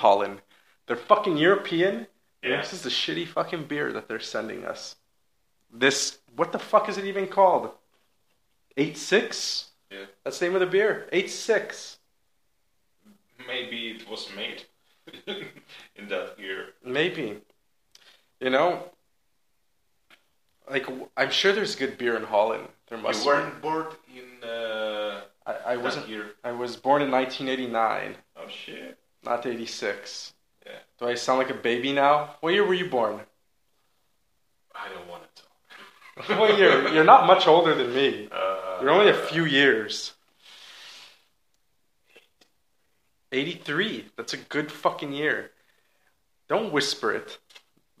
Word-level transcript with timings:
Holland. 0.00 0.40
They're 0.86 0.96
fucking 0.96 1.36
European. 1.36 2.06
Yeah. 2.42 2.60
This 2.60 2.72
is 2.72 2.82
the 2.82 2.90
shitty 2.90 3.26
fucking 3.28 3.64
beer 3.64 3.92
that 3.92 4.08
they're 4.08 4.18
sending 4.20 4.64
us. 4.64 4.96
This 5.72 6.18
what 6.36 6.52
the 6.52 6.58
fuck 6.58 6.88
is 6.88 6.96
it 6.98 7.04
even 7.04 7.26
called? 7.28 7.70
Eight 8.76 8.96
six. 8.96 9.70
Yeah. 9.90 10.06
That's 10.24 10.38
the 10.38 10.46
name 10.46 10.54
of 10.54 10.60
the 10.60 10.66
beer. 10.66 11.08
Eight 11.12 11.30
six. 11.30 11.98
Maybe 13.46 13.90
it 13.90 14.08
was 14.08 14.28
made 14.34 14.64
in 15.96 16.08
that 16.08 16.38
year. 16.38 16.66
Maybe. 16.84 17.38
You 18.40 18.50
know. 18.50 18.84
Like 20.68 20.86
I'm 21.16 21.30
sure 21.30 21.52
there's 21.52 21.74
good 21.76 21.98
beer 21.98 22.16
in 22.16 22.24
Holland. 22.24 22.68
There 22.88 22.98
must. 22.98 23.20
You 23.24 23.26
weren't 23.26 23.60
born 23.60 23.86
in 24.14 24.48
uh, 24.48 25.20
I, 25.46 25.72
I 25.72 25.76
wasn't. 25.76 26.08
year. 26.08 26.26
I 26.44 26.52
was 26.52 26.76
born 26.76 27.02
in 27.02 27.10
1989, 27.10 28.16
Oh 28.36 28.48
shit! 28.48 28.98
Not 29.24 29.46
86. 29.46 30.32
Yeah. 30.66 30.72
Do 30.98 31.06
I 31.08 31.14
sound 31.14 31.38
like 31.38 31.50
a 31.50 31.54
baby 31.54 31.92
now? 31.92 32.36
What 32.40 32.52
year 32.54 32.66
were 32.66 32.74
you 32.74 32.88
born? 32.88 33.20
I 34.74 34.88
don't 34.88 35.08
want 35.08 35.22
to 35.34 35.42
talk. 35.42 36.38
what 36.38 36.58
year? 36.58 36.88
You're 36.88 37.04
not 37.04 37.26
much 37.26 37.46
older 37.46 37.74
than 37.74 37.94
me. 37.94 38.28
Uh, 38.30 38.78
You're 38.80 38.90
only 38.90 39.10
a 39.10 39.14
few 39.14 39.44
years. 39.44 40.12
83. 43.32 44.06
That's 44.16 44.32
a 44.32 44.38
good 44.38 44.72
fucking 44.72 45.12
year. 45.12 45.52
Don't 46.48 46.72
whisper 46.72 47.12
it. 47.12 47.38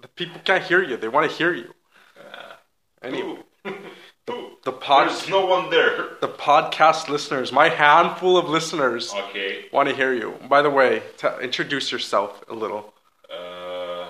The 0.00 0.08
people 0.08 0.40
can't 0.44 0.64
hear 0.64 0.82
you. 0.82 0.96
They 0.96 1.08
want 1.08 1.30
to 1.30 1.36
hear 1.36 1.52
you. 1.54 1.72
Uh, 2.18 2.54
Anyway, 3.02 3.36
Who? 3.36 3.38
Pod, 4.90 5.08
There's 5.08 5.28
no 5.28 5.46
one 5.46 5.70
there. 5.70 6.16
the 6.20 6.26
podcast 6.26 7.08
listeners, 7.08 7.52
my 7.52 7.68
handful 7.68 8.36
of 8.36 8.48
listeners, 8.48 9.14
Okay. 9.14 9.66
want 9.72 9.88
to 9.88 9.94
hear 9.94 10.12
you. 10.12 10.34
By 10.48 10.62
the 10.62 10.70
way, 10.70 11.02
t- 11.16 11.28
introduce 11.40 11.92
yourself 11.92 12.42
a 12.48 12.54
little. 12.54 12.92
Uh, 13.32 14.06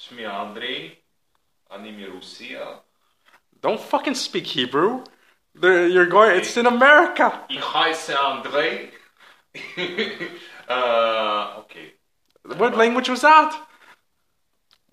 Shmi 0.00 0.28
Andrei, 0.28 0.98
Animi 1.70 2.06
Rusia. 2.06 2.80
Don't 3.60 3.80
fucking 3.80 4.16
speak 4.16 4.46
Hebrew. 4.48 5.04
There- 5.54 5.86
You're 5.86 6.06
going. 6.16 6.32
It's 6.38 6.56
in 6.56 6.66
America. 6.66 7.44
Ich 7.48 7.60
heiße 7.62 8.16
Andrei. 8.16 8.90
uh, 10.68 11.60
okay. 11.60 11.92
What 12.56 12.76
language 12.76 13.08
was 13.08 13.20
that? 13.20 13.50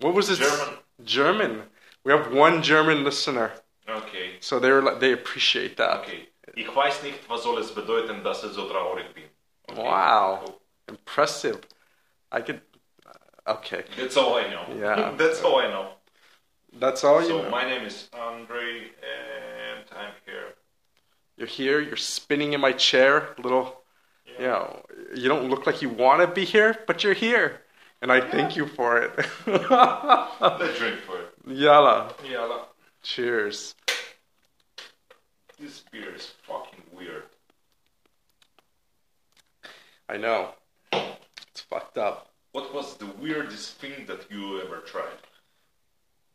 What 0.00 0.14
was 0.14 0.30
it? 0.30 0.38
German. 0.38 0.74
German. 1.04 1.62
We 2.04 2.12
have 2.12 2.32
one 2.32 2.62
German 2.62 3.02
listener, 3.02 3.50
Okay. 3.88 4.36
so 4.40 4.58
they 4.58 4.70
were 4.70 4.82
like, 4.82 5.00
they 5.00 5.12
appreciate 5.12 5.76
that. 5.76 6.00
Okay. 6.00 6.28
Ich 6.54 6.68
weiß 6.68 7.02
nicht, 7.02 7.28
was 7.28 7.42
soll 7.42 7.58
es 7.58 7.72
bedeuten, 7.74 8.22
dass 8.22 8.44
ich 8.44 8.52
so 8.52 8.68
traurig 8.68 9.12
bin. 9.14 9.24
Okay. 9.70 9.82
Wow. 9.82 10.42
Cool. 10.44 10.60
Impressive. 10.88 11.60
I 12.30 12.40
could. 12.42 12.60
Uh, 13.06 13.52
okay, 13.52 13.84
That's 13.96 14.16
all 14.16 14.36
I 14.36 14.48
know. 14.48 14.64
Yeah. 14.78 15.12
That's 15.16 15.42
all 15.42 15.58
I 15.60 15.68
know. 15.68 15.88
that's 16.78 17.04
all 17.04 17.22
you. 17.22 17.28
know. 17.28 17.44
so 17.44 17.50
my 17.50 17.64
name 17.64 17.84
is 17.86 18.08
Andre, 18.14 18.90
and 19.02 19.84
I'm 19.94 20.14
here. 20.24 20.54
You're 21.36 21.46
here. 21.46 21.80
You're 21.80 21.96
spinning 21.96 22.54
in 22.54 22.60
my 22.60 22.72
chair. 22.72 23.34
A 23.38 23.40
little. 23.40 23.82
You 24.38 24.46
know, 24.46 24.82
you 25.14 25.28
don't 25.28 25.50
look 25.50 25.66
like 25.66 25.82
you 25.82 25.90
want 25.90 26.22
to 26.22 26.26
be 26.26 26.46
here, 26.46 26.74
but 26.86 27.04
you're 27.04 27.12
here, 27.12 27.60
and 28.00 28.10
I 28.10 28.20
thank 28.20 28.56
you 28.56 28.66
for 28.66 28.98
it. 28.98 29.12
Let's 29.46 30.78
drink 30.78 31.00
for 31.00 31.20
it. 31.20 31.34
Yalla. 31.46 32.14
Yeah. 32.28 32.62
Cheers. 33.02 33.74
This 35.58 35.82
beer 35.90 36.14
is 36.14 36.32
fucking 36.46 36.82
weird. 36.92 37.24
I 40.08 40.16
know. 40.16 40.50
It's 40.92 41.60
fucked 41.68 41.98
up. 41.98 42.32
What 42.52 42.74
was 42.74 42.96
the 42.96 43.06
weirdest 43.06 43.76
thing 43.78 44.06
that 44.06 44.30
you 44.30 44.60
ever 44.60 44.78
tried? 44.78 45.18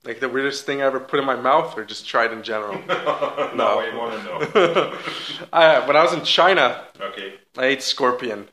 Like 0.03 0.19
the 0.19 0.29
weirdest 0.29 0.65
thing 0.65 0.81
I 0.81 0.85
ever 0.85 0.99
put 0.99 1.19
in 1.19 1.25
my 1.25 1.35
mouth, 1.35 1.77
or 1.77 1.83
just 1.83 2.07
tried 2.07 2.31
in 2.31 2.43
general. 2.43 2.73
no, 2.87 3.79
I 3.79 3.91
want 3.95 4.19
to 4.19 4.23
know. 4.23 4.97
I, 5.53 5.85
when 5.85 5.95
I 5.95 6.03
was 6.03 6.13
in 6.13 6.23
China, 6.23 6.85
okay. 6.99 7.35
I 7.57 7.65
ate 7.65 7.83
scorpion. 7.83 8.47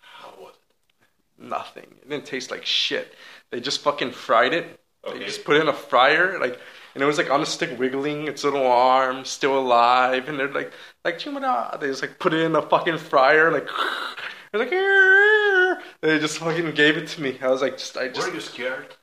How 0.00 0.32
was 0.38 0.54
it? 0.54 1.44
Nothing. 1.44 1.96
It 2.02 2.08
didn't 2.08 2.26
taste 2.26 2.50
like 2.50 2.64
shit. 2.64 3.14
They 3.50 3.60
just 3.60 3.80
fucking 3.80 4.12
fried 4.12 4.54
it. 4.54 4.80
They 5.12 5.20
Okay. 5.20 5.26
just 5.26 5.44
put 5.44 5.56
it 5.56 5.62
in 5.62 5.68
a 5.68 5.72
fryer, 5.72 6.38
like, 6.40 6.58
and 6.94 7.02
it 7.02 7.06
was 7.06 7.18
like 7.18 7.30
on 7.30 7.42
a 7.42 7.46
stick, 7.46 7.78
wiggling 7.78 8.28
its 8.28 8.44
little 8.44 8.66
arm, 8.66 9.24
still 9.24 9.58
alive, 9.58 10.28
and 10.28 10.38
they're 10.38 10.52
like, 10.52 10.72
like 11.04 11.18
chimada. 11.18 11.78
They 11.80 11.88
just 11.88 12.02
like 12.02 12.18
put 12.18 12.34
it 12.34 12.40
in 12.40 12.56
a 12.56 12.62
fucking 12.62 12.98
fryer, 12.98 13.50
like, 13.52 13.68
they're 14.52 14.60
like, 14.64 14.72
"Arr." 14.72 15.82
they 16.02 16.18
just 16.18 16.38
fucking 16.38 16.72
gave 16.74 16.96
it 16.96 17.08
to 17.08 17.22
me. 17.22 17.38
I 17.40 17.48
was 17.48 17.62
like, 17.62 17.78
just, 17.78 17.96
I 17.96 18.08
just 18.08 18.28
Were 18.28 18.34
you 18.34 18.40
scared? 18.40 18.96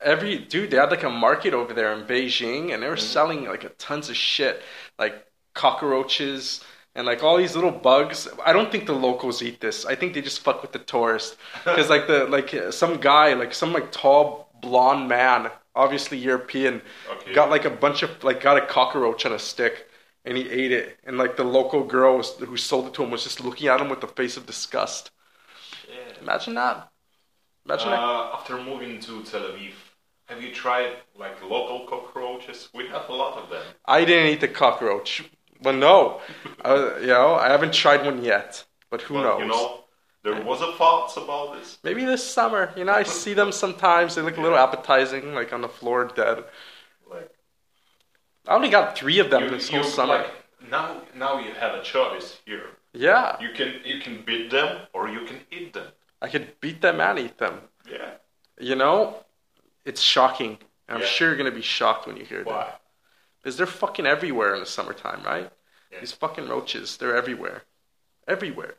every 0.00 0.38
dude 0.38 0.70
they 0.70 0.76
had 0.76 0.90
like 0.90 1.02
a 1.02 1.10
market 1.10 1.54
over 1.54 1.72
there 1.72 1.92
in 1.92 2.04
beijing 2.04 2.72
and 2.72 2.82
they 2.82 2.88
were 2.88 2.96
mm-hmm. 2.96 3.04
selling 3.04 3.44
like 3.46 3.64
a 3.64 3.68
tons 3.70 4.10
of 4.10 4.16
shit 4.16 4.62
like 4.98 5.24
cockroaches 5.54 6.62
and 6.94 7.06
like 7.06 7.22
all 7.22 7.36
these 7.36 7.54
little 7.54 7.70
bugs 7.70 8.28
i 8.44 8.52
don't 8.52 8.70
think 8.70 8.86
the 8.86 8.92
locals 8.92 9.42
eat 9.42 9.60
this 9.60 9.86
i 9.86 9.94
think 9.94 10.12
they 10.12 10.20
just 10.20 10.40
fuck 10.40 10.60
with 10.62 10.72
the 10.72 10.78
tourists 10.80 11.36
because 11.64 11.88
like 11.88 12.06
the 12.06 12.24
like 12.26 12.54
some 12.72 12.98
guy 12.98 13.32
like 13.32 13.54
some 13.54 13.72
like 13.72 13.90
tall 13.90 14.45
blonde 14.66 15.08
man 15.08 15.50
obviously 15.74 16.18
european 16.18 16.82
Okay. 17.12 17.32
got 17.34 17.50
like 17.50 17.64
a 17.64 17.70
bunch 17.84 18.02
of 18.02 18.10
like 18.28 18.40
got 18.40 18.56
a 18.62 18.66
cockroach 18.66 19.24
on 19.26 19.32
a 19.32 19.38
stick 19.38 19.88
and 20.24 20.36
he 20.38 20.48
ate 20.50 20.72
it 20.72 20.98
and 21.04 21.18
like 21.18 21.36
the 21.36 21.44
local 21.44 21.82
girl 21.84 22.16
was, 22.18 22.28
who 22.50 22.56
sold 22.56 22.86
it 22.88 22.94
to 22.94 23.02
him 23.02 23.10
was 23.10 23.24
just 23.24 23.40
looking 23.40 23.68
at 23.68 23.80
him 23.80 23.88
with 23.88 24.02
a 24.02 24.08
face 24.20 24.36
of 24.36 24.46
disgust 24.46 25.10
Yeah. 25.88 26.20
imagine 26.22 26.54
that 26.54 26.88
imagine 27.66 27.90
that 27.90 28.00
Uh, 28.00 28.30
after 28.34 28.56
moving 28.62 29.00
to 29.00 29.22
Tel 29.22 29.42
Aviv, 29.42 29.74
have 30.28 30.42
you 30.42 30.52
tried 30.52 30.96
like 31.14 31.42
local 31.42 31.86
cockroaches? 31.86 32.68
We 32.74 32.86
have 32.88 33.08
a 33.08 33.12
lot 33.12 33.38
of 33.42 33.50
them. 33.50 33.66
I 33.86 34.04
didn't 34.04 34.28
eat 34.32 34.40
the 34.40 34.48
cockroach. 34.48 35.24
Well, 35.62 35.74
no, 35.74 36.20
uh, 36.64 36.96
you 37.00 37.08
know, 37.08 37.34
I 37.34 37.48
haven't 37.48 37.74
tried 37.74 38.04
one 38.04 38.22
yet. 38.24 38.64
But 38.90 39.02
who 39.02 39.14
But, 39.14 39.24
knows? 39.24 39.40
You 39.40 39.46
know, 39.48 39.84
there 40.26 40.42
was 40.44 40.60
a 40.60 40.72
thoughts 40.72 41.16
about 41.16 41.54
this. 41.54 41.78
Maybe 41.84 42.04
this 42.04 42.22
summer. 42.24 42.72
You 42.76 42.84
know, 42.84 42.92
I 42.92 43.04
see 43.04 43.32
them 43.32 43.52
sometimes. 43.52 44.14
They 44.16 44.22
look 44.22 44.36
a 44.38 44.40
little 44.40 44.58
appetizing, 44.58 45.34
like 45.34 45.52
on 45.52 45.60
the 45.60 45.68
floor 45.68 46.10
dead. 46.14 46.42
Like 47.08 47.30
I 48.48 48.54
only 48.54 48.68
got 48.68 48.98
three 48.98 49.18
of 49.20 49.30
them 49.30 49.44
you, 49.44 49.50
this 49.50 49.68
whole 49.68 49.84
summer. 49.84 50.18
like, 50.18 50.70
now, 50.70 51.02
now 51.14 51.38
you 51.38 51.52
have 51.52 51.74
a 51.74 51.82
choice 51.82 52.38
here. 52.44 52.66
yeah, 52.92 53.36
You 53.40 53.50
can 53.54 53.74
you 53.84 54.00
can 54.00 54.22
beat 54.26 54.50
them 54.50 54.86
or 54.92 55.08
you 55.08 55.24
can 55.26 55.38
eat 55.50 55.72
them. 55.72 55.88
I 56.20 56.28
could 56.28 56.58
beat 56.60 56.80
them 56.80 57.00
and 57.00 57.18
eat 57.18 57.38
them. 57.38 57.60
Yeah. 57.90 58.12
You 58.58 58.74
know, 58.74 59.18
it's 59.84 60.00
shocking. 60.00 60.58
I'm 60.88 61.00
Yeah. 61.00 61.06
sure 61.06 61.28
you're 61.28 61.36
gonna 61.36 61.50
be 61.50 61.62
shocked 61.78 62.06
when 62.06 62.16
you 62.16 62.24
hear 62.24 62.42
that. 62.44 62.46
Why? 62.46 62.72
Because 63.38 63.56
they're 63.56 63.66
fucking 63.84 64.06
everywhere 64.06 64.54
in 64.54 64.60
the 64.60 64.66
summertime, 64.66 65.22
right? 65.22 65.50
Yeah. 65.92 66.00
These 66.00 66.12
fucking 66.12 66.48
roaches, 66.48 66.96
they're 66.96 67.16
everywhere. 67.16 67.62
Everywhere. 68.26 68.74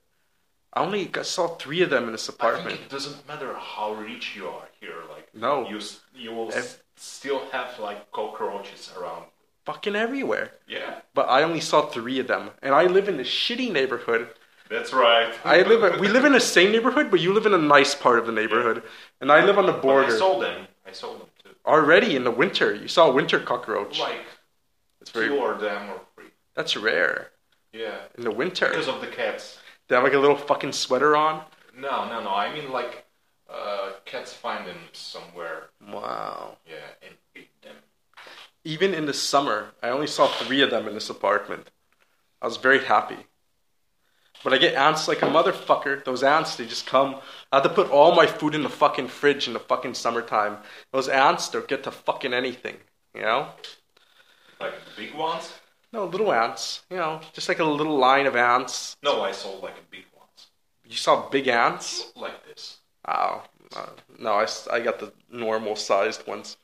I 0.73 0.81
only 0.83 1.09
saw 1.23 1.47
three 1.55 1.81
of 1.81 1.89
them 1.89 2.05
in 2.05 2.11
this 2.11 2.29
I 2.29 2.31
think 2.31 2.39
apartment. 2.41 2.79
it 2.81 2.89
doesn't 2.89 3.27
matter 3.27 3.53
how 3.55 3.93
rich 3.93 4.35
you 4.35 4.47
are 4.47 4.67
here. 4.79 4.95
Like 5.09 5.29
No. 5.33 5.67
you 5.67 5.79
you 6.15 6.31
will 6.31 6.51
Ev- 6.53 6.81
still 6.95 7.41
have 7.51 7.79
like 7.79 8.11
cockroaches 8.11 8.91
around. 8.97 9.25
Fucking 9.65 9.95
everywhere. 9.95 10.51
Yeah, 10.67 11.01
But 11.13 11.27
I 11.29 11.43
only 11.43 11.59
saw 11.59 11.87
three 11.87 12.19
of 12.19 12.27
them. 12.27 12.51
And 12.61 12.73
I 12.73 12.83
live 12.85 13.09
in 13.09 13.19
a 13.19 13.23
shitty 13.23 13.69
neighborhood. 13.71 14.29
that's 14.69 14.93
right. 14.93 15.33
I 15.43 15.61
live 15.63 15.99
we 15.99 16.07
live 16.07 16.25
in 16.25 16.33
the 16.33 16.39
same 16.39 16.71
neighborhood, 16.71 17.09
but 17.11 17.19
you 17.19 17.33
live 17.33 17.45
in 17.45 17.53
a 17.53 17.57
nice 17.57 17.93
part 17.95 18.19
of 18.19 18.25
the 18.25 18.31
neighborhood. 18.31 18.83
And 19.19 19.31
I 19.31 19.43
live 19.43 19.57
on 19.57 19.65
the 19.65 19.71
But 19.73 19.79
I 19.79 19.81
border. 19.81 20.17
saw 20.17 20.39
them. 20.39 20.67
I 20.85 20.91
saw 20.91 21.13
them 21.17 21.27
too. 21.43 21.49
Already 21.65 22.15
in 22.15 22.23
the 22.23 22.31
winter. 22.43 22.73
You 22.73 22.87
saw 22.87 23.07
a 23.09 23.11
winter 23.11 23.39
cockroach. 23.39 23.99
Like 23.99 24.25
It's 25.01 25.11
two 25.11 25.37
or 25.37 25.55
them 25.55 25.89
or 25.89 25.99
three. 26.15 26.31
that's 26.55 26.77
rare. 26.77 27.31
Yeah, 27.73 27.97
In 28.17 28.23
the 28.23 28.31
winter. 28.31 28.69
because 28.69 28.87
of 28.87 29.01
the 29.01 29.07
cats. 29.07 29.59
They 29.87 29.95
have 29.95 30.03
like 30.03 30.13
a 30.13 30.19
little 30.19 30.35
fucking 30.35 30.73
sweater 30.73 31.15
on. 31.15 31.43
No, 31.77 32.07
no, 32.09 32.21
no. 32.23 32.29
I 32.29 32.53
mean 32.53 32.71
like 32.71 33.05
uh, 33.49 33.91
cats 34.05 34.33
find 34.33 34.67
them 34.67 34.77
somewhere. 34.93 35.69
Wow. 35.91 36.57
Yeah, 36.67 36.75
and 37.01 37.15
eat 37.35 37.49
them. 37.61 37.75
Even 38.63 38.93
in 38.93 39.05
the 39.05 39.13
summer, 39.13 39.71
I 39.81 39.89
only 39.89 40.07
saw 40.07 40.27
three 40.27 40.61
of 40.61 40.71
them 40.71 40.87
in 40.87 40.93
this 40.93 41.09
apartment. 41.09 41.71
I 42.41 42.45
was 42.45 42.57
very 42.57 42.83
happy. 42.83 43.17
But 44.43 44.53
I 44.53 44.57
get 44.57 44.75
ants 44.75 45.07
like 45.07 45.23
a 45.23 45.27
motherfucker. 45.27 46.03
Those 46.03 46.23
ants, 46.23 46.55
they 46.55 46.65
just 46.65 46.85
come. 46.85 47.15
I 47.51 47.57
have 47.57 47.63
to 47.63 47.69
put 47.69 47.89
all 47.89 48.13
my 48.13 48.27
food 48.27 48.53
in 48.53 48.63
the 48.63 48.69
fucking 48.69 49.07
fridge 49.07 49.47
in 49.47 49.53
the 49.53 49.59
fucking 49.59 49.95
summertime. 49.95 50.57
Those 50.91 51.07
ants, 51.07 51.47
they'll 51.49 51.63
get 51.63 51.83
to 51.83 51.91
fucking 51.91 52.33
anything. 52.33 52.77
You 53.15 53.21
know? 53.21 53.47
Like 54.59 54.73
big 54.95 55.15
ones. 55.15 55.53
No, 55.93 56.05
little 56.05 56.31
ants. 56.33 56.83
You 56.89 56.97
know, 56.97 57.21
just 57.33 57.47
like 57.49 57.59
a 57.59 57.63
little 57.63 57.97
line 57.97 58.25
of 58.25 58.35
ants. 58.35 58.95
No, 59.03 59.21
I 59.21 59.31
saw 59.31 59.49
like 59.59 59.77
a 59.77 59.85
big 59.89 60.05
ones. 60.15 60.47
You 60.85 60.95
saw 60.97 61.29
big 61.29 61.47
ants? 61.47 62.11
Like 62.15 62.45
this. 62.45 62.77
Oh, 63.07 63.43
Uh, 63.75 63.89
no, 64.17 64.45
I 64.71 64.79
got 64.79 64.99
the 64.99 65.11
normal 65.29 65.75
sized 65.75 66.25
ones. 66.25 66.57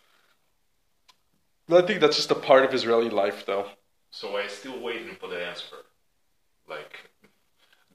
I 1.71 1.81
think 1.81 1.99
that's 2.01 2.15
just 2.15 2.31
a 2.31 2.35
part 2.35 2.63
of 2.65 2.73
Israeli 2.73 3.09
life, 3.09 3.45
though. 3.45 3.67
So 4.11 4.37
I'm 4.37 4.49
still 4.49 4.79
waiting 4.79 5.15
for 5.19 5.27
the 5.27 5.45
answer. 5.45 5.77
Like 6.69 7.09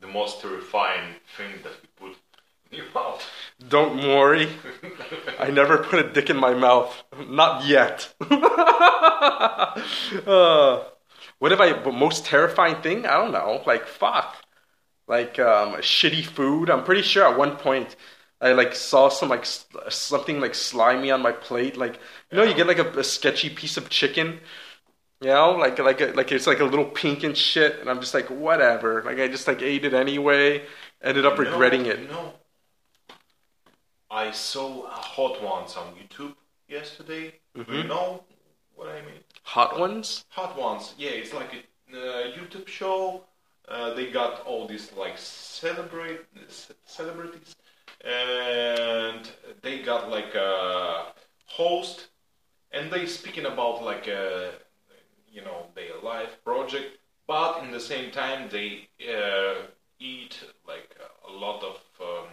the 0.00 0.06
most 0.08 0.40
terrifying 0.40 1.14
thing 1.36 1.52
that 1.62 1.72
you 1.82 1.88
put 1.96 2.16
in 2.70 2.78
your 2.78 2.90
mouth. 2.94 3.22
Don't 3.68 3.96
worry, 3.96 4.48
I 5.38 5.50
never 5.50 5.78
put 5.78 6.04
a 6.04 6.12
dick 6.12 6.28
in 6.30 6.36
my 6.36 6.54
mouth. 6.54 6.92
Not 7.28 7.64
yet. 7.66 8.12
uh, 10.26 10.84
what 11.38 11.52
if 11.52 11.60
I? 11.60 11.72
Most 11.90 12.24
terrifying 12.24 12.82
thing? 12.82 13.06
I 13.06 13.14
don't 13.14 13.32
know. 13.32 13.62
Like 13.66 13.86
fuck. 13.86 14.36
Like 15.06 15.38
um, 15.38 15.74
shitty 15.76 16.24
food. 16.24 16.70
I'm 16.70 16.84
pretty 16.84 17.02
sure 17.02 17.26
at 17.26 17.38
one 17.38 17.56
point 17.56 17.96
I 18.40 18.52
like 18.52 18.74
saw 18.74 19.08
some 19.08 19.28
like 19.28 19.46
something 19.46 20.40
like 20.40 20.54
slimy 20.54 21.10
on 21.10 21.22
my 21.22 21.32
plate. 21.32 21.76
Like 21.76 21.98
you 22.30 22.38
know, 22.38 22.44
you 22.44 22.54
get 22.54 22.66
like 22.66 22.78
a, 22.78 22.88
a 22.98 23.04
sketchy 23.04 23.50
piece 23.50 23.76
of 23.76 23.88
chicken. 23.88 24.40
You 25.20 25.28
know, 25.28 25.52
like 25.52 25.78
like 25.78 26.00
a, 26.00 26.06
like 26.12 26.30
it's 26.30 26.46
like 26.46 26.60
a 26.60 26.64
little 26.64 26.84
pink 26.84 27.24
and 27.24 27.36
shit, 27.36 27.80
and 27.80 27.90
I'm 27.90 28.00
just 28.00 28.14
like 28.14 28.30
whatever. 28.30 29.02
Like 29.02 29.18
I 29.18 29.28
just 29.28 29.48
like 29.48 29.62
ate 29.62 29.84
it 29.84 29.94
anyway. 29.94 30.62
Ended 31.02 31.26
up 31.26 31.38
regretting 31.38 31.86
it. 31.86 32.00
You 32.00 32.08
know, 32.08 32.34
I 34.10 34.30
saw 34.32 34.84
a 34.86 34.90
hot 34.90 35.42
ones 35.42 35.76
on 35.76 35.94
YouTube 35.94 36.34
yesterday. 36.68 37.34
Do 37.54 37.64
you 37.76 37.84
know 37.84 38.22
what 38.74 38.88
I 38.88 39.00
mean? 39.02 39.24
Hot 39.54 39.78
ones. 39.78 40.24
Hot 40.28 40.58
ones. 40.58 40.94
Yeah, 40.98 41.10
it's 41.10 41.32
like 41.32 41.52
a 41.54 41.96
uh, 41.96 42.22
YouTube 42.36 42.68
show. 42.68 43.24
Uh, 43.66 43.94
they 43.94 44.10
got 44.10 44.44
all 44.46 44.66
these 44.66 44.92
like 44.92 45.16
celebrate 45.16 46.20
celebrities, 46.84 47.56
and 48.04 49.28
they 49.62 49.80
got 49.82 50.10
like 50.10 50.34
a 50.34 51.12
host, 51.46 52.08
and 52.72 52.90
they 52.90 53.06
speaking 53.06 53.46
about 53.46 53.82
like 53.82 54.06
a 54.06 54.52
you 55.32 55.42
know 55.42 55.66
their 55.74 55.96
life 56.02 56.42
project, 56.44 56.98
but 57.26 57.62
in 57.62 57.70
the 57.70 57.80
same 57.80 58.10
time 58.10 58.48
they 58.50 58.88
uh, 59.08 59.62
eat 59.98 60.40
like 60.66 60.94
a 61.28 61.32
lot 61.32 61.62
of 61.62 61.76
um, 62.00 62.28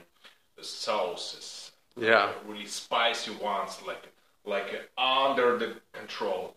sauces 0.62 1.72
Yeah. 1.98 2.32
really 2.46 2.66
spicy 2.66 3.32
ones, 3.36 3.80
like 3.88 4.06
like 4.46 4.90
under 4.98 5.58
the 5.58 5.76
control, 5.94 6.56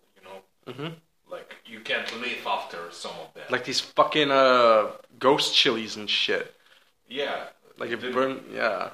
you. 0.69 0.75
Mhm. 0.75 0.94
Like 1.31 1.56
you 1.67 1.81
can't 1.81 2.11
live 2.20 2.47
after 2.47 2.79
some 2.91 3.12
of 3.25 3.35
them. 3.35 3.44
Like 3.50 3.65
these 3.65 3.81
fucking 3.81 4.31
uh 4.31 4.93
ghost 5.19 5.55
chilies 5.55 5.97
and 5.97 6.09
shit. 6.09 6.55
yeah, 7.09 7.49
Like 7.79 7.91
it 7.91 8.00
the- 8.00 8.11
burn 8.12 8.44
yeah. 8.53 8.91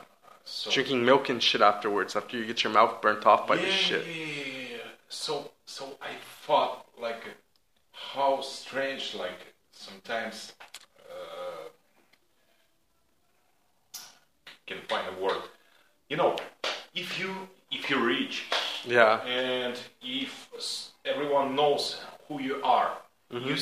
So, 0.47 0.71
Drinking 0.71 1.05
milk 1.06 1.31
and 1.31 1.43
shit 1.43 1.62
afterwards 1.62 2.15
after 2.17 2.37
you 2.37 2.44
get 2.44 2.62
your 2.65 2.73
mouth 2.73 3.00
burnt 3.00 3.25
off 3.25 3.47
by 3.47 3.55
yeah, 3.55 3.62
this 3.62 3.75
shit. 3.75 4.06
yeah, 4.06 4.12
yeah, 4.12 4.69
yeah. 4.73 4.76
So 5.09 5.50
so 5.65 5.97
I 6.03 6.12
thought 6.47 6.87
like 7.00 7.23
how 7.93 8.43
strange 8.43 9.15
like 9.15 9.41
sometimes 9.73 10.53
uh, 11.11 11.69
can 14.67 14.79
find 14.88 15.06
a 15.17 15.23
word. 15.23 15.43
You 16.11 16.17
know, 16.19 16.37
if 16.94 17.19
you 17.19 17.49
if 17.70 17.88
you're 17.91 18.05
rich 18.05 18.44
Yeah. 18.85 19.20
and 19.25 19.79
if 20.03 20.49
everyone 21.05 21.55
knows 21.55 22.01
who 22.29 22.41
you 22.41 22.61
are, 22.62 22.93
Mm-hmm. 23.33 23.49
you 23.49 23.56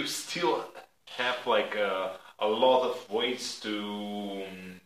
you 0.00 0.06
still 0.06 0.64
have 1.16 1.36
like 1.46 1.74
a, 1.74 2.12
a 2.38 2.46
lot 2.46 2.82
of 2.90 3.10
ways 3.10 3.58
to 3.60 3.74
um, 4.46 4.80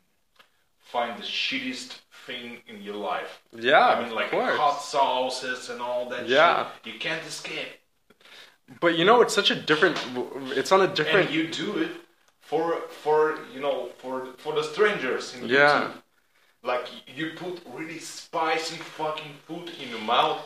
find 0.92 1.18
the 1.18 1.24
shittiest 1.26 1.98
thing 2.26 2.58
in 2.68 2.80
your 2.82 2.94
life. 2.94 3.42
Yeah, 3.52 3.84
I 3.88 4.02
mean, 4.02 4.14
like 4.14 4.30
hot 4.30 4.80
sauces 4.80 5.70
and 5.70 5.80
all 5.82 6.08
that. 6.10 6.28
Yeah. 6.28 6.68
shit. 6.84 6.94
you 6.94 7.00
can't 7.00 7.24
escape, 7.26 7.72
But 8.80 8.96
you 8.96 9.04
know, 9.04 9.20
it's 9.22 9.34
such 9.34 9.50
a 9.50 9.56
different. 9.56 9.98
It's 10.56 10.70
on 10.72 10.80
a 10.82 10.86
different. 10.88 11.26
and 11.26 11.34
you 11.34 11.48
do 11.48 11.78
it 11.78 11.90
for 12.40 12.76
for 13.02 13.38
you 13.52 13.60
know 13.60 13.88
for 13.98 14.26
for 14.38 14.54
the 14.54 14.62
strangers 14.62 15.34
in 15.34 15.48
Yeah. 15.48 15.58
YouTube. 15.58 15.92
Like 16.64 16.86
you 17.16 17.32
put 17.36 17.60
really 17.74 17.98
spicy 17.98 18.76
fucking 18.76 19.34
food 19.46 19.70
in 19.82 19.88
your 19.90 20.00
mouth 20.16 20.42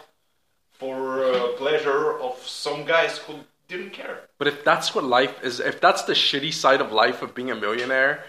for 0.78 1.25
uh, 1.25 1.49
pleasure 1.56 2.19
of 2.20 2.38
some 2.46 2.84
guys 2.84 3.19
who 3.19 3.34
didn't 3.69 3.90
care. 3.90 4.20
But 4.38 4.49
if 4.49 4.64
that's 4.64 4.94
what 4.94 5.05
life 5.05 5.43
is, 5.43 5.61
if 5.61 5.81
that's 5.81 6.02
the 6.05 6.12
shitty 6.12 6.52
side 6.52 6.81
of 6.81 6.93
life 6.93 7.23
of 7.23 7.34
being 7.34 7.50
a 7.50 7.55
millionaire, 7.55 8.25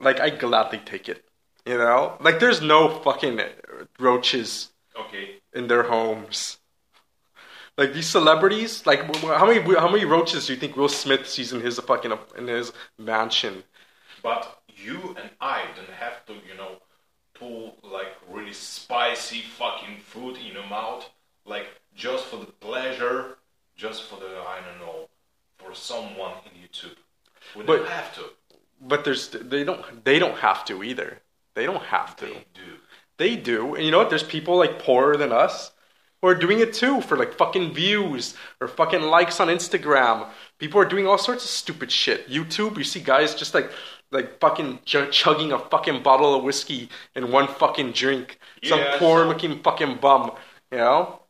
like 0.00 0.20
I 0.20 0.30
gladly 0.30 0.78
take 0.78 1.08
it. 1.08 1.24
You 1.66 1.78
know, 1.78 2.16
like 2.20 2.38
there's 2.38 2.62
no 2.62 2.88
fucking 2.88 3.40
roaches 3.98 4.70
Okay, 4.98 5.40
in 5.52 5.68
their 5.68 5.84
homes. 5.84 6.58
Like 7.76 7.92
these 7.92 8.08
celebrities, 8.08 8.86
like 8.86 9.00
how 9.22 9.46
many 9.46 9.60
how 9.74 9.88
many 9.90 10.04
roaches 10.04 10.46
do 10.46 10.54
you 10.54 10.58
think 10.58 10.76
Will 10.76 10.88
Smith 10.88 11.28
sees 11.28 11.52
in 11.52 11.60
his 11.60 11.78
fucking 11.78 12.12
in 12.36 12.46
his 12.48 12.72
mansion? 12.98 13.64
but 14.22 14.62
you 14.76 15.14
and 15.20 15.30
I 15.40 15.64
don't 15.76 15.90
have 15.90 16.24
to, 16.26 16.34
you 16.34 16.54
know, 16.56 16.80
pull 17.34 17.76
like 17.82 18.14
really 18.28 18.52
spicy 18.52 19.40
fucking 19.42 19.98
food 20.00 20.36
in 20.38 20.46
your 20.54 20.66
mouth, 20.66 21.08
like 21.46 21.66
just 21.94 22.24
for 22.26 22.36
the 22.36 22.46
pleasure, 22.46 23.38
just 23.76 24.04
for 24.04 24.16
the 24.20 24.26
I 24.26 24.60
don't 24.66 24.80
know, 24.86 25.08
for 25.58 25.74
someone 25.74 26.32
in 26.46 26.60
YouTube. 26.62 26.96
We 27.56 27.64
don't 27.64 27.88
have 27.88 28.14
to. 28.16 28.22
But 28.80 29.04
there's 29.04 29.28
they 29.28 29.64
don't 29.64 30.04
they 30.04 30.18
don't 30.18 30.36
have 30.38 30.64
to 30.66 30.82
either. 30.82 31.20
They 31.54 31.64
don't 31.64 31.82
have 31.84 32.16
to. 32.16 32.26
They 32.26 32.44
do. 32.54 32.72
They 33.18 33.36
do. 33.36 33.74
And 33.74 33.84
you 33.84 33.90
know 33.90 33.98
what? 33.98 34.10
There's 34.10 34.22
people 34.22 34.56
like 34.58 34.78
poorer 34.78 35.16
than 35.16 35.32
us 35.32 35.72
who 36.20 36.28
are 36.28 36.34
doing 36.34 36.60
it 36.60 36.74
too 36.74 37.00
for 37.00 37.16
like 37.16 37.32
fucking 37.34 37.72
views 37.72 38.34
or 38.60 38.68
fucking 38.68 39.02
likes 39.02 39.40
on 39.40 39.48
Instagram. 39.48 40.28
People 40.58 40.80
are 40.80 40.84
doing 40.84 41.06
all 41.06 41.16
sorts 41.18 41.44
of 41.44 41.50
stupid 41.50 41.90
shit. 41.90 42.28
YouTube, 42.28 42.76
you 42.76 42.84
see 42.84 43.00
guys 43.00 43.34
just 43.34 43.54
like 43.54 43.70
like 44.10 44.38
fucking 44.40 44.80
ch- 44.84 45.10
chugging 45.10 45.52
a 45.52 45.58
fucking 45.58 46.02
bottle 46.02 46.34
of 46.34 46.42
whiskey 46.44 46.90
in 47.14 47.32
one 47.32 47.48
fucking 47.48 47.92
drink. 47.92 48.38
Some 48.62 48.80
Yeah, 48.80 48.98
poor 48.98 49.22
so- 49.22 49.28
looking 49.28 49.62
fucking 49.62 49.96
bum, 49.96 50.32
you 50.70 50.78
know? 50.78 51.20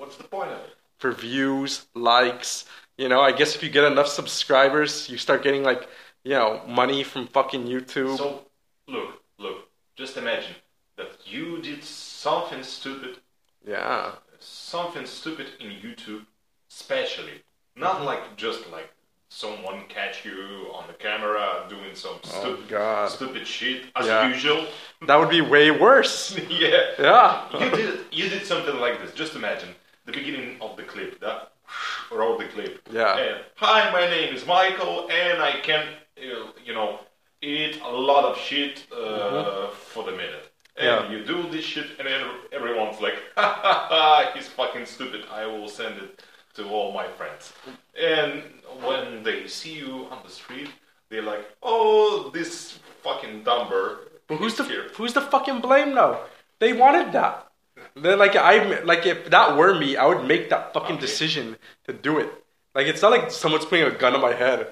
What's 0.00 0.16
the 0.16 0.24
point 0.24 0.50
of 0.50 0.60
it? 0.60 0.76
For 0.96 1.12
views, 1.12 1.84
likes, 1.94 2.64
you 2.96 3.10
know, 3.10 3.20
I 3.20 3.32
guess 3.32 3.54
if 3.54 3.62
you 3.62 3.68
get 3.68 3.84
enough 3.84 4.08
subscribers, 4.08 5.10
you 5.10 5.18
start 5.18 5.42
getting 5.42 5.62
like, 5.62 5.86
you 6.24 6.32
know, 6.32 6.62
money 6.66 7.02
from 7.02 7.26
fucking 7.26 7.64
YouTube. 7.66 8.16
So 8.16 8.46
look, 8.88 9.22
look, 9.38 9.68
just 9.96 10.16
imagine 10.16 10.54
that 10.96 11.10
you 11.26 11.60
did 11.60 11.84
something 11.84 12.62
stupid, 12.62 13.18
yeah. 13.62 14.12
something 14.38 15.04
stupid 15.04 15.48
in 15.60 15.68
YouTube, 15.68 16.24
especially. 16.70 17.42
Not 17.76 17.96
mm-hmm. 17.96 18.04
like 18.06 18.38
just 18.38 18.70
like 18.70 18.90
someone 19.28 19.82
catch 19.90 20.24
you 20.24 20.70
on 20.72 20.86
the 20.86 20.94
camera 20.94 21.66
doing 21.68 21.94
some 21.94 22.16
Oh 22.24 22.40
stupid, 22.40 22.68
god. 22.68 23.10
stupid 23.10 23.46
shit 23.46 23.82
as 23.94 24.06
Yeah. 24.06 24.28
usual. 24.28 24.66
That 25.06 25.16
would 25.16 25.28
be 25.28 25.42
way 25.42 25.70
worse. 25.70 26.34
yeah. 26.48 26.92
Yeah. 26.98 27.64
You 27.64 27.70
did 27.70 28.00
you 28.10 28.28
did 28.30 28.46
something 28.46 28.76
like 28.78 28.98
this. 29.02 29.12
Just 29.12 29.34
imagine 29.36 29.74
the 30.10 30.18
beginning 30.18 30.60
of 30.60 30.76
the 30.76 30.82
clip. 30.82 31.20
That 31.20 31.52
roll 32.12 32.38
the 32.38 32.46
clip. 32.46 32.88
Yeah. 32.90 33.16
And, 33.16 33.38
Hi, 33.56 33.90
my 33.92 34.06
name 34.06 34.34
is 34.34 34.46
Michael, 34.46 35.08
and 35.10 35.40
I 35.42 35.52
can 35.60 35.86
uh, 36.18 36.50
you 36.64 36.74
know 36.74 37.00
eat 37.42 37.80
a 37.84 37.90
lot 37.90 38.24
of 38.24 38.36
shit 38.36 38.86
uh, 38.92 39.70
for 39.70 40.04
the 40.04 40.12
minute. 40.12 40.46
And 40.76 40.88
Mm-hmm. 40.88 41.12
Yeah. 41.12 41.18
you 41.18 41.24
do 41.24 41.50
this 41.50 41.64
shit, 41.64 41.86
and 41.98 42.06
then 42.08 42.22
everyone's 42.52 43.00
like, 43.00 43.14
ha 43.36 43.60
ha 43.62 43.86
ha, 43.90 44.30
he's 44.34 44.48
fucking 44.48 44.86
stupid. 44.86 45.22
I 45.30 45.44
will 45.46 45.68
send 45.68 45.98
it 45.98 46.22
to 46.54 46.68
all 46.68 46.92
my 46.92 47.06
friends. 47.18 47.52
And 48.00 48.42
when 48.82 49.22
they 49.22 49.46
see 49.46 49.74
you 49.74 50.06
on 50.10 50.18
the 50.24 50.30
street, 50.30 50.70
they're 51.10 51.22
like, 51.22 51.44
oh, 51.62 52.30
this 52.32 52.78
fucking 53.02 53.42
dumber. 53.42 54.08
But 54.26 54.36
who's 54.38 54.54
the 54.54 54.64
here. 54.64 54.86
who's 54.94 55.12
the 55.12 55.20
fucking 55.20 55.60
blame 55.60 55.94
though? 55.94 56.20
They 56.60 56.72
wanted 56.72 57.12
that. 57.12 57.49
Then 57.94 58.18
like 58.18 58.36
I 58.36 58.80
like 58.82 59.06
if 59.06 59.30
that 59.30 59.56
were 59.56 59.78
me, 59.78 59.96
I 59.96 60.06
would 60.06 60.26
make 60.26 60.50
that 60.50 60.72
fucking 60.72 60.98
decision 60.98 61.56
to 61.84 61.92
do 61.92 62.18
it. 62.18 62.30
Like 62.74 62.86
it's 62.86 63.02
not 63.02 63.10
like 63.10 63.30
someone's 63.30 63.64
putting 63.64 63.84
a 63.86 63.90
gun 63.90 64.14
on 64.14 64.20
my 64.20 64.32
head. 64.32 64.68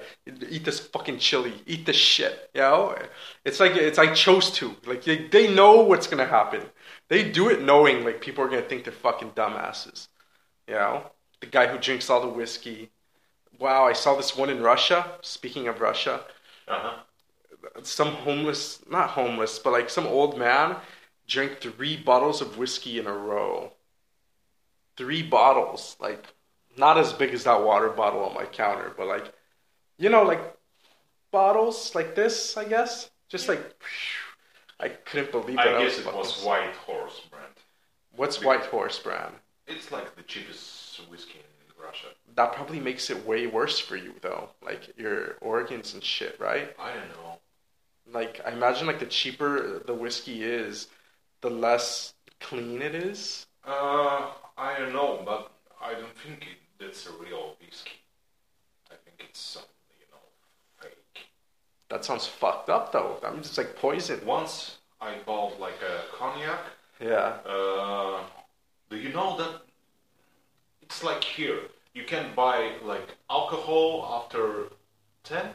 Eat 0.49 0.63
this 0.65 0.79
fucking 0.79 1.19
chili. 1.19 1.53
Eat 1.65 1.85
this 1.85 1.95
shit. 1.97 2.49
You 2.53 2.61
know? 2.61 2.95
It's 3.45 3.59
like 3.59 3.73
it's 3.75 3.99
I 3.99 4.13
chose 4.13 4.51
to. 4.51 4.75
Like 4.85 5.03
they, 5.03 5.27
they 5.27 5.53
know 5.53 5.81
what's 5.81 6.07
gonna 6.07 6.25
happen. 6.25 6.61
They 7.09 7.29
do 7.29 7.49
it 7.49 7.61
knowing 7.61 8.03
like 8.05 8.21
people 8.21 8.43
are 8.43 8.49
gonna 8.49 8.61
think 8.61 8.83
they're 8.85 8.93
fucking 8.93 9.31
dumbasses. 9.31 10.07
You 10.67 10.75
know? 10.75 11.11
The 11.41 11.47
guy 11.47 11.67
who 11.67 11.77
drinks 11.77 12.09
all 12.09 12.21
the 12.21 12.27
whiskey. 12.29 12.89
Wow, 13.59 13.85
I 13.85 13.93
saw 13.93 14.15
this 14.15 14.37
one 14.37 14.49
in 14.49 14.61
Russia. 14.63 15.05
Speaking 15.21 15.67
of 15.67 15.81
Russia, 15.81 16.21
Uh-huh. 16.67 17.03
some 17.83 18.13
homeless, 18.13 18.79
not 18.89 19.09
homeless, 19.09 19.59
but 19.59 19.73
like 19.73 19.89
some 19.89 20.07
old 20.07 20.37
man 20.37 20.77
drank 21.29 21.61
three 21.61 21.95
bottles 21.95 22.41
of 22.41 22.57
whiskey 22.57 22.99
in 22.99 23.07
a 23.07 23.13
row. 23.13 23.71
Three 24.97 25.23
bottles, 25.23 25.95
like 26.01 26.25
not 26.77 26.97
as 26.97 27.13
big 27.13 27.33
as 27.33 27.45
that 27.45 27.63
water 27.63 27.89
bottle 27.89 28.23
on 28.25 28.33
my 28.33 28.45
counter, 28.45 28.91
but 28.97 29.07
like, 29.07 29.33
you 29.97 30.09
know, 30.09 30.23
like 30.23 30.41
bottles 31.31 31.95
like 31.95 32.15
this, 32.15 32.57
I 32.57 32.65
guess. 32.65 33.09
Just 33.29 33.47
like, 33.47 33.61
I 34.79 34.89
couldn't 34.89 35.31
believe 35.31 35.57
that. 35.57 35.67
I 35.67 35.77
I 35.77 35.83
guess 35.83 35.99
it 35.99 36.05
was 36.05 36.43
White 36.43 36.75
Horse 36.75 37.21
brand. 37.29 37.53
What's 38.15 38.43
White 38.43 38.65
Horse 38.65 38.99
brand? 38.99 39.35
It's 39.67 39.91
like 39.91 40.15
the 40.15 40.23
cheapest 40.23 40.99
whiskey 41.09 41.39
in 41.39 41.83
Russia. 41.83 42.07
That 42.35 42.53
probably 42.53 42.79
makes 42.79 43.09
it 43.09 43.25
way 43.25 43.47
worse 43.47 43.79
for 43.79 43.95
you 43.95 44.15
though. 44.21 44.49
Like 44.61 44.97
your 44.97 45.35
organs 45.41 45.93
and 45.93 46.03
shit, 46.03 46.37
right? 46.39 46.75
I 46.79 46.93
don't 46.93 47.09
know. 47.09 47.39
Like 48.11 48.41
I 48.45 48.51
imagine 48.51 48.87
like 48.87 48.99
the 48.99 49.05
cheaper 49.05 49.79
the 49.85 49.93
whiskey 49.93 50.43
is, 50.43 50.87
the 51.41 51.49
less 51.49 52.13
clean 52.39 52.81
it 52.81 52.95
is. 52.95 53.45
Uh, 53.65 54.27
I 54.57 54.77
don't 54.77 54.93
know, 54.93 55.21
but 55.25 55.51
I 55.81 55.93
don't 55.93 56.15
think 56.17 56.43
it, 56.43 56.57
that's 56.79 57.07
a 57.07 57.11
real 57.13 57.55
whiskey. 57.59 57.91
I 58.91 58.95
think 59.05 59.17
it's 59.29 59.39
some, 59.39 59.63
you 59.99 60.05
know, 60.11 60.19
fake. 60.81 61.27
That 61.89 62.03
sounds 62.05 62.25
fucked 62.27 62.69
up 62.69 62.91
though. 62.91 63.17
That 63.21 63.33
means 63.33 63.47
it's 63.47 63.57
like 63.57 63.75
poison. 63.75 64.19
Once 64.25 64.77
I 65.01 65.15
bought 65.25 65.59
like 65.59 65.79
a 65.81 66.15
cognac. 66.17 66.59
Yeah. 66.99 67.37
Uh, 67.45 68.21
do 68.89 68.97
you 68.97 69.09
know 69.13 69.37
that 69.37 69.61
it's 70.81 71.03
like 71.03 71.23
here? 71.23 71.59
You 71.93 72.03
can 72.03 72.33
buy 72.35 72.73
like 72.83 73.15
alcohol 73.29 74.23
after 74.23 74.69
ten 75.23 75.47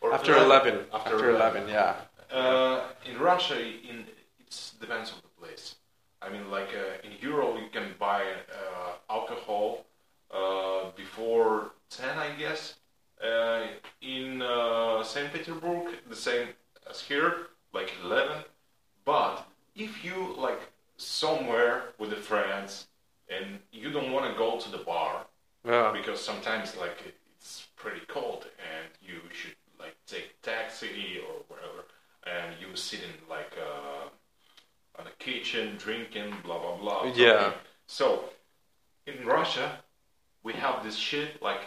or 0.00 0.12
After 0.12 0.36
eleven. 0.36 0.86
After, 0.92 1.14
After, 1.14 1.30
eleven. 1.30 1.68
yeah. 1.68 1.94
Uh, 2.32 2.84
in 3.10 3.18
Russia, 3.18 3.58
in 3.60 4.04
it 4.48 4.80
depends 4.80 5.10
on 5.12 5.18
the 5.22 5.46
place. 5.46 5.76
I 6.20 6.28
mean, 6.30 6.50
like 6.50 6.70
uh, 6.74 7.06
in 7.06 7.12
Euro, 7.20 7.56
you 7.58 7.68
can 7.72 7.94
buy 7.98 8.22
uh, 8.22 8.92
alcohol 9.10 9.84
uh, 10.32 10.90
before 10.96 11.72
ten, 11.90 12.18
I 12.18 12.30
guess. 12.38 12.74
Uh, 13.22 13.66
in 14.00 14.42
uh, 14.42 15.02
Saint 15.02 15.32
Petersburg, 15.32 15.86
the 16.08 16.16
same 16.16 16.48
as 16.88 17.00
here, 17.00 17.48
like 17.72 17.90
eleven. 18.04 18.38
But 19.04 19.46
if 19.74 20.04
you 20.04 20.34
like 20.36 20.60
somewhere 20.96 21.82
with 21.98 22.10
the 22.10 22.16
friends 22.16 22.88
and 23.30 23.58
you 23.72 23.90
don't 23.90 24.12
want 24.12 24.30
to 24.30 24.36
go 24.38 24.58
to 24.58 24.70
the 24.70 24.78
bar 24.78 25.26
Yeah. 25.64 25.92
because 25.92 26.20
sometimes 26.20 26.76
like 26.76 26.98
it's 27.36 27.68
pretty 27.76 28.00
cold 28.08 28.46
and 28.58 28.88
you 29.00 29.20
should 29.32 29.54
like 29.78 29.94
take 30.06 30.40
taxi 30.42 31.20
or 31.26 31.34
whatever 31.48 31.84
and 32.26 32.54
you 32.60 32.74
sit 32.74 33.00
in 33.00 33.10
like 33.30 33.37
kitchen 35.48 35.76
drinking 35.78 36.34
blah 36.44 36.58
blah 36.58 36.76
blah 36.76 37.12
Yeah. 37.14 37.52
so 37.86 38.24
in 39.06 39.26
russia 39.26 39.78
we 40.42 40.52
have 40.52 40.82
this 40.84 40.96
shit 40.96 41.40
like 41.42 41.60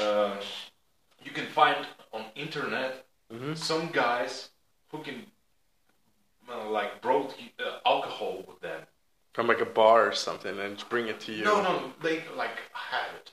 uh, 0.00 0.34
you 1.24 1.30
can 1.30 1.46
find 1.46 1.86
on 2.12 2.24
internet 2.34 3.04
Mhm. 3.32 3.56
some 3.56 3.88
guys 3.92 4.50
who 4.90 4.98
can 5.02 5.26
uh, 6.50 6.68
like 6.68 7.00
brought 7.00 7.34
uh, 7.58 7.78
alcohol 7.86 8.44
with 8.48 8.60
them 8.60 8.80
From 9.32 9.46
like 9.46 9.62
a 9.62 9.70
bar 9.80 10.08
or 10.08 10.12
something 10.12 10.58
and 10.58 10.76
bring 10.90 11.06
it 11.08 11.18
to 11.20 11.32
you. 11.32 11.44
no 11.44 11.62
no 11.62 11.92
they 12.02 12.16
like 12.36 12.58
have 12.72 13.10
it 13.20 13.32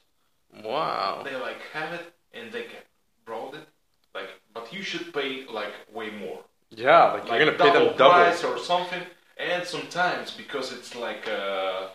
Wow. 0.63 1.21
they 1.23 1.35
like 1.35 1.61
have 1.73 1.93
it 1.99 2.05
and 2.33 2.51
they 2.51 2.63
can 2.63 2.83
brought 3.25 3.53
it 3.55 3.67
like 4.15 4.29
but 4.53 4.71
you 4.73 4.81
should 4.83 5.13
pay 5.13 5.45
like 5.59 5.73
way 5.93 6.09
more 6.11 6.39
Yeah, 6.71 7.13
like, 7.13 7.23
like 7.23 7.31
you're 7.31 7.45
gonna 7.45 7.57
pay 7.65 7.73
them 7.77 7.97
double. 7.97 8.11
price 8.13 8.43
or 8.43 8.57
something 8.57 9.03
and 9.39 9.65
sometimes 9.65 10.31
because 10.31 10.73
it's 10.73 10.95
like 10.95 11.27
uh, 11.29 11.87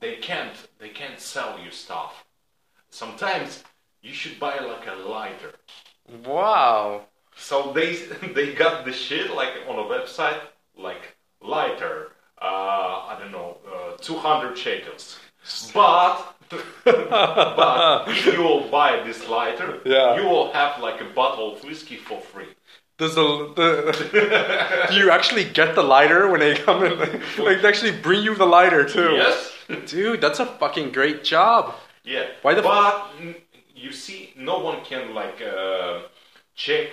they 0.00 0.16
can't 0.16 0.54
they 0.78 0.88
can't 0.88 1.20
sell 1.20 1.58
you 1.64 1.70
stuff 1.70 2.24
sometimes 2.90 3.62
you 4.02 4.12
should 4.12 4.38
buy 4.40 4.58
like 4.58 4.86
a 4.86 4.94
lighter 5.08 5.52
Wow. 6.26 7.02
so 7.36 7.72
they 7.72 7.94
they 8.34 8.54
got 8.54 8.84
the 8.84 8.92
shit 8.92 9.34
like 9.34 9.52
on 9.68 9.76
a 9.78 9.82
website 9.94 10.40
like 10.76 11.16
lighter 11.42 12.12
uh, 12.42 13.06
I 13.10 13.16
don't 13.20 13.32
know 13.32 13.58
uh, 13.70 13.96
200 14.00 14.56
shekels 14.56 15.18
but 15.74 16.34
but 16.84 18.08
if 18.08 18.26
you 18.26 18.42
will 18.42 18.68
buy 18.68 19.02
this 19.04 19.28
lighter 19.28 19.80
Yeah. 19.84 20.16
you 20.16 20.24
will 20.28 20.52
have 20.52 20.80
like 20.80 21.00
a 21.00 21.04
bottle 21.14 21.54
of 21.56 21.62
whiskey 21.64 21.96
for 21.96 22.20
free 22.20 22.48
Does 23.00 23.14
the, 23.14 23.26
the 23.60 24.86
do 24.90 24.94
you 24.94 25.10
actually 25.10 25.44
get 25.60 25.74
the 25.74 25.82
lighter 25.82 26.28
when 26.30 26.40
they 26.40 26.54
come 26.54 26.84
in? 26.84 26.92
Like 27.46 27.58
they 27.62 27.68
actually 27.72 27.96
bring 28.06 28.22
you 28.22 28.34
the 28.34 28.50
lighter 28.58 28.82
too. 28.96 29.12
yes 29.22 29.36
Dude, 29.86 30.20
that's 30.20 30.40
a 30.40 30.46
fucking 30.60 30.88
great 30.98 31.18
job. 31.34 31.62
yeah 32.14 32.26
Why 32.42 32.52
the 32.54 32.60
f- 32.66 32.72
but 32.74 32.94
mm, 33.22 33.34
you 33.84 33.90
see 34.04 34.20
no 34.50 34.56
one 34.68 34.78
can 34.90 35.04
like 35.20 35.38
uh, 35.42 36.00
check 36.64 36.88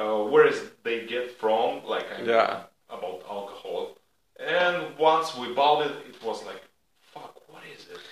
uh, 0.00 0.18
where 0.30 0.46
is 0.52 0.58
they 0.86 0.98
get 1.14 1.24
from 1.40 1.68
like 1.94 2.06
I 2.14 2.18
mean, 2.20 2.28
Yeah. 2.36 2.54
about 2.98 3.18
alcohol 3.38 3.80
and 4.62 4.76
once 5.10 5.28
we 5.40 5.46
bought 5.60 5.80
it 5.88 5.94
it 6.10 6.18
was 6.28 6.38
like 6.50 6.62
fuck 7.12 7.34
what 7.52 7.64
is 7.76 7.82
it 7.94 8.02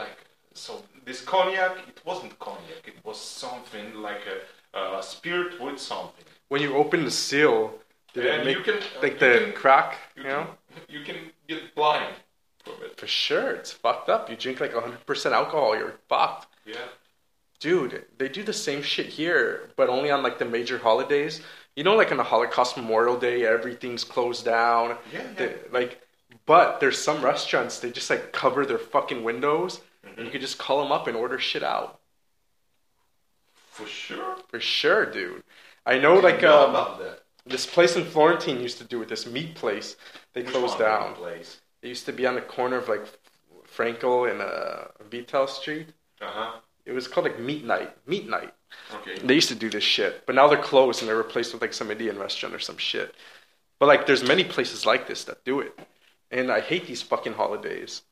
like 0.00 0.16
so 0.64 0.72
this 1.08 1.20
cognac 1.32 1.72
it 1.92 1.98
wasn't 2.10 2.32
cognac 2.46 2.82
it 2.92 2.98
was 3.08 3.18
something 3.44 3.86
like 4.08 4.22
a 4.34 4.36
uh, 4.80 5.00
spirit 5.14 5.50
with 5.64 5.78
something 5.92 6.27
When 6.48 6.62
you 6.62 6.76
open 6.76 7.04
the 7.04 7.10
seal, 7.10 7.74
did 8.14 8.24
it 8.24 8.44
make 8.44 8.56
you 8.56 8.62
can 8.62 8.74
uh, 8.74 9.02
like 9.02 9.14
you 9.14 9.18
the 9.18 9.38
can- 9.44 9.52
crack? 9.52 9.98
you, 10.16 10.22
You 10.22 10.28
know, 10.28 10.46
can, 10.74 10.82
you 10.88 11.04
can 11.04 11.16
get 11.46 11.74
blind 11.74 12.14
from 12.64 12.74
it 12.82 12.98
for 12.98 13.06
sure, 13.06 13.50
it's 13.52 13.72
fucked 13.72 14.08
up. 14.08 14.28
You 14.30 14.36
drink 14.36 14.60
like 14.60 14.74
100 14.74 15.04
percent 15.06 15.34
alcohol, 15.34 15.76
you're 15.76 15.94
fucked. 16.08 16.46
yeah 16.66 16.76
Dude, 17.60 18.04
they 18.18 18.28
do 18.28 18.44
the 18.44 18.52
same 18.52 18.82
shit 18.82 19.06
here, 19.06 19.70
but 19.76 19.88
only 19.88 20.10
on 20.12 20.22
like 20.22 20.38
the 20.38 20.44
major 20.44 20.78
holidays. 20.78 21.40
You 21.74 21.82
know, 21.84 21.96
like 21.96 22.10
on 22.12 22.16
the 22.16 22.22
Holocaust 22.24 22.76
Memorial 22.76 23.18
Day, 23.18 23.44
everything's 23.44 24.04
closed 24.04 24.44
down. 24.44 24.96
Yeah, 25.12 25.26
They- 25.36 25.50
yeah. 25.50 25.56
like, 25.72 26.00
but 26.46 26.78
there's 26.80 26.98
some 26.98 27.22
restaurants 27.24 27.78
they 27.80 27.90
just 27.90 28.10
like 28.10 28.32
cover 28.32 28.64
their 28.64 28.78
fucking 28.78 29.22
windows, 29.24 29.80
and 30.04 30.16
you 30.16 30.22
mm-hmm. 30.24 30.32
can 30.32 30.40
just 30.40 30.58
call 30.58 30.82
them 30.82 30.92
up 30.92 31.06
and 31.08 31.16
order 31.16 31.38
shit 31.38 31.62
out. 31.62 32.00
for 33.54 33.86
sure 33.86 34.36
For 34.48 34.60
sure, 34.60 35.06
dude. 35.06 35.42
I 35.88 35.98
know, 35.98 36.18
like, 36.18 36.42
know 36.42 36.74
um, 36.74 37.16
this 37.46 37.64
place 37.64 37.96
in 37.96 38.04
Florentine 38.04 38.60
used 38.60 38.78
to 38.78 38.84
do 38.84 39.00
it. 39.02 39.08
This 39.08 39.26
meat 39.26 39.54
place, 39.54 39.96
they 40.34 40.42
Which 40.42 40.50
closed 40.50 40.78
down. 40.78 41.14
place 41.14 41.60
It 41.82 41.88
used 41.88 42.04
to 42.06 42.12
be 42.12 42.26
on 42.26 42.34
the 42.34 42.42
corner 42.42 42.76
of 42.76 42.88
like 42.88 43.06
Frankel 43.74 44.30
and 44.30 44.42
uh, 44.42 44.88
Vitel 45.10 45.48
Street. 45.48 45.88
uh-huh 46.20 46.60
It 46.84 46.92
was 46.92 47.08
called 47.08 47.24
like 47.24 47.40
Meat 47.40 47.64
Night. 47.64 47.90
Meat 48.06 48.28
Night. 48.28 48.52
okay 48.96 49.18
They 49.26 49.34
used 49.34 49.48
to 49.48 49.54
do 49.54 49.70
this 49.70 49.84
shit, 49.84 50.26
but 50.26 50.34
now 50.34 50.46
they're 50.46 50.58
closed 50.58 51.00
and 51.00 51.08
they're 51.08 51.16
replaced 51.16 51.52
with 51.52 51.62
like 51.62 51.72
some 51.72 51.90
Indian 51.90 52.18
restaurant 52.18 52.54
or 52.54 52.58
some 52.58 52.76
shit. 52.76 53.14
But 53.78 53.86
like, 53.86 54.06
there's 54.06 54.24
many 54.24 54.44
places 54.44 54.84
like 54.84 55.06
this 55.06 55.24
that 55.24 55.44
do 55.44 55.60
it, 55.60 55.78
and 56.30 56.50
I 56.50 56.60
hate 56.60 56.86
these 56.86 57.00
fucking 57.00 57.34
holidays, 57.34 58.02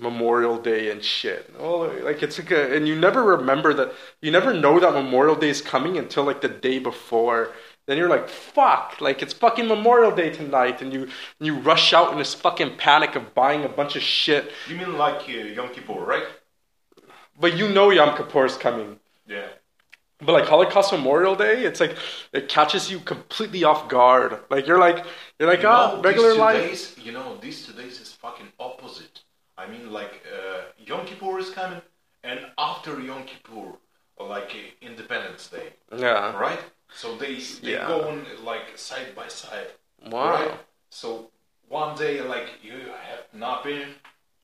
Memorial 0.00 0.58
Day 0.58 0.90
and 0.90 1.02
shit. 1.04 1.50
Oh, 1.58 1.80
like 2.02 2.22
it's 2.22 2.38
like 2.38 2.50
a, 2.50 2.74
and 2.74 2.86
you 2.88 2.96
never 2.96 3.22
remember 3.24 3.74
that. 3.74 3.92
You 4.22 4.30
never 4.30 4.52
know 4.54 4.80
that 4.80 4.92
Memorial 4.94 5.34
Day 5.36 5.50
is 5.50 5.60
coming 5.62 5.96
until 5.98 6.24
like 6.24 6.40
the 6.40 6.48
day 6.48 6.78
before. 6.78 7.50
Then 7.86 7.98
you're 7.98 8.08
like, 8.08 8.28
fuck, 8.28 9.00
like 9.00 9.22
it's 9.22 9.32
fucking 9.32 9.66
Memorial 9.66 10.12
Day 10.14 10.30
tonight, 10.30 10.80
and 10.82 10.92
you 10.92 11.02
and 11.04 11.46
you 11.46 11.54
rush 11.58 11.92
out 11.92 12.12
in 12.12 12.18
this 12.18 12.34
fucking 12.34 12.76
panic 12.76 13.16
of 13.16 13.34
buying 13.34 13.64
a 13.64 13.68
bunch 13.68 13.96
of 13.96 14.02
shit, 14.02 14.52
you 14.66 14.76
mean 14.76 14.96
like 14.96 15.22
uh, 15.28 15.32
Yom 15.32 15.68
Kippur 15.74 15.94
right 16.04 16.24
but 17.38 17.56
you 17.56 17.68
know 17.68 17.90
Yom 17.90 18.16
Kippur 18.16 18.44
is 18.46 18.56
coming. 18.56 18.98
yeah 19.26 19.48
But 20.22 20.32
like 20.32 20.46
Holocaust 20.46 20.92
Memorial 20.92 21.34
Day, 21.34 21.64
it's 21.64 21.80
like 21.80 21.96
it 22.32 22.48
catches 22.48 22.90
you 22.90 23.00
completely 23.00 23.64
off 23.64 23.88
guard. 23.88 24.38
Like 24.50 24.66
you're 24.66 24.78
like 24.78 25.04
you're 25.38 25.48
like 25.48 25.62
You 25.62 25.68
ah 25.68 25.94
know, 25.94 26.02
regular 26.02 26.34
life. 26.34 26.68
Days, 26.68 26.94
you 27.06 27.12
know, 27.12 27.38
these 27.40 27.58
two 27.66 27.72
days 27.72 28.00
is 28.00 28.12
fucking 28.12 28.50
opposite. 28.58 29.09
I 29.62 29.66
mean, 29.72 29.92
like 29.92 30.14
uh, 30.36 30.60
Yom 30.88 31.06
Kippur 31.06 31.38
is 31.38 31.50
coming, 31.50 31.82
and 32.24 32.40
after 32.58 32.92
Yom 33.00 33.24
Kippur, 33.24 33.68
like 34.18 34.50
uh, 34.62 34.86
Independence 34.90 35.48
Day, 35.56 35.68
Yeah. 35.96 36.38
right? 36.46 36.62
So 37.02 37.16
they 37.16 37.34
they 37.64 37.72
Yeah. 37.72 37.86
go 37.92 38.08
on 38.10 38.16
like 38.50 38.66
side 38.88 39.10
by 39.14 39.28
side, 39.28 39.70
Wow. 40.12 40.30
right? 40.34 40.54
So 40.90 41.30
one 41.68 41.92
day, 41.96 42.14
like 42.34 42.48
you 42.62 42.78
have 43.08 43.24
nothing, 43.32 43.86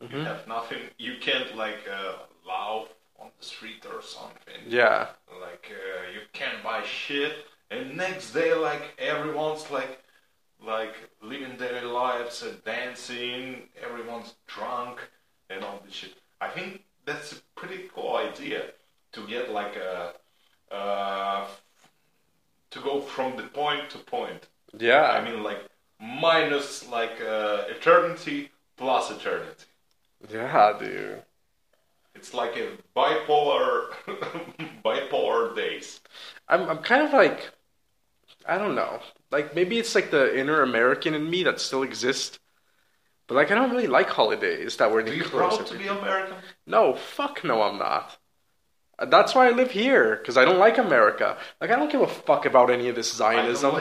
you 0.01 0.19
Mhm. 0.19 0.25
have 0.31 0.43
nothing. 0.47 0.83
You 0.99 1.15
can't 1.27 1.51
like 1.65 1.83
uh, 1.99 2.15
laugh 2.53 2.87
on 3.19 3.29
the 3.39 3.45
street 3.53 3.83
or 3.93 4.01
something 4.03 4.61
Yeah. 4.81 5.09
like 5.47 5.67
uh, 5.71 6.11
you 6.15 6.23
can't 6.33 6.61
buy 6.63 6.81
shit 6.85 7.35
and 7.71 7.97
next 7.97 8.33
day 8.33 8.53
like 8.69 8.85
everyone's 8.99 9.65
like 9.71 9.93
like 10.67 10.95
living 11.23 11.57
their 11.57 11.83
lives 11.83 12.43
and 12.43 12.63
dancing 12.65 13.69
everyone's 13.83 14.35
drunk 14.47 14.99
and 15.51 15.65
all 15.65 15.81
this 15.85 15.95
shit 15.95 16.15
i 16.41 16.49
think 16.49 16.83
that's 17.05 17.33
a 17.33 17.37
pretty 17.55 17.85
cool 17.95 18.17
idea 18.17 18.63
to 19.13 19.27
get 19.27 19.51
like 19.53 19.77
a 19.77 20.13
uh, 20.75 21.47
to 22.71 22.81
go 22.81 23.01
from 23.01 23.37
the 23.37 23.45
point 23.45 23.89
to 23.91 23.99
point 23.99 24.49
Yeah. 24.79 25.11
i 25.17 25.25
mean 25.25 25.43
like 25.43 25.63
minus 26.01 26.87
like 26.89 27.21
uh, 27.21 27.65
eternity 27.69 28.51
plus 28.77 29.11
eternity 29.11 29.65
yeah, 30.33 30.73
dude. 30.79 31.23
it's 32.15 32.35
like 32.35 32.57
a 32.57 32.69
bipolar 32.97 33.91
bipolar 34.85 35.55
days 35.55 36.01
I'm 36.49 36.69
I'm 36.71 36.79
kind 36.79 37.03
of 37.07 37.13
like 37.13 37.51
I 38.47 38.59
don't 38.59 38.75
know. 38.75 39.01
Like 39.31 39.55
maybe 39.55 39.79
it's 39.79 39.95
like 39.95 40.11
the 40.11 40.39
inner 40.39 40.63
American 40.63 41.15
in 41.15 41.29
me 41.29 41.43
that 41.45 41.61
still 41.61 41.83
exists. 41.83 42.39
But 43.27 43.35
like 43.35 43.51
I 43.51 43.55
don't 43.57 43.71
really 43.71 43.89
like 43.89 44.09
holidays 44.09 44.77
that 44.77 44.91
were 44.91 45.03
Do 45.03 45.15
you 45.15 45.25
proud 45.25 45.67
to 45.67 45.79
be 45.79 45.87
American? 45.89 46.37
No, 46.67 46.95
fuck 46.95 47.43
no, 47.45 47.63
I'm 47.63 47.79
not. 47.79 48.19
That's 48.99 49.35
why 49.35 49.49
I 49.49 49.51
live 49.51 49.71
here 49.73 50.17
because 50.17 50.37
I 50.37 50.45
don't 50.45 50.59
like 50.59 50.79
America. 50.79 51.37
Like 51.61 51.71
I 51.71 51.77
don't 51.77 51.91
give 51.91 52.01
a 52.01 52.07
fuck 52.07 52.47
about 52.47 52.71
any 52.71 52.89
of 52.89 52.95
this 52.95 53.13
Zionism. 53.13 53.75
I 53.75 53.81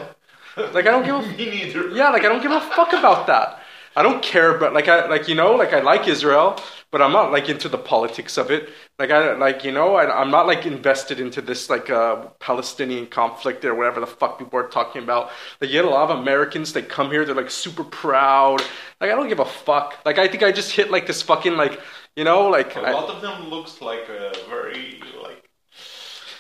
don't 0.57 0.74
Like 0.74 0.88
I 0.88 0.91
don't 0.91 1.05
give 1.05 1.15
a 1.15 1.22
Me 1.38 1.50
neither. 1.50 1.89
yeah, 1.89 2.10
like 2.10 2.24
I 2.24 2.29
don't 2.29 2.41
give 2.41 2.51
a 2.51 2.62
fuck 2.62 2.93
about 2.93 3.27
that. 3.27 3.60
I 3.95 4.03
don't 4.03 4.22
care, 4.22 4.57
but 4.57 4.74
like 4.74 4.88
I 4.88 5.07
like 5.07 5.27
you 5.27 5.36
know, 5.36 5.53
like 5.55 5.74
I 5.74 5.79
like 5.81 6.07
Israel, 6.07 6.60
but 6.96 7.02
I'm 7.02 7.12
not 7.12 7.30
like 7.30 7.50
into 7.50 7.68
the 7.68 7.78
politics 7.78 8.38
of 8.38 8.50
it. 8.50 8.70
Like 8.98 9.12
I 9.12 9.34
like 9.34 9.66
you 9.66 9.74
know, 9.74 9.96
I, 9.96 10.22
I'm 10.22 10.32
not 10.32 10.48
like 10.48 10.66
invested 10.66 11.20
into 11.20 11.42
this 11.42 11.70
like 11.70 11.90
uh, 11.90 12.28
Palestinian 12.40 13.08
conflict 13.08 13.66
or 13.66 13.75
whatever 13.75 14.00
the 14.00 14.08
fuck 14.08 14.40
people 14.40 14.58
are 14.58 14.70
talking 14.70 15.04
about. 15.04 15.30
Like 15.60 15.72
you 15.72 15.74
get 15.74 15.84
a 15.84 15.90
lot 15.90 16.10
of 16.10 16.20
Americans 16.22 16.72
that 16.72 16.88
come 16.88 17.12
here, 17.12 17.25
they're 17.25 17.36
like 17.36 17.52
super 17.52 17.84
proud. 17.84 18.62
Like 19.02 19.12
I 19.12 19.16
don't 19.16 19.28
give 19.28 19.40
a 19.42 19.46
fuck. 19.46 19.98
Like 20.06 20.20
I 20.20 20.30
think 20.30 20.42
I 20.42 20.54
just 20.54 20.72
hit 20.72 20.90
like 20.90 21.06
this 21.06 21.22
fucking 21.22 21.58
like 21.58 21.82
you 22.16 22.24
know 22.24 22.48
like 22.48 22.74
a 22.78 22.80
lot 22.80 23.10
of 23.10 23.22
them 23.22 23.50
looks 23.50 23.82
like 23.82 24.10
uh, 24.10 24.34
very 24.48 25.02
like 25.22 25.50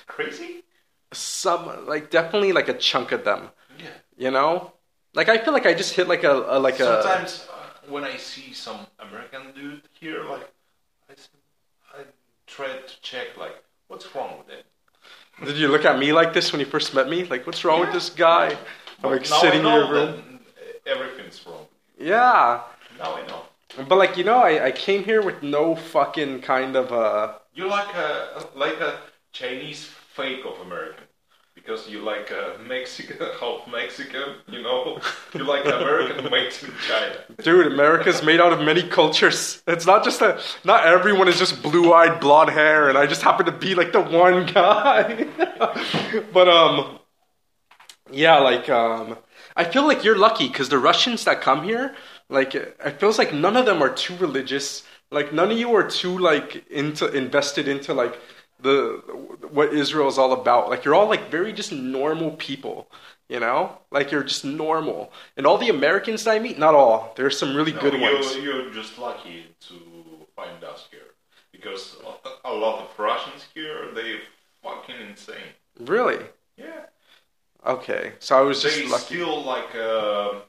crazy. 0.07 0.63
some 1.11 1.85
like 1.85 2.09
definitely 2.11 2.53
like 2.53 2.69
a 2.69 2.77
chunk 2.77 3.11
of 3.11 3.25
them. 3.25 3.49
Yeah. 3.77 3.87
You 4.15 4.31
know, 4.31 4.71
like 5.15 5.27
I 5.27 5.37
feel 5.37 5.51
like 5.51 5.65
I 5.65 5.73
just 5.73 5.93
hit 5.93 6.07
like 6.07 6.23
a, 6.23 6.31
a 6.31 6.57
like 6.59 6.79
a. 6.79 7.03
Sometimes 7.03 7.45
when 7.89 8.03
I 8.03 8.17
see 8.17 8.53
some 8.53 8.87
American 8.99 9.51
dude 9.55 9.81
here, 9.99 10.23
like 10.23 10.49
I, 11.09 11.13
I 11.99 12.03
try 12.47 12.67
to 12.67 13.01
check 13.01 13.37
like 13.37 13.55
what's 13.87 14.13
wrong 14.15 14.37
with 14.39 14.49
it. 14.49 14.65
Did 15.45 15.57
you 15.57 15.67
look 15.67 15.85
at 15.85 15.99
me 15.99 16.13
like 16.13 16.33
this 16.33 16.51
when 16.51 16.59
you 16.59 16.65
first 16.65 16.93
met 16.93 17.09
me? 17.09 17.25
Like, 17.25 17.45
what's 17.45 17.63
wrong 17.65 17.81
with 17.81 17.91
this 17.91 18.09
guy? 18.09 18.55
I'm 19.03 19.11
like 19.11 19.25
sitting 19.25 19.59
in 19.59 19.65
your 19.65 19.91
room. 19.91 20.39
everything's 20.85 21.45
wrong. 21.45 21.65
Yeah, 21.99 22.61
Now 22.97 23.15
I 23.15 23.27
know. 23.27 23.41
but 23.87 23.97
like 23.97 24.17
you 24.17 24.23
know, 24.23 24.37
I, 24.39 24.65
I 24.67 24.71
came 24.71 25.03
here 25.03 25.21
with 25.21 25.43
no 25.43 25.75
fucking 25.75 26.41
kind 26.41 26.75
of 26.75 26.91
uh. 26.91 27.33
You're 27.53 27.69
like 27.69 27.93
a 27.95 28.45
like 28.55 28.79
a 28.79 28.99
Chinese 29.31 29.85
fake 29.85 30.45
of 30.45 30.59
American 30.65 31.04
because 31.65 31.89
you 31.89 32.01
like 32.01 32.29
a 32.31 32.57
Mexican 32.67 33.17
half 33.39 33.67
Mexican. 33.67 34.35
You 34.47 34.61
know, 34.61 34.99
you 35.33 35.43
like 35.43 35.65
American 35.65 36.29
made 36.29 36.47
in 36.47 36.71
China. 36.87 37.17
Dude, 37.41 37.67
America's 37.71 38.23
made 38.23 38.39
out 38.39 38.53
of 38.53 38.61
many 38.61 38.83
cultures. 38.83 39.63
It's 39.67 39.85
not 39.85 40.03
just 40.03 40.21
a. 40.21 40.39
Not 40.63 40.85
everyone 40.85 41.27
is 41.27 41.39
just 41.39 41.61
blue-eyed, 41.63 42.19
blonde 42.19 42.51
hair, 42.51 42.89
and 42.89 42.97
I 42.97 43.07
just 43.07 43.21
happen 43.21 43.45
to 43.47 43.51
be 43.51 43.75
like 43.75 43.91
the 43.91 44.01
one 44.01 44.45
guy. 44.45 45.25
but 46.33 46.47
um, 46.47 46.99
yeah, 48.11 48.37
like 48.37 48.69
um, 48.69 49.17
I 49.55 49.63
feel 49.63 49.87
like 49.87 50.03
you're 50.03 50.17
lucky 50.17 50.47
because 50.47 50.69
the 50.69 50.79
Russians 50.79 51.23
that 51.25 51.41
come 51.41 51.63
here, 51.63 51.95
like, 52.29 52.55
it 52.55 52.99
feels 52.99 53.17
like 53.17 53.33
none 53.33 53.57
of 53.57 53.65
them 53.65 53.81
are 53.81 53.93
too 53.93 54.15
religious. 54.17 54.83
Like, 55.11 55.33
none 55.33 55.51
of 55.51 55.57
you 55.57 55.73
are 55.75 55.87
too 55.87 56.17
like 56.17 56.67
into 56.69 57.11
invested 57.11 57.67
into 57.67 57.93
like 57.93 58.19
the 58.59 59.01
what 59.51 59.73
Israel 59.73 60.07
is 60.07 60.17
all 60.17 60.33
about. 60.33 60.69
Like, 60.69 60.85
you're 60.85 60.95
all 60.95 61.07
like 61.09 61.29
very 61.29 61.53
just 61.53 61.71
normal 61.71 62.31
people. 62.31 62.89
You 63.27 63.39
know, 63.39 63.79
like 63.91 64.11
you're 64.11 64.23
just 64.23 64.45
normal. 64.45 65.11
And 65.35 65.47
all 65.47 65.57
the 65.57 65.69
Americans 65.69 66.23
that 66.25 66.31
I 66.35 66.39
meet, 66.39 66.59
not 66.59 66.75
all. 66.75 67.13
There's 67.15 67.37
some 67.39 67.55
really 67.55 67.73
No, 67.73 67.79
good 67.81 67.93
you, 67.93 68.01
ones. 68.01 68.35
You're 68.35 68.69
just 68.71 68.99
lucky 68.99 69.45
to 69.67 69.73
find 70.35 70.63
us 70.63 70.87
here 70.91 71.09
because 71.51 71.95
a 72.43 72.53
lot 72.53 72.81
of 72.83 72.99
Russians 72.99 73.47
here 73.53 73.91
they 73.95 74.19
fucking 74.61 74.95
insane. 75.09 75.53
Really? 75.79 76.19
Yeah, 76.57 76.85
Okay. 77.65 78.13
So 78.19 78.37
I 78.37 78.41
was 78.41 78.61
just 78.61 78.75
they 78.77 78.87
lucky. 78.87 79.15
still 79.15 79.43
like 79.43 79.73
uh, 79.75 80.41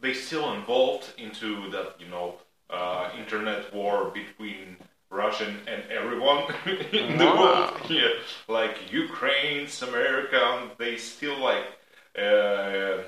they 0.00 0.14
still 0.14 0.52
involved 0.54 1.12
into 1.18 1.70
that 1.70 2.00
you 2.00 2.08
know 2.08 2.36
uh, 2.70 3.10
internet 3.18 3.72
war 3.74 4.10
between 4.10 4.76
Russian 5.14 5.52
and 5.72 5.82
everyone 5.90 6.40
in 6.92 7.18
the 7.18 7.24
Wow. 7.26 7.40
world. 7.40 7.90
Yeah, 7.90 8.10
like 8.48 8.76
Ukraine's 8.92 9.82
American, 9.82 10.70
they 10.78 10.96
still 10.96 11.38
like 11.50 11.66
uh, 12.18 12.98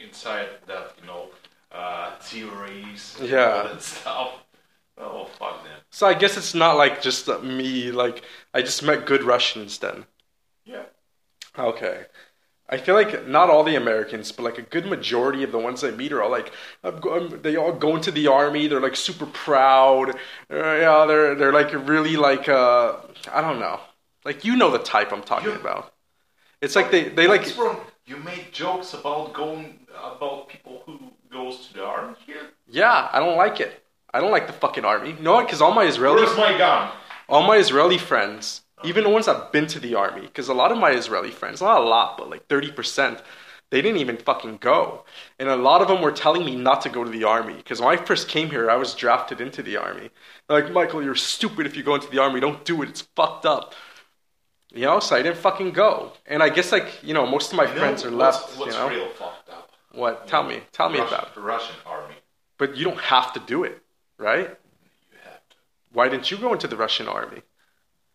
inside 0.00 0.48
that 0.66 0.86
you 1.00 1.06
know 1.06 1.28
uh, 1.72 2.16
theories, 2.20 3.16
Yeah. 3.20 3.62
that 3.68 3.82
stuff. 3.82 4.30
Oh 4.96 5.26
fuck 5.38 5.62
them. 5.64 5.80
So 5.90 6.06
I 6.06 6.14
guess 6.14 6.36
it's 6.36 6.54
not 6.54 6.76
like 6.76 7.02
just 7.02 7.28
me. 7.42 7.90
Like 7.92 8.22
I 8.54 8.62
just 8.62 8.82
met 8.82 9.06
good 9.06 9.22
Russians 9.22 9.78
then. 9.78 10.04
Yeah. 10.64 10.84
Okay. 11.58 12.06
I 12.70 12.76
feel 12.76 12.94
like 12.94 13.26
not 13.26 13.48
all 13.48 13.64
the 13.64 13.76
Americans, 13.76 14.30
but 14.30 14.42
like 14.42 14.58
a 14.58 14.62
good 14.62 14.86
majority 14.86 15.42
of 15.42 15.52
the 15.52 15.58
ones 15.58 15.82
I 15.82 15.90
meet 15.90 16.12
are 16.12 16.22
all 16.22 16.30
like, 16.30 16.52
I'm 16.84 16.96
I'm- 17.08 17.40
they 17.42 17.56
all 17.56 17.72
go 17.72 17.96
into 17.96 18.10
the 18.10 18.26
army. 18.26 18.66
They're 18.68 18.80
like 18.88 18.96
super 18.96 19.26
proud. 19.26 20.10
Uh, 20.50 20.74
yeah, 20.84 21.04
they're 21.08 21.34
they're 21.34 21.52
like 21.52 21.72
really 21.88 22.16
like 22.16 22.48
uh, 22.48 22.96
I 23.32 23.40
don't 23.40 23.58
know. 23.58 23.80
Like 24.24 24.44
you 24.44 24.54
know 24.56 24.70
the 24.70 24.78
type 24.94 25.12
I'm 25.12 25.22
talking 25.22 25.50
You- 25.52 25.60
about. 25.60 25.92
It's 26.60 26.74
like 26.76 26.90
they 26.90 27.04
they 27.08 27.26
like 27.28 27.44
wrong? 27.56 27.78
You 28.04 28.16
made 28.16 28.46
jokes 28.52 28.92
about 28.94 29.32
going 29.32 29.78
about 30.12 30.48
people 30.48 30.82
who 30.86 30.98
goes 31.30 31.68
to 31.68 31.74
the 31.74 31.84
army 31.84 32.16
here. 32.26 32.44
yeah. 32.68 33.08
I 33.12 33.18
don't 33.20 33.36
like 33.36 33.60
it. 33.60 33.72
I 34.12 34.20
don't 34.20 34.30
like 34.30 34.46
the 34.46 34.52
fucking 34.64 34.84
army. 34.84 35.10
You 35.10 35.20
know 35.20 35.34
what? 35.34 35.46
Because 35.46 35.60
all 35.60 35.72
my 35.72 35.84
Israeli 35.84 36.22
Where's 36.22 36.36
my 36.36 36.56
gun? 36.58 36.90
all 37.28 37.42
my 37.46 37.56
Israeli 37.56 37.98
friends, 37.98 38.62
even 38.84 39.04
the 39.04 39.10
ones 39.10 39.26
that've 39.26 39.50
been 39.52 39.66
to 39.68 39.80
the 39.80 39.94
army, 39.94 40.22
because 40.22 40.48
a 40.48 40.54
lot 40.54 40.72
of 40.72 40.78
my 40.78 40.90
Israeli 40.90 41.30
friends, 41.30 41.60
not 41.60 41.80
a 41.80 41.84
lot, 41.84 42.16
but 42.18 42.30
like 42.30 42.46
30%, 42.48 43.20
they 43.70 43.82
didn't 43.82 44.00
even 44.00 44.16
fucking 44.16 44.58
go. 44.58 45.04
And 45.38 45.48
a 45.48 45.56
lot 45.56 45.82
of 45.82 45.88
them 45.88 46.00
were 46.00 46.12
telling 46.12 46.44
me 46.44 46.56
not 46.56 46.80
to 46.82 46.88
go 46.88 47.04
to 47.04 47.10
the 47.10 47.24
army. 47.24 47.54
Because 47.54 47.80
when 47.80 47.90
I 47.98 48.02
first 48.02 48.28
came 48.28 48.48
here, 48.50 48.70
I 48.70 48.76
was 48.76 48.94
drafted 48.94 49.40
into 49.40 49.62
the 49.62 49.76
army. 49.76 50.10
They're 50.48 50.62
like, 50.62 50.72
Michael, 50.72 51.02
you're 51.02 51.14
stupid 51.14 51.66
if 51.66 51.76
you 51.76 51.82
go 51.82 51.94
into 51.94 52.08
the 52.08 52.18
army. 52.20 52.40
Don't 52.40 52.64
do 52.64 52.82
it. 52.82 52.88
It's 52.88 53.02
fucked 53.14 53.44
up. 53.44 53.74
You 54.72 54.82
know, 54.84 55.00
so 55.00 55.16
I 55.16 55.22
didn't 55.22 55.38
fucking 55.38 55.72
go. 55.72 56.12
And 56.26 56.42
I 56.42 56.48
guess, 56.50 56.72
like, 56.72 57.02
you 57.02 57.14
know, 57.14 57.26
most 57.26 57.52
of 57.52 57.56
my 57.56 57.64
You 57.64 57.74
know 57.74 57.80
friends 57.80 58.04
are 58.04 58.10
what's- 58.10 58.42
left. 58.42 58.58
What's 58.58 58.74
you 58.74 58.80
know? 58.80 58.88
real 58.88 59.08
fucked 59.08 59.48
up? 59.50 59.70
What? 59.92 60.26
Tell 60.28 60.44
me. 60.44 60.62
Tell 60.72 60.88
me 60.90 60.98
about 60.98 61.30
it. 61.36 61.40
Russian 61.40 61.74
army. 61.86 62.14
But 62.58 62.76
you 62.76 62.84
don't 62.84 63.00
have 63.00 63.32
to 63.34 63.40
do 63.40 63.64
it, 63.64 63.82
right? 64.18 64.48
You 65.10 65.18
have 65.24 65.48
to. 65.50 65.56
Why 65.92 66.08
didn't 66.08 66.30
you 66.30 66.36
go 66.36 66.52
into 66.52 66.68
the 66.68 66.76
Russian 66.76 67.08
army? 67.08 67.42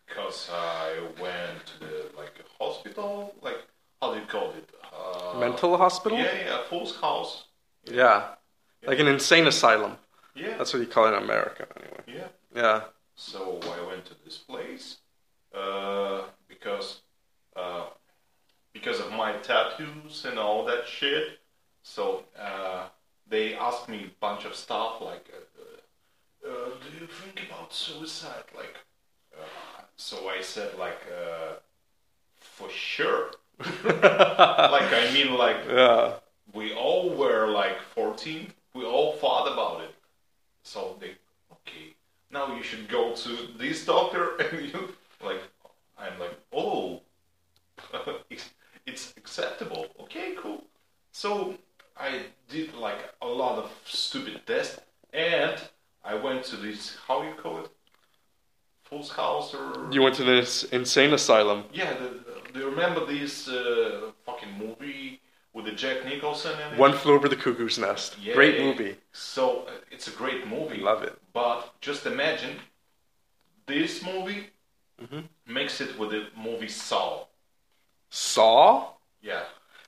Because 0.07 0.49
I 0.51 0.99
went 1.21 1.65
to 1.65 1.79
the 1.79 2.17
like 2.17 2.33
hospital, 2.59 3.33
like 3.41 3.57
how 4.01 4.13
do 4.13 4.19
you 4.19 4.25
call 4.25 4.51
it? 4.51 4.69
Uh, 4.93 5.39
Mental 5.39 5.77
hospital? 5.77 6.17
Yeah, 6.17 6.35
yeah, 6.45 6.57
Fool's 6.69 6.95
house. 6.99 7.45
Yeah. 7.85 8.35
Like 8.85 8.99
an 8.99 9.07
insane 9.07 9.47
asylum. 9.47 9.97
Yeah, 10.35 10.57
That's 10.57 10.73
what 10.73 10.81
you 10.81 10.87
call 10.87 11.05
it 11.05 11.15
in 11.15 11.23
America, 11.23 11.67
anyway. 11.77 12.03
yeah. 12.07 12.27
Yeah. 12.55 12.81
So 13.15 13.59
I 13.63 13.87
went 13.87 14.05
to 14.05 14.13
this 14.25 14.37
place 14.37 14.97
uh, 15.55 16.23
because 16.47 17.01
uh, 17.55 17.85
because 18.73 18.99
of 18.99 19.11
my 19.11 19.33
tattoos 19.33 20.25
and 20.25 20.37
all 20.39 20.65
that 20.65 20.85
shit. 20.87 21.39
So 21.83 22.23
uh, 22.39 22.87
they 23.27 23.55
asked 23.55 23.87
me 23.89 24.05
a 24.05 24.11
bunch 24.19 24.45
of 24.45 24.55
stuff 24.55 25.01
like, 25.01 25.25
uh, 25.33 26.49
uh, 26.49 26.69
"Do 26.81 26.99
you 26.99 27.07
think 27.07 27.47
about 27.47 27.73
suicide?" 27.73 28.45
Like, 28.55 28.75
uh, 29.37 29.82
so 29.97 30.29
I 30.29 30.41
said 30.41 30.77
like, 30.77 31.01
uh, 31.11 31.53
"For 32.39 32.69
sure." 32.69 33.31
like 33.85 34.91
I 34.93 35.09
mean 35.13 35.35
like 35.37 35.57
Yeah. 35.69 36.15
we 36.53 36.73
all 36.73 37.09
were 37.15 37.47
like 37.47 37.79
14. 37.95 38.51
We 38.73 38.85
all 38.85 39.13
thought 39.13 39.51
about 39.53 39.81
it. 39.81 39.93
So 40.63 40.97
they, 40.99 41.11
okay, 41.51 41.93
now 42.31 42.55
you 42.55 42.63
should 42.63 42.87
go 42.89 43.13
to 43.13 43.47
this 43.57 43.85
doctor, 43.85 44.35
and 44.39 44.61
you 44.71 44.93
like, 45.23 45.41
I'm 45.97 46.17
like, 46.19 46.37
oh, 46.51 47.01
it's, 48.29 48.49
it's 48.85 49.13
acceptable. 49.17 49.87
Okay, 50.01 50.35
cool. 50.37 50.63
So 51.11 51.55
I 51.97 52.23
did 52.49 52.73
like 52.75 53.13
a 53.21 53.27
lot 53.27 53.57
of 53.59 53.71
stupid 53.85 54.41
tests, 54.47 54.79
and 55.13 55.55
I 56.03 56.15
went 56.15 56.43
to 56.45 56.55
this 56.57 56.97
how 57.07 57.21
you 57.23 57.33
call 57.35 57.59
it, 57.59 57.69
Fool's 58.93 59.09
House 59.11 59.53
or 59.55 59.87
You 59.91 60.01
went 60.01 60.15
to 60.15 60.23
this 60.23 60.63
insane 60.65 61.13
asylum. 61.13 61.63
yeah. 61.73 61.93
Do 62.53 62.59
you 62.59 62.69
remember 62.69 63.03
this 63.05 63.47
uh, 63.47 64.11
fucking 64.27 64.53
movie 64.59 65.19
with 65.53 65.65
the 65.65 65.71
Jack 65.71 66.05
Nicholson 66.05 66.51
in 66.67 66.73
it? 66.73 66.79
One 66.79 66.93
Flew 66.93 67.15
Over 67.15 67.27
the 67.27 67.35
Cuckoo's 67.35 67.79
Nest. 67.79 68.15
Yeah. 68.21 68.35
Great 68.35 68.59
movie. 68.61 68.95
So 69.11 69.61
uh, 69.67 69.71
it's 69.89 70.07
a 70.07 70.11
great 70.11 70.47
movie. 70.47 70.77
Love 70.77 71.01
it. 71.01 71.17
But 71.33 71.73
just 71.81 72.05
imagine 72.05 72.57
this 73.65 74.03
movie 74.05 74.47
Mhm. 75.01 75.23
mix 75.47 75.81
it 75.81 75.97
with 75.97 76.11
the 76.11 76.27
movie 76.37 76.67
Saw. 76.69 77.25
Saw? 78.11 78.89
Yeah. 79.23 79.41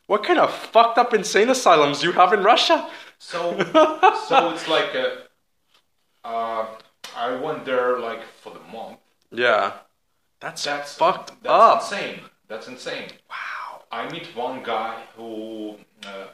What 0.07 0.23
kind 0.23 0.39
of 0.39 0.51
fucked 0.51 0.97
up 0.97 1.13
insane 1.13 1.49
asylums 1.49 1.99
do 2.01 2.07
you 2.07 2.13
have 2.13 2.33
in 2.33 2.41
Russia? 2.43 2.89
So 3.19 3.39
so 4.27 4.49
it's 4.53 4.67
like 4.67 4.95
a. 4.95 5.07
Uh, 6.23 6.65
I 7.15 7.35
went 7.35 7.65
there 7.65 7.99
like 7.99 8.23
for 8.41 8.53
the 8.53 8.59
month. 8.71 8.99
Yeah. 9.31 9.73
That's, 10.39 10.63
That's 10.63 10.95
fucked 10.95 11.31
that's 11.43 11.49
up. 11.53 11.81
insane. 11.81 12.19
That's 12.47 12.67
insane. 12.67 13.09
Wow. 13.29 13.83
I 13.91 14.09
meet 14.11 14.27
one 14.35 14.61
guy 14.63 15.01
who 15.15 15.75
uh, 16.05 16.27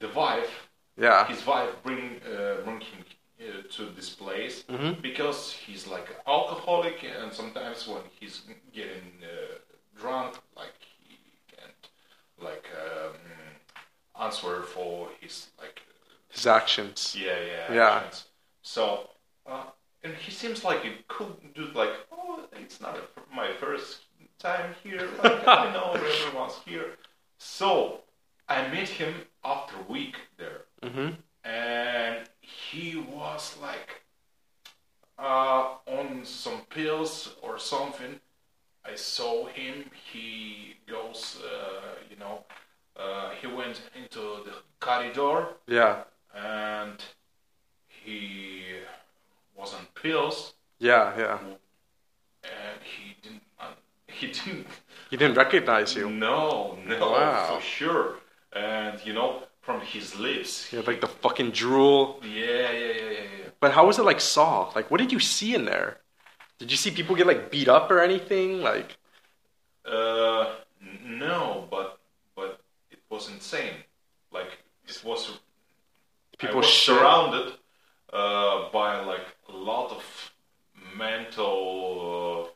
the 0.00 0.08
wife, 0.08 0.68
Yeah. 0.96 1.26
his 1.26 1.46
wife 1.46 1.70
bring 1.82 2.20
uh, 2.26 2.56
bring 2.64 2.80
him 2.80 3.04
uh, 3.40 3.62
to 3.76 3.82
this 3.96 4.10
place 4.10 4.64
Mhm. 4.68 5.00
because 5.00 5.52
he's 5.52 5.86
like 5.86 6.08
alcoholic 6.26 7.04
and 7.04 7.32
sometimes 7.32 7.86
when 7.88 8.02
he's 8.20 8.42
getting 8.72 9.12
uh, 9.22 9.54
drunk, 10.00 10.32
like 10.56 10.74
he 10.98 11.16
can't 11.56 11.88
like 12.48 12.66
um, 12.84 14.24
answer 14.26 14.62
for 14.62 15.08
his 15.20 15.48
like 15.60 15.80
His 16.28 16.46
actions. 16.46 17.14
yeah 17.18 17.38
yeah 17.52 17.74
Yeah. 17.74 17.90
actions. 17.96 18.24
So 18.62 19.10
uh, 19.46 19.64
and 20.04 20.14
he 20.14 20.30
seems 20.30 20.64
like 20.64 20.84
a 20.84 20.92
cool 21.08 21.38
dude. 21.54 21.74
Like 21.74 21.90
oh, 22.12 22.44
it's 22.52 22.80
not 22.80 22.96
a, 22.96 23.34
my 23.34 23.52
first 23.60 24.02
time 24.38 24.74
here. 24.82 25.08
Like 25.22 25.46
I 25.46 25.72
know 25.72 25.92
everyone's 25.94 26.58
here. 26.64 26.96
So 27.38 28.00
I 28.48 28.62
met 28.68 28.88
him 28.88 29.14
after 29.44 29.74
a 29.76 29.92
week 29.92 30.16
there 30.36 30.62
Mm-hmm. 30.82 31.14
and 31.44 32.16
he 32.40 32.96
was 32.96 33.56
like 33.60 34.02
uh, 35.18 35.74
on 35.86 36.24
some 36.24 36.60
pills 36.70 37.34
or 37.42 37.58
something. 37.58 38.20
I 38.84 38.94
saw 38.94 39.46
him. 39.46 39.84
He 40.12 40.76
goes, 40.88 41.38
uh, 41.44 41.96
you 42.08 42.16
know, 42.16 42.44
uh, 42.96 43.30
he 43.40 43.46
went 43.48 43.82
into 44.00 44.20
the 44.44 44.54
corridor 44.80 45.48
Yeah. 45.66 46.04
and 46.34 47.02
he 47.88 48.62
was 49.58 49.74
on 49.74 49.84
pills 50.02 50.54
Yeah. 50.78 51.04
Yeah. 51.18 51.38
and 52.44 52.78
he 52.92 53.04
didn't. 53.22 53.42
Uh, 53.60 53.74
he 54.06 54.26
didn't. 54.28 54.66
He 55.10 55.16
didn't 55.16 55.36
recognize 55.36 55.94
you. 55.98 56.08
No, 56.10 56.78
no, 56.86 57.10
Wow. 57.12 57.56
for 57.56 57.62
sure. 57.62 58.06
And 58.52 58.94
you 59.06 59.12
know, 59.18 59.42
from 59.60 59.80
his 59.80 60.06
lips. 60.26 60.70
Had 60.70 60.86
like 60.86 61.00
the 61.00 61.12
fucking 61.24 61.50
drool. 61.62 62.20
yeah, 62.22 62.70
yeah, 62.70 62.92
yeah, 63.00 63.10
yeah, 63.10 63.26
yeah. 63.40 63.48
But 63.60 63.72
how 63.72 63.86
was 63.86 63.98
it 63.98 64.04
like 64.04 64.20
Saw? 64.20 64.70
Like, 64.76 64.90
what 64.90 64.98
did 65.02 65.10
you 65.12 65.20
see 65.20 65.54
in 65.54 65.64
there? 65.64 65.98
Did 66.58 66.70
you 66.70 66.76
see 66.76 66.90
people 66.90 67.14
get 67.16 67.26
like 67.26 67.50
beat 67.50 67.68
up 67.68 67.90
or 67.90 67.98
anything? 68.00 68.48
Like, 68.70 68.96
Uh, 69.84 70.44
no, 71.24 71.66
but 71.70 71.98
but 72.36 72.50
it 72.90 73.00
was 73.10 73.28
insane. 73.34 73.76
Like 74.32 74.50
it 74.86 75.02
was. 75.04 75.20
People 76.38 76.58
was 76.62 76.72
surrounded 76.88 77.48
uh, 78.12 78.70
by 78.72 79.00
like 79.12 79.26
a 79.48 79.56
lot 79.70 79.88
of 79.96 80.02
mental. 80.96 82.50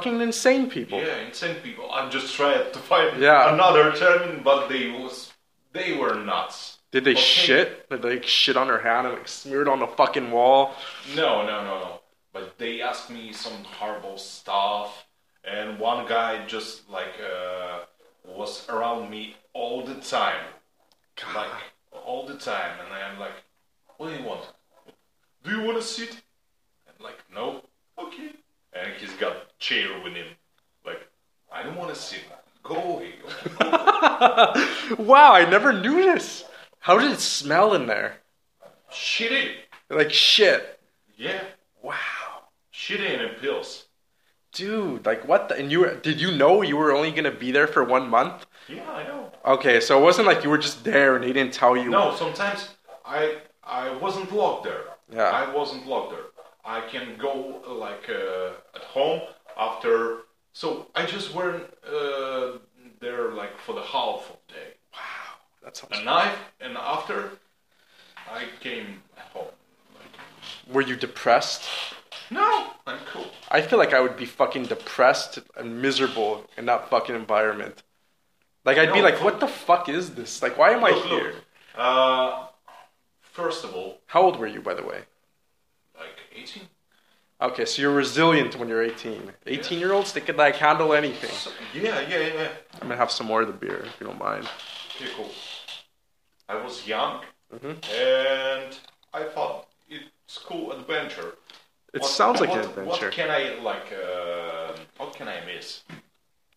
Fucking 0.00 0.20
insane 0.20 0.68
people. 0.70 0.98
yeah, 1.00 1.18
insane 1.18 1.56
people. 1.62 1.90
I'm 1.92 2.10
just 2.10 2.34
trying 2.34 2.72
to 2.72 2.78
find 2.78 3.20
Yeah. 3.20 3.52
another 3.54 3.92
term, 3.92 4.42
but 4.42 4.68
they 4.68 4.90
was 4.90 5.32
they 5.72 5.92
were 5.96 6.14
nuts. 6.14 6.78
Did 6.90 7.04
they 7.04 7.12
Okay. 7.12 7.20
shit? 7.20 7.88
Did 7.90 8.02
they 8.02 8.14
like, 8.14 8.26
shit 8.26 8.56
on 8.56 8.66
their 8.66 8.80
hand 8.80 9.06
and 9.06 9.16
like 9.16 9.28
smear 9.28 9.62
it 9.62 9.68
on 9.68 9.78
the 9.78 9.86
fucking 9.86 10.30
wall? 10.32 10.74
No, 11.14 11.46
no, 11.46 11.62
no, 11.64 11.74
no. 11.86 12.00
But 12.32 12.58
they 12.58 12.80
asked 12.82 13.10
me 13.10 13.32
some 13.32 13.62
horrible 13.78 14.18
stuff, 14.18 15.06
and 15.44 15.78
one 15.78 16.06
guy 16.06 16.44
just 16.46 16.88
like 16.90 17.14
uh, 17.20 17.80
was 18.24 18.68
around 18.68 19.10
me 19.10 19.36
all 19.52 19.84
the 19.84 19.94
time, 19.96 20.44
like 21.34 21.52
all 22.04 22.26
the 22.26 22.38
time, 22.38 22.72
and 22.82 22.92
I'm 22.92 23.18
like, 23.20 23.36
"What 23.96 24.08
do 24.10 24.14
you 24.18 24.24
want? 24.24 24.42
Do 25.44 25.50
you 25.50 25.62
want 25.62 25.76
to 25.78 25.84
sit?" 25.84 26.10
And 26.88 26.96
like, 27.00 27.18
"No, 27.32 27.62
okay." 27.98 28.30
And 28.72 28.92
he's 28.98 29.12
got 29.14 29.58
chair 29.58 29.88
with 30.02 30.14
him, 30.14 30.26
like, 30.86 31.00
"I 31.52 31.62
don't 31.62 31.76
want 31.76 31.92
to 31.94 32.00
sit. 32.00 32.20
Go 32.62 32.76
away." 32.76 33.14
Go 33.58 33.66
away." 33.66 34.94
wow, 34.98 35.32
I 35.32 35.46
never 35.48 35.72
knew 35.72 35.96
this. 36.02 36.44
How 36.78 36.98
did 36.98 37.10
it 37.10 37.20
smell 37.20 37.74
in 37.74 37.86
there? 37.86 38.18
Shitty. 38.92 39.52
Like 39.88 40.12
shit. 40.12 40.78
Yeah, 41.16 41.42
Wow. 41.82 41.96
shitty 42.72 43.20
and 43.20 43.36
pills. 43.38 43.86
Dude, 44.52 45.04
like 45.06 45.26
what 45.28 45.48
the, 45.48 45.56
and 45.56 45.70
you 45.70 45.80
were, 45.80 45.94
did 45.96 46.20
you 46.20 46.32
know 46.36 46.62
you 46.62 46.76
were 46.76 46.92
only 46.92 47.10
gonna 47.12 47.30
be 47.30 47.52
there 47.52 47.66
for 47.66 47.84
one 47.84 48.08
month? 48.08 48.46
Yeah, 48.68 48.90
I 48.90 49.02
know. 49.04 49.30
Okay, 49.44 49.80
so 49.80 49.98
it 49.98 50.02
wasn't 50.02 50.26
like 50.26 50.42
you 50.44 50.50
were 50.50 50.58
just 50.58 50.82
there 50.84 51.14
and 51.16 51.24
they 51.24 51.32
didn't 51.32 51.52
tell 51.52 51.76
you. 51.76 51.88
No, 51.90 52.14
sometimes 52.16 52.68
I 53.04 53.38
I 53.62 53.92
wasn't 53.96 54.32
locked 54.32 54.64
there. 54.64 54.82
Yeah. 55.12 55.24
I 55.30 55.52
wasn't 55.54 55.86
locked 55.86 56.12
there. 56.12 56.24
I 56.70 56.80
can 56.82 57.16
go 57.18 57.34
like 57.66 58.08
uh, 58.08 58.76
at 58.76 58.82
home 58.82 59.22
after. 59.58 60.18
So 60.52 60.86
I 60.94 61.04
just 61.04 61.34
weren't 61.34 61.64
uh, 61.84 62.58
there 63.00 63.32
like 63.32 63.58
for 63.58 63.74
the 63.74 63.82
half 63.82 64.20
of 64.30 64.36
the 64.46 64.54
day. 64.54 64.70
Wow, 64.94 65.32
that 65.64 65.76
sounds. 65.76 65.98
A 65.98 66.04
night 66.04 66.36
and 66.60 66.76
after, 66.76 67.32
I 68.30 68.44
came 68.60 69.02
home. 69.32 69.54
Were 70.72 70.82
you 70.82 70.94
depressed? 70.94 71.62
No, 72.30 72.70
I'm 72.86 73.00
cool. 73.12 73.26
I 73.50 73.62
feel 73.62 73.78
like 73.80 73.92
I 73.92 74.00
would 74.00 74.16
be 74.16 74.26
fucking 74.26 74.66
depressed 74.66 75.40
and 75.56 75.82
miserable 75.82 76.44
in 76.56 76.66
that 76.66 76.88
fucking 76.88 77.16
environment. 77.16 77.82
Like 78.64 78.78
I'd 78.78 78.92
be 78.92 79.02
like, 79.02 79.20
what 79.24 79.40
the 79.40 79.48
fuck 79.48 79.88
is 79.88 80.10
this? 80.10 80.40
Like, 80.40 80.56
why 80.56 80.70
am 80.70 80.84
I 80.84 80.92
here? 80.92 81.32
look. 81.32 81.34
Uh, 81.76 82.46
first 83.22 83.64
of 83.64 83.74
all, 83.74 83.98
How 84.06 84.22
old 84.22 84.36
were 84.38 84.46
you, 84.46 84.60
by 84.60 84.74
the 84.74 84.84
way? 84.84 85.00
Like 86.30 86.42
18. 86.42 86.62
Okay, 87.42 87.64
so 87.64 87.80
you're 87.82 87.94
resilient 87.94 88.56
when 88.56 88.68
you're 88.68 88.82
18. 88.82 89.32
18 89.46 89.78
year 89.78 89.92
olds, 89.92 90.12
they 90.12 90.20
could 90.20 90.36
like 90.36 90.56
handle 90.56 90.92
anything. 90.92 91.30
So, 91.30 91.50
yeah, 91.74 92.00
yeah, 92.08 92.18
yeah. 92.18 92.48
I'm 92.74 92.88
gonna 92.88 92.96
have 92.96 93.10
some 93.10 93.26
more 93.26 93.40
of 93.42 93.46
the 93.46 93.54
beer 93.54 93.82
if 93.86 93.96
you 94.00 94.06
don't 94.06 94.18
mind. 94.18 94.46
Okay, 94.96 95.10
cool. 95.16 95.30
I 96.48 96.56
was 96.56 96.86
young, 96.86 97.24
Mhm. 97.54 97.90
and 97.94 98.78
I 99.14 99.22
thought 99.24 99.68
it's 99.88 100.38
cool 100.38 100.72
adventure. 100.72 101.36
It 101.94 102.02
What- 102.02 102.10
sounds 102.10 102.40
like 102.40 102.50
what, 102.50 102.58
an 102.58 102.64
adventure. 102.70 103.06
What 103.06 103.12
can 103.12 103.30
I 103.30 103.54
like? 103.60 103.92
Uh, 103.92 104.76
what 104.98 105.14
can 105.14 105.26
I 105.28 105.40
miss? 105.46 105.82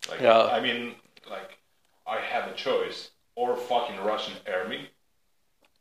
Like, 0.10 0.20
Yeah. 0.20 0.44
I 0.44 0.60
mean, 0.60 0.96
like, 1.30 1.58
I 2.06 2.18
have 2.20 2.48
a 2.50 2.54
choice 2.54 3.12
or 3.36 3.56
fucking 3.56 4.04
Russian 4.04 4.36
army, 4.52 4.90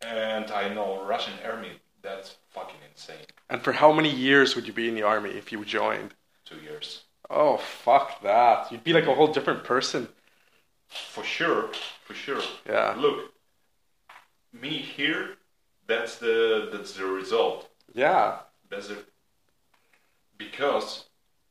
and 0.00 0.50
I 0.52 0.68
know 0.68 1.02
Russian 1.04 1.34
army. 1.44 1.80
That's 2.02 2.36
fucking 2.50 2.76
insane. 2.90 3.24
And 3.48 3.62
for 3.62 3.72
how 3.72 3.92
many 3.92 4.10
years 4.10 4.54
would 4.56 4.66
you 4.66 4.72
be 4.72 4.88
in 4.88 4.94
the 4.94 5.02
army 5.02 5.30
if 5.30 5.52
you 5.52 5.64
joined? 5.64 6.14
Two 6.44 6.56
years, 6.56 7.02
Oh, 7.30 7.56
fuck 7.56 8.20
that. 8.22 8.70
You'd 8.70 8.84
be 8.84 8.92
like 8.92 9.06
a 9.06 9.14
whole 9.14 9.32
different 9.32 9.64
person. 9.64 10.08
for 10.88 11.24
sure, 11.24 11.70
for 12.04 12.12
sure. 12.14 12.42
Yeah. 12.68 12.94
Look, 12.98 13.32
me 14.52 14.70
here. 14.70 15.36
That's 15.86 16.16
the 16.16 16.68
that's 16.72 16.92
the 16.92 17.04
result. 17.06 17.68
Yeah. 17.94 18.38
That's 18.68 18.90
it. 18.90 19.04
Because 20.36 21.04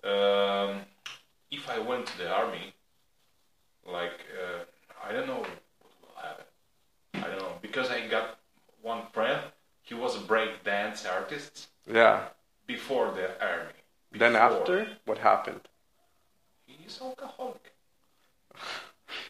um, 0.04 0.82
if 1.50 1.70
I 1.70 1.80
went 1.80 2.06
to 2.08 2.18
the 2.18 2.30
army, 2.32 2.74
like 3.86 4.20
uh, 4.42 4.64
I 5.08 5.14
don't 5.14 5.28
know 5.28 5.38
what 5.40 5.50
will 6.02 6.22
happen. 6.22 6.46
I 7.16 7.28
don't 7.28 7.40
know 7.40 7.54
because 7.62 7.90
I 7.90 8.08
got 8.08 8.40
one 8.82 9.04
friend. 9.14 9.42
He 9.92 9.98
was 9.98 10.16
a 10.16 10.22
break 10.22 10.64
dance 10.64 11.06
artist 11.06 11.68
Yeah. 11.86 12.30
before 12.66 13.12
the 13.12 13.28
army. 13.46 13.74
Then 14.14 14.38
after, 14.38 14.88
what 15.04 15.18
happened? 15.18 15.68
he's 16.66 16.98
alcoholic. 17.02 17.74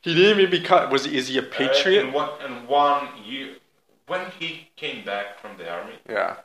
He 0.04 0.13
didn't 0.13 0.39
even 0.39 0.52
become. 0.52 0.91
Was 0.91 1.06
he? 1.06 1.17
Is 1.17 1.28
he 1.30 1.38
a 1.39 1.41
Uh, 1.41 1.50
patriot? 1.60 2.02
in 2.06 2.13
one 2.13 2.30
in 2.45 2.54
one 2.67 3.06
year, 3.24 3.50
when 4.06 4.24
he 4.39 4.50
came 4.76 5.04
back 5.04 5.28
from 5.41 5.58
the 5.58 5.67
army, 5.78 5.97
yeah. 6.08 6.36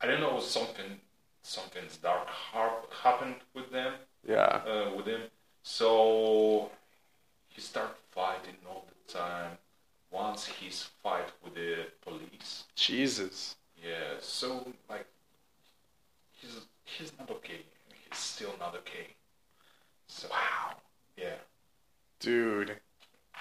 I 0.00 0.06
don't 0.06 0.20
know 0.20 0.38
something 0.40 0.90
something's 1.42 1.96
dark 2.08 2.26
har- 2.28 2.82
happened 3.04 3.36
with 3.54 3.68
them. 3.78 3.92
Yeah. 4.36 4.52
uh, 4.72 4.90
with 4.96 5.06
him. 5.06 5.22
So 5.62 6.70
he 7.48 7.60
started 7.62 7.96
fighting 8.10 8.56
all 8.68 8.84
the 8.92 9.12
time. 9.20 9.52
Once 10.10 10.46
he's 10.46 10.88
fight 11.02 11.30
with 11.44 11.54
the 11.54 11.86
police. 12.02 12.64
Jesus. 12.74 13.56
Yeah. 13.82 14.14
So 14.20 14.66
like 14.88 15.06
he's 16.32 16.60
he's 16.84 17.12
not 17.18 17.30
okay. 17.30 17.60
He's 18.10 18.18
still 18.18 18.54
not 18.58 18.74
okay. 18.76 19.08
So, 20.06 20.28
wow. 20.30 20.76
Yeah. 21.16 21.34
Dude. 22.20 22.76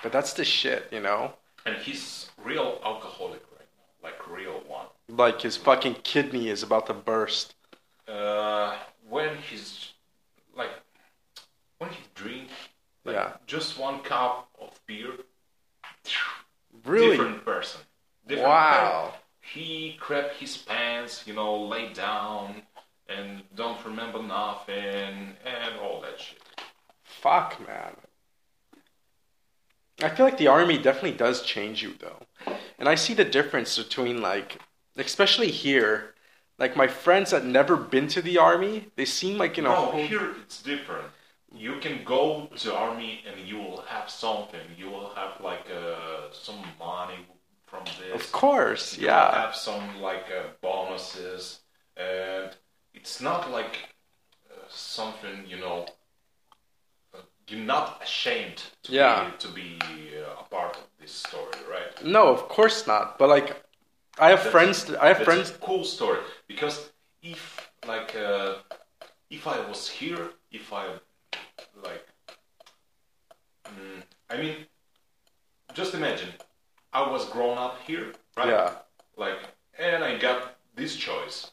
But 0.03 0.12
that's 0.12 0.34
the 0.34 0.43
shit, 0.43 0.88
you 0.91 0.99
know? 0.99 1.34
And 1.65 1.75
he's 1.77 2.30
real 2.43 2.80
alcoholic 2.84 3.41
right 3.58 3.67
now, 3.77 4.10
like 4.10 4.30
real 4.30 4.62
one. 4.67 4.88
Like 5.10 5.41
his 5.41 5.56
fucking 5.58 5.95
kidney 6.03 6.49
is 6.49 6.63
about 6.63 6.88
to 6.88 6.93
burst. 6.93 7.56
Uh, 8.08 8.75
when 9.10 9.38
he's 9.49 9.91
like 10.56 10.69
when 11.77 11.89
he 11.91 11.99
drink 12.15 12.49
like 13.06 13.15
Yeah. 13.15 13.34
just 13.45 13.77
one 13.80 13.99
cup 14.01 14.49
of 14.62 14.80
beer 14.86 15.12
Really? 16.88 17.17
different 17.17 17.45
person. 17.45 17.82
Different 18.28 18.47
Wow. 18.47 19.04
person. 19.08 19.19
He 19.41 19.97
crap 20.00 20.32
his 20.34 20.58
pants, 20.58 21.26
you 21.26 21.34
know, 21.34 21.63
lay 21.63 21.93
down 21.93 22.62
and 23.08 23.43
don't 23.56 23.84
remember 23.86 24.21
nothing 24.21 25.36
and 25.45 25.80
all 25.82 26.02
that 26.02 26.19
shit. 26.19 26.41
Fuck, 27.04 27.65
man. 27.65 27.95
I 30.02 30.10
feel 30.10 30.26
like 30.26 30.38
the 30.38 30.47
army 30.47 30.78
definitely 30.78 31.17
does 31.17 31.41
change 31.41 31.82
you 31.82 31.93
though. 32.00 32.19
And 32.78 32.88
I 32.88 32.95
see 32.95 33.13
the 33.13 33.26
difference 33.26 33.78
between 33.78 34.21
like 34.21 34.60
especially 34.95 35.52
here, 35.52 36.13
like 36.60 36.76
my 36.76 36.88
friends 36.88 37.32
that 37.32 37.45
never 37.45 37.76
been 37.78 38.08
to 38.10 38.21
the 38.21 38.38
army, 38.38 38.88
they 38.95 39.06
seem 39.06 39.38
like 39.38 39.58
you 39.58 39.63
know. 39.63 39.69
no, 39.69 39.76
whole 39.91 40.06
here 40.06 40.36
it's 40.41 40.62
different. 40.62 41.08
You 41.57 41.79
can 41.79 42.03
go 42.03 42.47
to 42.57 42.75
army 42.75 43.21
and 43.27 43.47
you 43.47 43.57
will 43.57 43.81
have 43.87 44.09
something. 44.09 44.61
You 44.77 44.89
will 44.89 45.09
have 45.15 45.39
like 45.41 45.65
uh, 45.71 46.31
some 46.31 46.59
money 46.79 47.19
from 47.65 47.83
this. 47.99 48.13
Of 48.13 48.31
course, 48.31 48.97
yeah. 48.97 49.01
You 49.01 49.07
yeah. 49.07 49.41
have 49.45 49.55
some 49.55 50.01
like 50.01 50.25
uh, 50.31 50.43
bonuses, 50.61 51.61
and 51.95 52.51
it's 52.93 53.19
not 53.21 53.51
like 53.51 53.75
uh, 54.51 54.55
something 54.69 55.45
you 55.47 55.57
know. 55.59 55.85
uh, 57.13 57.19
You're 57.47 57.65
not 57.65 58.01
ashamed 58.03 58.61
to 58.83 58.91
Yeah. 58.91 59.29
be, 59.31 59.37
to 59.37 59.47
be 59.53 59.79
uh, 60.17 60.41
a 60.41 60.43
part 60.49 60.75
of 60.77 60.83
this 60.99 61.11
story, 61.11 61.59
right? 61.69 62.05
No, 62.05 62.27
of 62.27 62.47
course 62.49 62.87
not. 62.87 63.17
But 63.19 63.29
like 63.29 63.49
I 64.19 64.29
have 64.29 64.43
That's- 64.43 64.51
friends 64.51 64.77
I 64.95 65.07
have 65.13 65.23
friends 65.23 65.49
a 65.51 65.53
cool 65.67 65.83
story 65.83 66.19
because 66.47 66.89
if 67.21 67.69
like 67.87 68.15
uh, 68.15 68.55
if 69.29 69.47
I 69.47 69.57
was 69.69 69.89
here, 69.89 70.29
if 70.51 70.71
I 70.73 70.85
like, 71.83 72.05
mm, 73.65 74.01
I 74.29 74.37
mean, 74.37 74.55
just 75.73 75.93
imagine 75.93 76.29
I 76.93 77.09
was 77.09 77.29
grown 77.29 77.57
up 77.57 77.79
here, 77.85 78.13
right? 78.35 78.47
Yeah. 78.49 78.71
Like, 79.15 79.37
and 79.77 80.03
I 80.03 80.17
got 80.17 80.55
this 80.75 80.95
choice. 80.95 81.51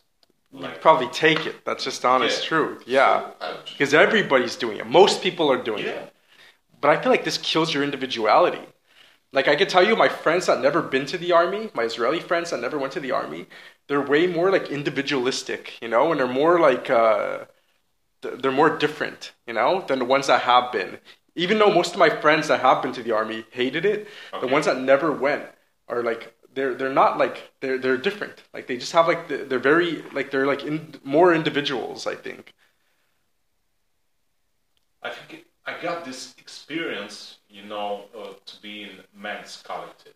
You'd 0.52 0.80
probably 0.80 1.08
take 1.08 1.46
it. 1.46 1.64
That's 1.64 1.84
just 1.84 2.04
honest 2.04 2.42
Yeah. 2.42 2.48
truth. 2.48 2.84
Yeah. 2.86 3.30
so 3.40 3.56
Because 3.66 3.92
everybody's 3.92 4.56
doing 4.56 4.78
it. 4.78 4.86
Most 4.86 5.20
people 5.20 5.50
are 5.50 5.62
doing 5.62 5.84
yeah. 5.84 5.90
it. 5.90 6.12
But 6.80 6.90
I 6.90 7.00
feel 7.02 7.10
like 7.10 7.24
this 7.24 7.38
kills 7.38 7.74
your 7.74 7.82
individuality. 7.82 8.60
Like 9.32 9.48
I 9.48 9.56
could 9.56 9.68
tell 9.68 9.84
you, 9.84 9.96
my 9.96 10.08
friends 10.08 10.46
that 10.46 10.60
never 10.60 10.80
been 10.80 11.06
to 11.06 11.18
the 11.18 11.32
army, 11.32 11.70
my 11.74 11.82
Israeli 11.82 12.20
friends 12.20 12.50
that 12.50 12.60
never 12.60 12.78
went 12.78 12.92
to 12.92 13.00
the 13.00 13.10
army, 13.10 13.46
they're 13.88 14.00
way 14.00 14.28
more 14.28 14.52
like 14.52 14.68
individualistic, 14.70 15.78
you 15.82 15.88
know, 15.88 16.10
and 16.12 16.20
they're 16.20 16.28
more 16.28 16.60
like 16.60 16.88
uh, 16.88 17.46
they're 18.24 18.52
more 18.52 18.76
different, 18.76 19.32
you 19.46 19.54
know, 19.54 19.84
than 19.86 19.98
the 19.98 20.04
ones 20.04 20.26
that 20.26 20.42
have 20.42 20.72
been. 20.72 20.98
Even 21.36 21.58
though 21.58 21.72
most 21.72 21.92
of 21.92 21.98
my 21.98 22.10
friends 22.10 22.48
that 22.48 22.60
have 22.60 22.82
been 22.82 22.92
to 22.92 23.02
the 23.02 23.12
army 23.12 23.44
hated 23.50 23.84
it, 23.84 24.08
the 24.40 24.46
ones 24.46 24.66
that 24.66 24.78
never 24.80 25.10
went 25.10 25.44
are 25.88 26.02
like 26.02 26.34
they're 26.54 26.74
they're 26.74 26.92
not 26.92 27.18
like 27.18 27.50
they're 27.60 27.78
they're 27.78 27.96
different. 27.96 28.42
Like 28.52 28.66
they 28.66 28.76
just 28.76 28.92
have 28.92 29.08
like 29.08 29.28
they're 29.28 29.58
very 29.58 30.02
like 30.12 30.30
they're 30.30 30.46
like 30.46 30.64
in, 30.64 30.94
more 31.02 31.34
individuals. 31.34 32.06
I 32.06 32.14
think. 32.14 32.54
I 35.02 35.10
think 35.10 35.44
I 35.66 35.80
got 35.82 36.04
this 36.04 36.34
experience, 36.38 37.38
you 37.48 37.64
know, 37.64 38.04
uh, 38.18 38.34
to 38.46 38.62
be 38.62 38.84
in 38.84 38.90
men's 39.14 39.62
collective. 39.62 40.14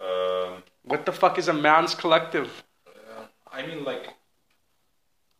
Um, 0.00 0.62
What 0.84 1.06
the 1.06 1.12
fuck 1.12 1.38
is 1.38 1.48
a 1.48 1.52
man's 1.52 1.94
collective? 1.94 2.64
Uh, 2.86 3.24
I 3.50 3.66
mean, 3.66 3.84
like, 3.84 4.08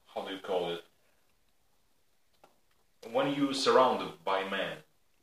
how 0.07 0.23
do 0.27 0.33
you 0.35 0.41
call 0.41 0.73
it? 0.73 0.83
When 3.13 3.33
you 3.35 3.53
surrounded 3.53 4.13
by 4.25 4.49
men, 4.49 4.79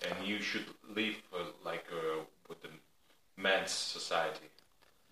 and 0.08 0.28
you 0.28 0.40
should 0.42 0.66
live 0.96 1.16
uh, 1.34 1.46
like 1.64 1.86
uh, 1.92 2.24
with 2.50 2.62
the 2.62 2.70
men's 3.38 3.72
society. 3.72 4.50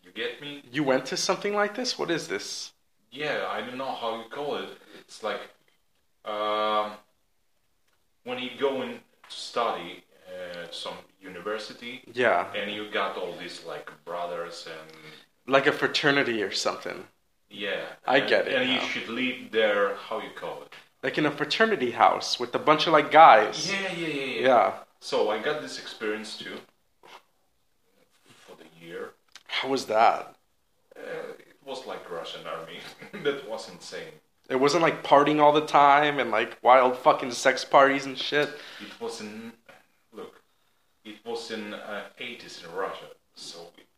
You 0.04 0.12
get 0.12 0.42
me? 0.42 0.64
You 0.72 0.84
went 0.84 1.06
to 1.08 1.18
something 1.18 1.54
like 1.54 1.76
this? 1.76 1.98
What 2.00 2.10
is 2.12 2.28
this? 2.28 2.72
Yeah, 3.12 3.48
I 3.50 3.62
don't 3.62 3.78
know 3.78 3.92
how 4.02 4.18
you 4.24 4.30
call 4.30 4.56
it. 4.58 4.70
It's 5.02 5.24
like 5.24 5.42
um, 6.26 6.92
when 8.24 8.40
you 8.40 8.52
go 8.60 8.82
in 8.82 8.90
to 8.94 9.00
study 9.30 10.04
at 10.64 10.74
some 10.74 10.94
university, 11.22 12.02
Yeah, 12.14 12.48
and 12.56 12.72
you 12.72 12.90
got 12.92 13.18
all 13.18 13.34
these 13.40 13.64
like 13.66 13.90
brothers 14.06 14.68
and 14.68 14.92
like 15.48 15.68
a 15.68 15.72
fraternity 15.72 16.42
or 16.44 16.52
something. 16.52 17.04
yeah, 17.50 17.82
I 18.08 18.18
and- 18.18 18.30
get 18.30 18.48
it 18.48 18.54
And 18.56 18.70
you 18.72 18.80
should 18.82 19.10
live 19.10 19.52
there. 19.52 19.96
How 19.96 20.20
you 20.22 20.30
call 20.36 20.62
it? 20.64 20.74
Like 21.02 21.18
in 21.18 21.26
a 21.26 21.32
fraternity 21.32 21.92
house 21.92 22.40
with 22.40 22.54
a 22.56 22.60
bunch 22.60 22.88
of 22.88 22.94
like 22.94 23.12
guys. 23.12 23.72
Yeah, 23.72 23.92
yeah, 23.94 24.08
yeah, 24.08 24.24
yeah. 24.26 24.42
Yeah. 24.42 24.74
So 25.00 25.30
I 25.30 25.40
got 25.40 25.62
this 25.62 25.80
experience 25.80 26.38
too 26.38 26.58
for 28.28 28.56
the 28.58 28.86
year. 28.86 29.12
How 29.48 29.70
was 29.70 29.86
that? 29.86 30.36
Uh, 30.96 31.34
it 31.40 31.56
was 31.66 31.86
like 31.86 32.10
Russian 32.12 32.42
army. 32.46 32.80
that 33.24 33.50
was 33.50 33.70
insane. 33.70 34.14
It 34.50 34.60
wasn't 34.60 34.82
like 34.82 35.04
partying 35.04 35.40
all 35.40 35.54
the 35.54 35.66
time 35.66 36.20
and 36.20 36.32
like 36.32 36.58
wild 36.64 36.98
fucking 36.98 37.32
sex 37.32 37.64
parties 37.64 38.06
and 38.06 38.18
shit. 38.18 38.50
It 38.82 39.00
was 39.00 39.22
in 39.22 39.54
look. 40.12 40.42
It 41.06 41.18
was 41.26 41.52
in 41.52 41.74
uh, 41.74 42.06
80s 42.20 42.66
in 42.66 42.76
Russia, 42.76 43.06
so 43.36 43.60
it 43.60 43.62
wasn't 43.62 43.68
one 43.68 43.78
place. 43.78 43.89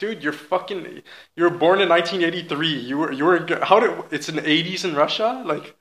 Dude, 0.00 0.22
you're 0.24 0.32
fucking. 0.32 1.02
You 1.36 1.44
were 1.44 1.50
born 1.50 1.80
in 1.80 1.88
1983. 1.88 2.66
You 2.68 2.98
were. 2.98 3.12
You 3.12 3.24
were. 3.26 3.46
How 3.62 3.78
did? 3.78 3.92
It's 4.10 4.28
in 4.28 4.36
the 4.36 4.42
80s 4.42 4.84
in 4.84 4.94
Russia. 4.96 5.42
Like, 5.46 5.76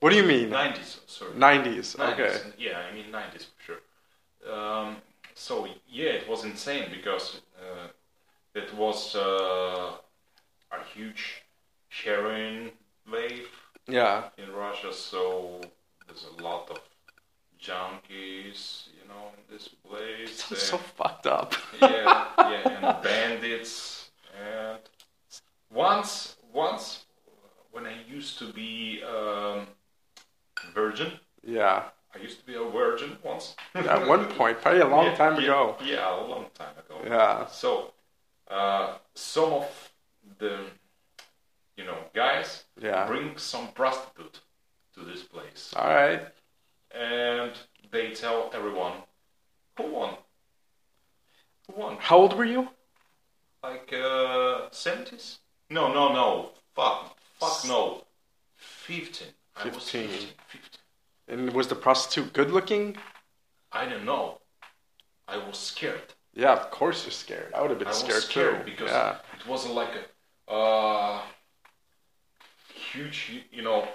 what 0.00 0.10
do 0.10 0.16
you 0.16 0.22
mean? 0.22 0.50
90s, 0.50 1.00
sorry. 1.06 1.32
90s. 1.32 1.96
90s, 1.96 2.12
Okay. 2.12 2.38
Yeah, 2.58 2.78
I 2.88 2.94
mean 2.94 3.06
90s 3.12 3.46
for 3.50 3.62
sure. 3.66 4.54
Um, 4.54 4.96
so 5.34 5.66
yeah, 5.88 6.10
it 6.10 6.28
was 6.28 6.44
insane 6.44 6.86
because 6.90 7.40
uh, 7.60 7.88
it 8.54 8.72
was 8.74 9.16
uh, 9.16 9.92
a 10.72 10.84
huge 10.94 11.42
sharing 11.88 12.70
wave 13.10 13.48
Yeah. 13.88 14.24
in 14.38 14.52
Russia, 14.52 14.92
so 14.92 15.60
there's 16.06 16.26
a 16.38 16.42
lot 16.42 16.70
of 16.70 16.78
junkies, 17.60 18.88
you 19.06 19.14
know, 19.14 19.28
in 19.36 19.54
this 19.54 19.68
place. 19.68 20.42
Sounds 20.44 20.62
so 20.62 20.76
fucked 20.78 21.26
up. 21.26 21.54
yeah, 21.80 22.26
yeah, 22.38 22.68
and 22.68 23.02
bandits. 23.02 24.10
And 24.38 24.78
once, 25.72 26.36
once, 26.52 27.04
when 27.72 27.86
I 27.86 27.94
used 28.08 28.38
to 28.38 28.52
be 28.52 29.02
um, 29.04 29.66
virgin, 30.74 31.12
yeah. 31.44 31.84
I 32.14 32.18
used 32.18 32.40
to 32.40 32.46
be 32.46 32.54
a 32.54 32.64
virgin 32.64 33.16
once. 33.22 33.54
At 33.74 34.06
one 34.08 34.24
point, 34.26 34.60
probably 34.62 34.80
a 34.80 34.88
long 34.88 35.04
Yeah, 35.06 35.14
time 35.16 35.34
yeah, 35.36 35.42
ago. 35.42 35.76
Yeah, 35.84 36.14
a 36.14 36.24
long 36.24 36.46
time 36.54 36.74
ago. 36.78 37.00
Yeah. 37.06 37.46
So, 37.46 37.92
uh, 38.50 38.94
some 39.14 39.52
of 39.52 39.92
the, 40.38 40.60
you 41.76 41.84
know, 41.84 41.98
guys 42.14 42.64
Yeah. 42.80 43.06
bring 43.06 43.36
some 43.36 43.68
prostitute 43.72 44.40
to 44.94 45.00
this 45.04 45.22
place, 45.22 45.74
All 45.76 45.88
right. 45.88 46.22
and 46.90 47.52
they 47.90 48.12
tell 48.12 48.50
everyone, 48.54 48.92
"Who 49.76 49.86
won? 49.86 50.14
Who 51.66 51.80
won? 51.80 51.96
How 51.98 52.18
old 52.18 52.36
were 52.36 52.44
you? 52.44 52.68
Like 53.62 53.92
uh, 53.92 54.68
seventies? 54.70 55.38
No, 55.70 55.92
no, 55.92 56.12
no. 56.12 56.50
Fuck, 56.74 57.16
fuck, 57.40 57.64
no. 57.66 58.04
Fifteen. 58.56 59.28
I 59.56 59.64
was 59.64 59.88
15. 59.90 60.08
15. 60.08 60.28
15. 60.48 60.70
And 61.28 61.52
was 61.52 61.68
the 61.68 61.74
prostitute 61.74 62.32
good 62.32 62.50
looking? 62.50 62.96
I 63.72 63.86
don't 63.86 64.04
know. 64.04 64.38
I 65.26 65.38
was 65.38 65.58
scared. 65.58 66.14
Yeah, 66.34 66.52
of 66.52 66.70
course 66.70 67.04
you're 67.04 67.12
scared. 67.12 67.52
I 67.54 67.62
would 67.62 67.70
have 67.70 67.78
been 67.78 67.88
I 67.88 67.90
was 67.90 68.00
scared, 68.00 68.22
scared 68.22 68.58
too. 68.58 68.70
because 68.70 68.90
yeah. 68.90 69.16
it 69.38 69.46
wasn't 69.46 69.74
like 69.74 69.90
a 70.48 70.52
uh, 70.52 71.20
huge, 72.74 73.44
you 73.50 73.62
know, 73.62 73.88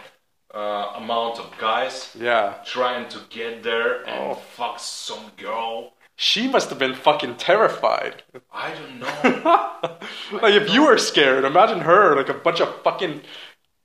uh, 0.54 0.94
amount 0.96 1.40
of 1.40 1.48
guys 1.58 2.16
Yeah. 2.20 2.56
trying 2.66 3.08
to 3.10 3.20
get 3.30 3.64
there 3.64 4.04
and 4.08 4.32
Oh. 4.32 4.36
fuck 4.36 4.80
some 4.80 5.32
girl. 5.38 5.94
She 6.16 6.48
must 6.48 6.70
have 6.70 6.78
been 6.78 6.94
fucking 6.94 7.38
terrified. 7.38 8.24
I 8.54 8.74
don't 8.74 9.00
know. 9.00 9.98
like 10.42 10.54
if 10.54 10.70
you 10.70 10.84
were 10.86 10.98
scared, 10.98 11.46
imagine 11.46 11.80
her, 11.82 12.16
like 12.16 12.30
a 12.30 12.34
bunch 12.34 12.60
of 12.62 12.82
fucking 12.84 13.22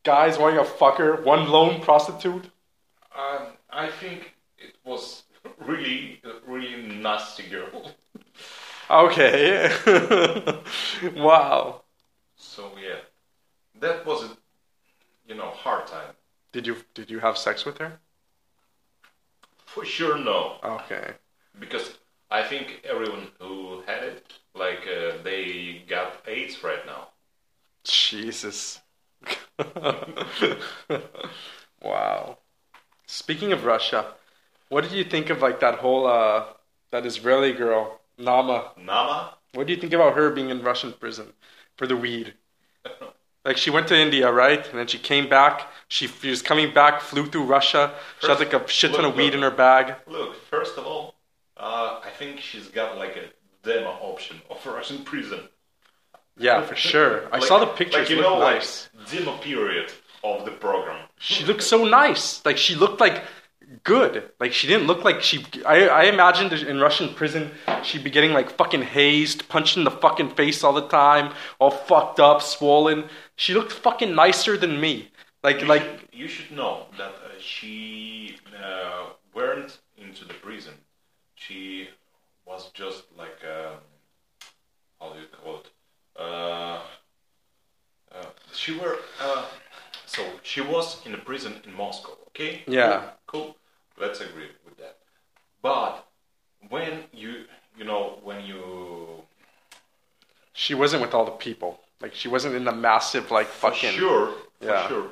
guys 0.02 0.36
wanting 0.38 0.58
a 0.58 0.64
fucker 0.64 1.22
one 1.24 1.48
lone 1.48 1.80
prostitute. 1.80 2.50
um, 3.16 3.46
I 3.70 3.88
think 3.88 4.34
it 4.58 4.74
was 4.84 5.22
really, 5.58 6.20
really 6.46 6.76
nasty 6.82 7.44
girl. 7.44 7.92
Okay. 8.90 9.70
wow. 11.16 11.82
So 12.36 12.70
yeah, 12.80 13.00
that 13.80 14.04
was 14.06 14.24
a, 14.24 14.30
you 15.26 15.34
know, 15.34 15.50
hard 15.50 15.86
time. 15.86 16.14
Did 16.56 16.66
you 16.66 16.76
did 16.94 17.10
you 17.10 17.18
have 17.18 17.36
sex 17.36 17.66
with 17.66 17.76
her? 17.76 17.98
For 19.66 19.84
sure, 19.84 20.16
no. 20.16 20.56
Okay. 20.64 21.12
Because 21.60 21.98
I 22.30 22.42
think 22.42 22.80
everyone 22.82 23.28
who 23.38 23.82
had 23.86 24.02
it, 24.04 24.32
like, 24.54 24.80
uh, 24.88 25.22
they 25.22 25.82
got 25.86 26.22
AIDS 26.26 26.64
right 26.64 26.86
now. 26.86 27.08
Jesus. 27.84 28.80
wow. 31.82 32.38
Speaking 33.06 33.52
of 33.52 33.66
Russia, 33.66 34.14
what 34.70 34.80
did 34.80 34.92
you 34.92 35.04
think 35.04 35.28
of 35.28 35.42
like 35.42 35.60
that 35.60 35.74
whole 35.80 36.06
uh 36.06 36.44
that 36.90 37.04
Israeli 37.04 37.52
girl, 37.52 38.00
Naama? 38.18 38.58
Naama? 38.78 39.34
What 39.52 39.66
do 39.66 39.74
you 39.74 39.80
think 39.82 39.92
about 39.92 40.16
her 40.16 40.30
being 40.30 40.48
in 40.48 40.62
Russian 40.62 40.94
prison 40.94 41.34
for 41.76 41.86
the 41.86 41.98
weed? 41.98 42.32
Like 43.46 43.56
she 43.56 43.70
went 43.70 43.86
to 43.88 43.96
India, 44.06 44.30
right? 44.30 44.62
And 44.70 44.78
then 44.78 44.88
she 44.88 44.98
came 44.98 45.28
back. 45.28 45.68
She, 45.88 46.08
she 46.08 46.30
was 46.30 46.42
coming 46.42 46.74
back, 46.74 47.00
flew 47.00 47.26
through 47.26 47.44
Russia. 47.44 47.94
She 48.20 48.26
had 48.28 48.40
like 48.40 48.52
a 48.52 48.66
shit 48.68 48.92
ton 48.92 49.04
of 49.04 49.14
weed 49.14 49.26
look. 49.26 49.34
in 49.34 49.42
her 49.42 49.50
bag. 49.52 49.94
Look, 50.08 50.34
first 50.50 50.76
of 50.78 50.84
all, 50.86 51.14
Uh, 51.56 52.00
I 52.08 52.10
think 52.18 52.40
she's 52.48 52.68
got 52.68 52.98
like 53.04 53.14
a 53.24 53.26
demo 53.66 53.92
option 54.10 54.36
of 54.50 54.58
Russian 54.66 54.98
prison. 55.10 55.40
Yeah, 56.46 56.60
for 56.68 56.76
sure. 56.76 57.14
I 57.32 57.38
Like- 57.38 57.48
saw 57.48 57.58
the 57.64 57.66
pictures. 57.80 58.00
Like 58.00 58.10
you 58.10 58.20
know, 58.20 58.38
nice. 58.52 58.90
like 58.98 59.10
demo 59.14 59.34
period 59.38 59.88
of 60.22 60.44
the 60.44 60.50
program. 60.66 61.00
She 61.18 61.44
looked 61.48 61.62
so 61.62 61.78
nice. 62.02 62.24
Like 62.44 62.58
she 62.58 62.74
looked 62.74 63.00
like 63.06 63.18
good. 63.84 64.14
Like 64.42 64.52
she 64.52 64.66
didn't 64.70 64.86
look 64.90 65.02
like 65.08 65.22
she. 65.22 65.36
I 65.74 65.88
I 65.88 66.02
imagined 66.14 66.52
in 66.52 66.78
Russian 66.86 67.08
prison 67.14 67.42
she'd 67.86 68.04
be 68.04 68.10
getting 68.10 68.32
like 68.38 68.48
fucking 68.60 68.82
hazed, 68.82 69.48
punched 69.48 69.76
in 69.78 69.84
the 69.84 69.90
fucking 70.04 70.30
face 70.40 70.62
all 70.64 70.74
the 70.82 70.88
time, 70.88 71.32
all 71.58 71.70
fucked 71.70 72.20
up, 72.20 72.42
swollen. 72.42 73.08
She 73.36 73.54
looked 73.54 73.72
fucking 73.72 74.14
nicer 74.14 74.56
than 74.56 74.80
me. 74.80 75.10
Like 75.42 75.60
You 75.60 75.66
like 75.66 75.82
should, 75.82 76.00
you 76.12 76.28
should 76.28 76.50
know 76.50 76.86
that 76.98 77.12
uh, 77.24 77.38
she 77.38 78.36
uh, 78.62 79.10
weren't 79.34 79.78
into 79.96 80.24
the 80.24 80.34
prison. 80.34 80.74
She 81.36 81.88
was 82.46 82.70
just 82.72 83.04
like 83.16 83.38
um, 83.44 83.78
how 85.00 85.12
do 85.12 85.20
you 85.20 85.26
call 85.26 85.60
it? 85.60 85.70
Uh, 86.18 86.80
uh, 88.12 88.24
she 88.52 88.72
were 88.78 88.98
uh, 89.20 89.44
so 90.06 90.22
she 90.42 90.62
was 90.62 91.04
in 91.06 91.14
a 91.14 91.18
prison 91.18 91.54
in 91.64 91.74
Moscow. 91.74 92.16
Okay. 92.28 92.62
Yeah. 92.66 93.10
Cool. 93.26 93.56
Let's 94.00 94.20
agree 94.20 94.48
with 94.64 94.78
that. 94.78 94.96
But 95.62 96.06
when 96.68 97.04
you 97.12 97.44
you 97.78 97.84
know 97.84 98.18
when 98.24 98.44
you 98.44 99.22
she 100.54 100.74
wasn't 100.74 101.02
with 101.02 101.12
all 101.12 101.26
the 101.26 101.32
people. 101.32 101.80
Like 102.00 102.14
she 102.14 102.28
wasn't 102.28 102.54
in 102.54 102.64
the 102.64 102.72
massive 102.72 103.30
like 103.30 103.46
for 103.48 103.70
fucking. 103.70 103.92
sure 103.92 104.32
for 104.60 104.84
sure 104.88 105.08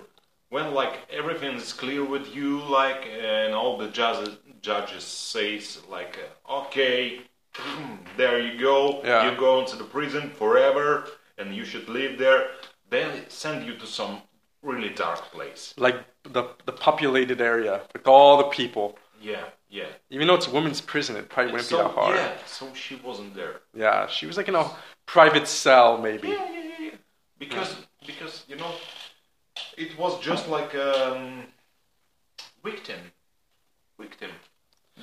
when 0.51 0.73
like 0.75 0.95
everything 1.11 1.57
is 1.57 1.73
clear 1.73 2.05
with 2.05 2.27
you 2.35 2.61
like 2.81 3.03
and 3.07 3.55
all 3.55 3.77
the 3.79 3.89
judges 3.89 4.37
judges 4.63 5.03
says 5.05 5.81
like 5.91 6.19
uh, 6.49 6.61
okay 6.61 7.21
there 8.17 8.39
you 8.41 8.59
go 8.59 9.01
Yeah. 9.05 9.31
you 9.31 9.37
go 9.37 9.61
into 9.61 9.77
the 9.77 9.85
prison 9.85 10.31
forever 10.31 11.07
and 11.39 11.55
you 11.55 11.65
should 11.65 11.89
live 11.89 12.19
there 12.19 12.49
then 12.91 13.25
send 13.29 13.67
you 13.67 13.75
to 13.77 13.87
some 13.87 14.23
really 14.63 14.91
dark 14.91 15.21
place 15.33 15.75
Like 15.77 15.99
the 16.23 16.45
the 16.67 16.73
populated 16.73 17.41
area 17.41 17.83
with 17.93 18.07
all 18.07 18.37
the 18.39 18.49
people. 18.61 18.87
yeah 19.21 19.45
yeah 19.69 19.91
Even 20.11 20.27
though 20.29 20.37
it's 20.41 20.47
a 20.47 20.55
women's 20.59 20.81
prison, 20.81 21.17
it 21.17 21.29
probably 21.29 21.53
wouldn't 21.53 21.69
so 21.69 21.77
be 21.79 21.83
that 21.85 21.95
hard. 21.95 22.17
yeah 22.17 22.33
so 22.47 22.65
she 22.75 22.95
wasn't 22.97 23.35
there 23.35 23.57
Yeah, 23.75 24.07
she 24.07 24.27
was 24.27 24.37
like 24.37 24.49
in 24.49 24.55
a 24.55 24.67
private 25.07 25.47
cell, 25.49 25.99
maybe. 25.99 26.29
Yeah, 26.29 26.35
yeah, 26.35 26.45
yeah, 26.45 26.61
yeah. 26.61 26.64
Because 27.49 27.77
because 28.07 28.45
you 28.49 28.57
know, 28.57 28.73
it 29.77 29.99
was 29.99 30.19
just 30.21 30.49
like 30.49 30.75
um, 30.75 31.45
victim, 32.65 33.01
victim. 33.99 34.31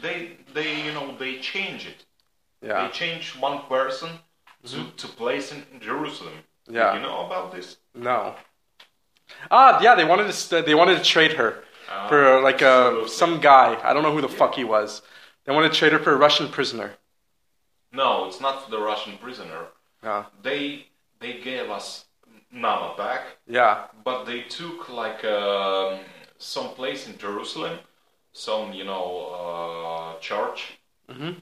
They 0.01 0.37
they 0.53 0.85
you 0.85 0.93
know 0.93 1.15
they 1.17 1.39
change 1.39 1.87
it. 1.87 2.05
Yeah, 2.61 2.85
They 2.87 2.91
change 2.93 3.35
one 3.39 3.59
person 3.67 4.09
to 4.65 4.85
to 4.97 5.07
place 5.07 5.51
in 5.51 5.63
Jerusalem. 5.79 6.33
Yeah. 6.69 6.93
You 6.95 7.01
know 7.01 7.25
about 7.25 7.51
this? 7.51 7.77
no. 7.95 8.35
Ah, 9.49 9.79
yeah, 9.81 9.95
they 9.95 10.03
wanted 10.03 10.27
to 10.27 10.33
st- 10.33 10.65
they 10.65 10.75
wanted 10.75 10.97
to 10.97 11.03
trade 11.03 11.33
her 11.33 11.63
Ah, 11.89 12.07
for 12.09 12.41
like 12.41 12.61
a 12.61 13.07
some 13.07 13.39
guy. 13.39 13.77
I 13.83 13.93
don't 13.93 14.03
know 14.03 14.13
who 14.13 14.21
the 14.21 14.27
fuck 14.39 14.55
he 14.55 14.63
was. 14.63 15.01
They 15.45 15.53
wanted 15.53 15.71
to 15.71 15.77
trade 15.79 15.93
her 15.93 15.99
for 15.99 16.13
a 16.13 16.17
Russian 16.17 16.49
prisoner. 16.49 16.93
No, 17.93 18.25
it's 18.27 18.39
not 18.41 18.69
the 18.69 18.79
Russian 18.79 19.17
prisoner. 19.17 19.67
Yeah, 20.03 20.25
They 20.43 20.87
they 21.19 21.33
gave 21.41 21.69
us 21.69 22.05
Naama 22.53 22.97
back, 22.97 23.21
yeah, 23.47 23.85
but 24.03 24.25
they 24.25 24.41
took 24.41 24.89
like 24.89 25.23
um, 25.23 25.99
some 26.37 26.69
place 26.75 27.07
in 27.07 27.17
Jerusalem, 27.17 27.79
some 28.33 28.73
you 28.73 28.83
know 28.83 29.05
uh, 30.15 30.19
church. 30.19 30.77
Mhm. 31.09 31.41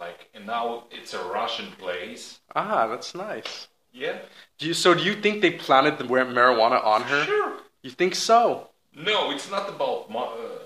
Like 0.00 0.28
and 0.34 0.46
now 0.46 0.84
it's 0.90 1.14
a 1.14 1.22
Russian 1.22 1.70
place. 1.78 2.40
ah, 2.54 2.86
that's 2.88 3.14
nice. 3.14 3.68
Yeah. 3.92 4.18
Do 4.58 4.66
you, 4.66 4.74
so 4.74 4.94
do 4.94 5.02
you 5.02 5.14
think 5.14 5.40
they 5.40 5.52
planted 5.52 5.98
the 5.98 6.04
marijuana 6.04 6.84
on 6.84 7.02
her? 7.02 7.24
Sure. 7.24 7.52
You 7.82 7.90
think 7.90 8.14
so? 8.14 8.68
No, 8.94 9.30
it's 9.30 9.50
not 9.50 9.68
about 9.68 10.10
ma- 10.10 10.34
uh, 10.34 10.58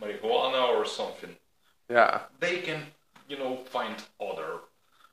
marijuana 0.00 0.68
or 0.76 0.84
something. 0.84 1.34
Yeah, 1.88 2.20
They 2.40 2.58
can 2.58 2.82
you 3.28 3.38
know 3.38 3.56
find 3.70 3.94
other 4.20 4.60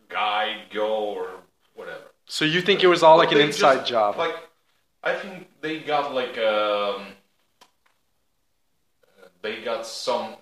guy, 0.09 0.63
girl, 0.71 1.15
or 1.17 1.29
whatever. 1.75 2.09
So 2.33 2.45
you 2.45 2.61
think 2.61 2.83
it 2.83 2.87
was 2.87 3.03
all 3.03 3.17
like 3.17 3.31
an 3.31 3.39
inside 3.39 3.81
just- 3.81 3.89
job? 3.89 4.17
Like, 4.17 4.35
I 5.03 5.13
think 5.13 5.49
they 5.61 5.81
got 5.81 6.15
like 6.15 6.35
um, 6.39 7.05
they 9.43 9.61
got 9.61 9.85
some 9.85 10.37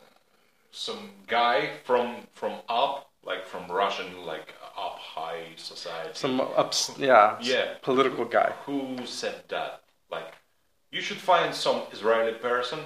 some 0.71 1.09
guy 1.27 1.71
from 1.83 2.27
from 2.31 2.53
up, 2.69 3.11
like 3.25 3.45
from 3.45 3.69
Russian, 3.69 4.25
like 4.25 4.53
up 4.77 4.99
high 4.99 5.47
society. 5.57 6.11
Some 6.13 6.39
ups, 6.39 6.93
yeah, 6.97 7.37
Yeah. 7.41 7.73
political 7.81 8.23
guy. 8.23 8.53
who 8.65 9.05
said 9.05 9.43
that? 9.49 9.83
Like, 10.09 10.33
you 10.91 11.01
should 11.01 11.17
find 11.31 11.53
some 11.53 11.81
Israeli 11.91 12.35
person 12.49 12.79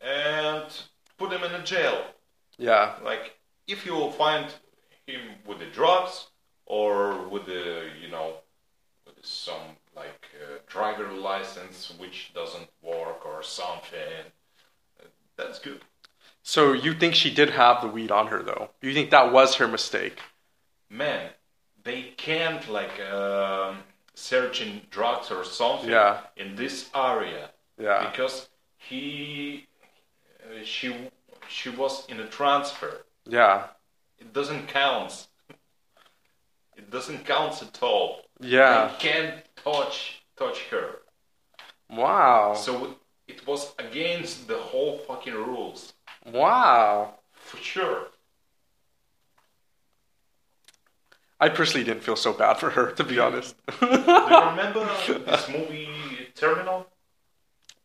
and 0.00 0.66
put 1.18 1.30
him 1.30 1.44
in 1.44 1.52
a 1.52 1.62
jail. 1.62 2.04
Yeah, 2.58 2.94
Like, 3.04 3.38
if 3.68 3.86
you 3.86 3.92
will 3.94 4.10
find 4.10 4.46
him 5.06 5.20
with 5.46 5.60
the 5.60 5.66
drugs 5.66 6.33
or 6.66 7.28
with 7.28 7.46
the, 7.46 7.88
you 8.00 8.08
know, 8.10 8.34
with 9.06 9.24
some 9.24 9.76
like 9.96 10.26
uh, 10.42 10.58
driver 10.66 11.12
license 11.12 11.92
which 11.98 12.32
doesn't 12.34 12.68
work 12.82 13.24
or 13.26 13.42
something, 13.42 14.24
that's 15.36 15.58
good. 15.58 15.80
So 16.42 16.72
you 16.72 16.94
think 16.94 17.14
she 17.14 17.32
did 17.32 17.50
have 17.50 17.80
the 17.80 17.88
weed 17.88 18.10
on 18.10 18.26
her 18.28 18.42
though? 18.42 18.70
You 18.82 18.92
think 18.92 19.10
that 19.10 19.32
was 19.32 19.54
her 19.56 19.68
mistake? 19.68 20.18
Man, 20.90 21.30
they 21.82 22.12
can't 22.16 22.68
like 22.70 23.00
um, 23.00 23.78
searching 24.14 24.82
drugs 24.90 25.30
or 25.30 25.44
something 25.44 25.90
Yeah. 25.90 26.20
in 26.36 26.54
this 26.56 26.90
area 26.94 27.50
Yeah. 27.78 28.10
because 28.10 28.48
he, 28.76 29.66
uh, 30.42 30.62
she, 30.64 30.94
she 31.48 31.70
was 31.70 32.06
in 32.08 32.20
a 32.20 32.26
transfer. 32.26 33.04
Yeah. 33.26 33.68
It 34.18 34.32
doesn't 34.32 34.68
count. 34.68 35.26
It 36.76 36.90
doesn't 36.90 37.24
count 37.24 37.62
at 37.62 37.82
all. 37.82 38.22
Yeah. 38.40 38.92
They 38.92 39.08
can't 39.08 39.34
touch 39.56 40.22
touch 40.36 40.62
her. 40.70 41.02
Wow. 41.90 42.54
So 42.54 42.96
it 43.28 43.46
was 43.46 43.72
against 43.78 44.48
the 44.48 44.58
whole 44.58 44.98
fucking 44.98 45.34
rules. 45.34 45.92
Wow. 46.26 47.14
For 47.32 47.56
sure. 47.58 48.08
I 51.40 51.48
personally 51.48 51.84
didn't 51.84 52.02
feel 52.02 52.16
so 52.16 52.32
bad 52.32 52.54
for 52.58 52.70
her, 52.70 52.90
to 52.98 53.04
be 53.04 53.18
honest. 53.18 53.54
Do 53.80 53.86
you 53.86 53.92
remember 53.92 54.88
this 55.08 55.48
movie 55.48 55.88
Terminal? 56.34 56.86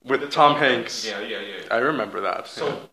With 0.03 0.21
The 0.21 0.27
Tom 0.27 0.55
Hanks. 0.57 1.05
Yeah, 1.05 1.19
yeah, 1.19 1.41
yeah. 1.41 1.63
I 1.69 1.77
remember 1.77 2.21
that. 2.21 2.47
So 2.47 2.89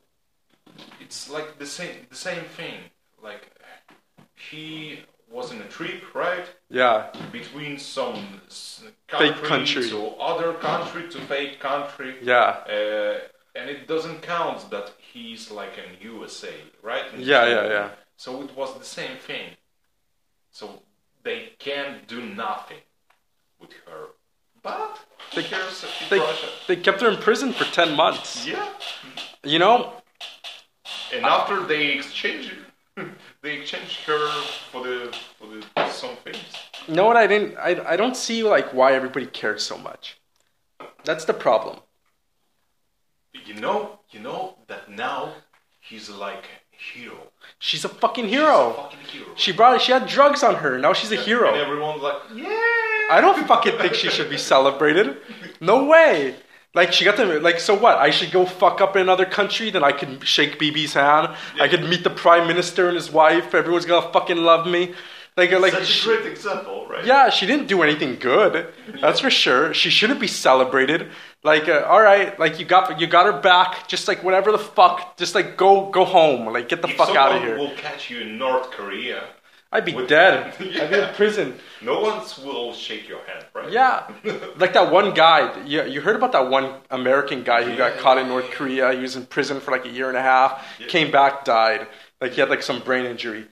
it's 1.00 1.30
like 1.30 1.58
the 1.58 1.66
same 1.66 1.94
the 2.10 2.16
same 2.16 2.42
thing. 2.44 2.74
Like 3.22 3.48
he 4.34 5.00
was 5.30 5.52
in 5.52 5.60
a 5.60 5.68
trip, 5.68 6.14
right? 6.14 6.46
yeah. 6.70 7.10
Between 7.32 7.78
some 7.78 8.40
s- 8.46 8.82
Fake 9.08 9.42
country. 9.42 9.88
to 9.90 10.08
other 10.20 10.54
country 10.54 11.08
to 11.08 11.18
fake 11.20 11.60
country. 11.60 12.16
Yeah. 12.22 12.62
Uh, 12.68 13.18
and 13.54 13.70
it 13.70 13.86
doesn't 13.88 14.22
count 14.22 14.70
that 14.70 14.92
he's 15.12 15.50
like 15.50 15.72
in 15.78 16.10
USA, 16.12 16.54
right? 16.82 17.04
Yeah, 17.18 17.46
yeah, 17.46 17.68
yeah. 17.68 17.88
So 18.16 18.42
it 18.42 18.54
was 18.56 18.76
the 18.78 18.84
same 18.84 19.16
thing. 19.18 19.50
So 20.50 20.82
they 21.22 21.52
can't 21.58 22.06
do 22.06 22.20
nothing 22.20 22.82
with 23.60 23.72
her. 23.86 24.08
But 24.62 24.98
They- 25.34 25.42
They, 26.10 26.20
they 26.68 26.76
kept 26.76 27.00
her 27.00 27.08
in 27.08 27.16
prison 27.18 27.52
for 27.52 27.64
10 27.64 27.94
months. 27.96 28.46
Yeah. 28.46 28.68
You 29.44 29.58
know, 29.58 29.92
And 31.14 31.24
after 31.24 31.62
they 31.64 31.92
exchange 31.92 32.52
they 33.46 33.58
exchanged 33.60 34.00
her 34.10 34.22
for 34.72 34.82
the 34.86 35.16
for 35.38 35.46
the 35.46 35.88
some 35.90 36.16
things. 36.24 36.38
you 36.88 36.94
know 36.94 37.06
what 37.06 37.16
I 37.16 37.26
didn't 37.32 37.56
I, 37.68 37.70
I 37.92 37.96
don't 37.96 38.16
see 38.16 38.42
like 38.42 38.74
why 38.74 38.88
everybody 38.94 39.26
cares 39.26 39.62
so 39.62 39.76
much. 39.78 40.18
That's 41.04 41.24
the 41.24 41.32
problem. 41.46 41.76
You 43.48 43.54
know, 43.54 44.00
you 44.10 44.20
know 44.20 44.56
that 44.66 44.90
now 44.90 45.32
he's 45.80 46.10
like 46.10 46.44
a 46.72 46.76
hero. 46.76 47.18
She's 47.58 47.84
a 47.84 47.88
fucking 47.88 48.24
He's 48.28 48.34
a 48.38 48.40
hero. 48.40 48.72
fucking 48.72 48.98
hero. 49.12 49.26
She 49.36 49.52
brought 49.52 49.80
she 49.80 49.92
had 49.92 50.06
drugs 50.06 50.42
on 50.42 50.56
her. 50.56 50.78
Now 50.78 50.92
she's 50.92 51.12
a 51.12 51.16
And 51.16 51.24
hero. 51.24 51.54
everyone's 51.54 52.02
like, 52.02 52.20
yeah. 52.34 52.48
I 53.16 53.18
don't 53.20 53.46
fucking 53.46 53.78
think 53.78 53.94
she 53.94 54.08
should 54.08 54.28
be 54.28 54.38
celebrated. 54.38 55.18
No 55.60 55.84
way. 55.84 56.34
Like 56.76 56.92
she 56.92 57.04
got 57.04 57.16
to 57.16 57.40
like 57.40 57.58
so 57.58 57.74
what? 57.74 57.96
I 57.98 58.10
should 58.10 58.30
go 58.30 58.44
fuck 58.46 58.80
up 58.80 58.94
in 58.96 59.02
another 59.02 59.24
country, 59.26 59.70
then 59.70 59.82
I 59.82 59.92
can 59.92 60.20
shake 60.20 60.58
Bibi's 60.60 60.94
hand. 60.94 61.34
I 61.60 61.66
could 61.68 61.82
meet 61.88 62.04
the 62.04 62.10
prime 62.24 62.46
minister 62.46 62.86
and 62.88 62.94
his 62.96 63.10
wife. 63.10 63.54
Everyone's 63.54 63.86
gonna 63.86 64.12
fucking 64.12 64.36
love 64.36 64.66
me. 64.66 64.94
Like 65.38 65.50
like 65.52 65.72
Such 65.72 65.86
she- 65.86 66.10
a 66.10 66.16
great 66.16 66.26
example, 66.32 66.86
right? 66.88 67.04
yeah, 67.04 67.28
she 67.30 67.44
didn't 67.46 67.66
do 67.66 67.82
anything 67.82 68.16
good. 68.18 68.72
That's 69.02 69.20
for 69.20 69.30
sure. 69.30 69.74
She 69.74 69.90
shouldn't 69.90 70.20
be 70.20 70.26
celebrated. 70.28 71.10
Like, 71.44 71.68
uh, 71.68 71.84
all 71.86 72.00
right, 72.02 72.38
like 72.38 72.58
you 72.58 72.64
got 72.64 72.98
you 73.00 73.06
got 73.06 73.26
her 73.26 73.38
back. 73.40 73.86
Just 73.86 74.08
like 74.08 74.22
whatever 74.24 74.50
the 74.52 74.58
fuck. 74.78 75.16
Just 75.18 75.34
like 75.34 75.56
go 75.56 75.90
go 75.90 76.04
home. 76.04 76.46
Like 76.56 76.68
get 76.70 76.80
the 76.82 76.88
If 76.88 76.96
fuck 76.96 77.14
out 77.16 77.32
of 77.36 77.42
here. 77.42 77.56
will 77.58 77.74
catch 77.76 78.10
you 78.10 78.20
in 78.20 78.38
North 78.38 78.70
Korea, 78.70 79.24
I'd 79.76 79.84
be 79.84 79.92
dead. 80.06 80.32
I'd 80.58 80.58
be 80.58 80.68
in 80.68 80.90
Yeah. 80.90 81.12
prison. 81.20 81.48
no 81.82 82.00
one 82.00 82.16
will 82.44 82.72
shake 82.72 83.04
your 83.12 83.20
hand, 83.30 83.44
right? 83.54 83.70
Yeah, 83.70 83.94
like 84.62 84.72
that 84.72 84.90
one 84.90 85.12
guy. 85.14 85.38
You, 85.72 85.84
you 85.84 86.00
heard 86.00 86.16
about 86.16 86.32
that 86.32 86.48
one 86.48 86.66
American 86.90 87.42
guy 87.50 87.60
who 87.64 87.76
got 87.76 87.94
Yeah, 87.94 88.00
caught 88.02 88.18
in 88.18 88.26
North. 88.28 88.50
Korea. 88.50 88.92
He 88.92 89.00
was 89.08 89.14
in 89.16 89.26
prison 89.26 89.60
for 89.60 89.70
like 89.76 89.84
a 89.84 89.90
year 89.98 90.08
and 90.08 90.16
a 90.16 90.22
half. 90.22 90.50
Yeah. 90.80 90.86
Came 90.88 91.10
back, 91.10 91.44
died. 91.44 91.86
Like 92.20 92.32
he 92.32 92.40
had 92.40 92.50
like 92.54 92.62
some 92.62 92.80
brain 92.80 93.04
injury. 93.04 93.46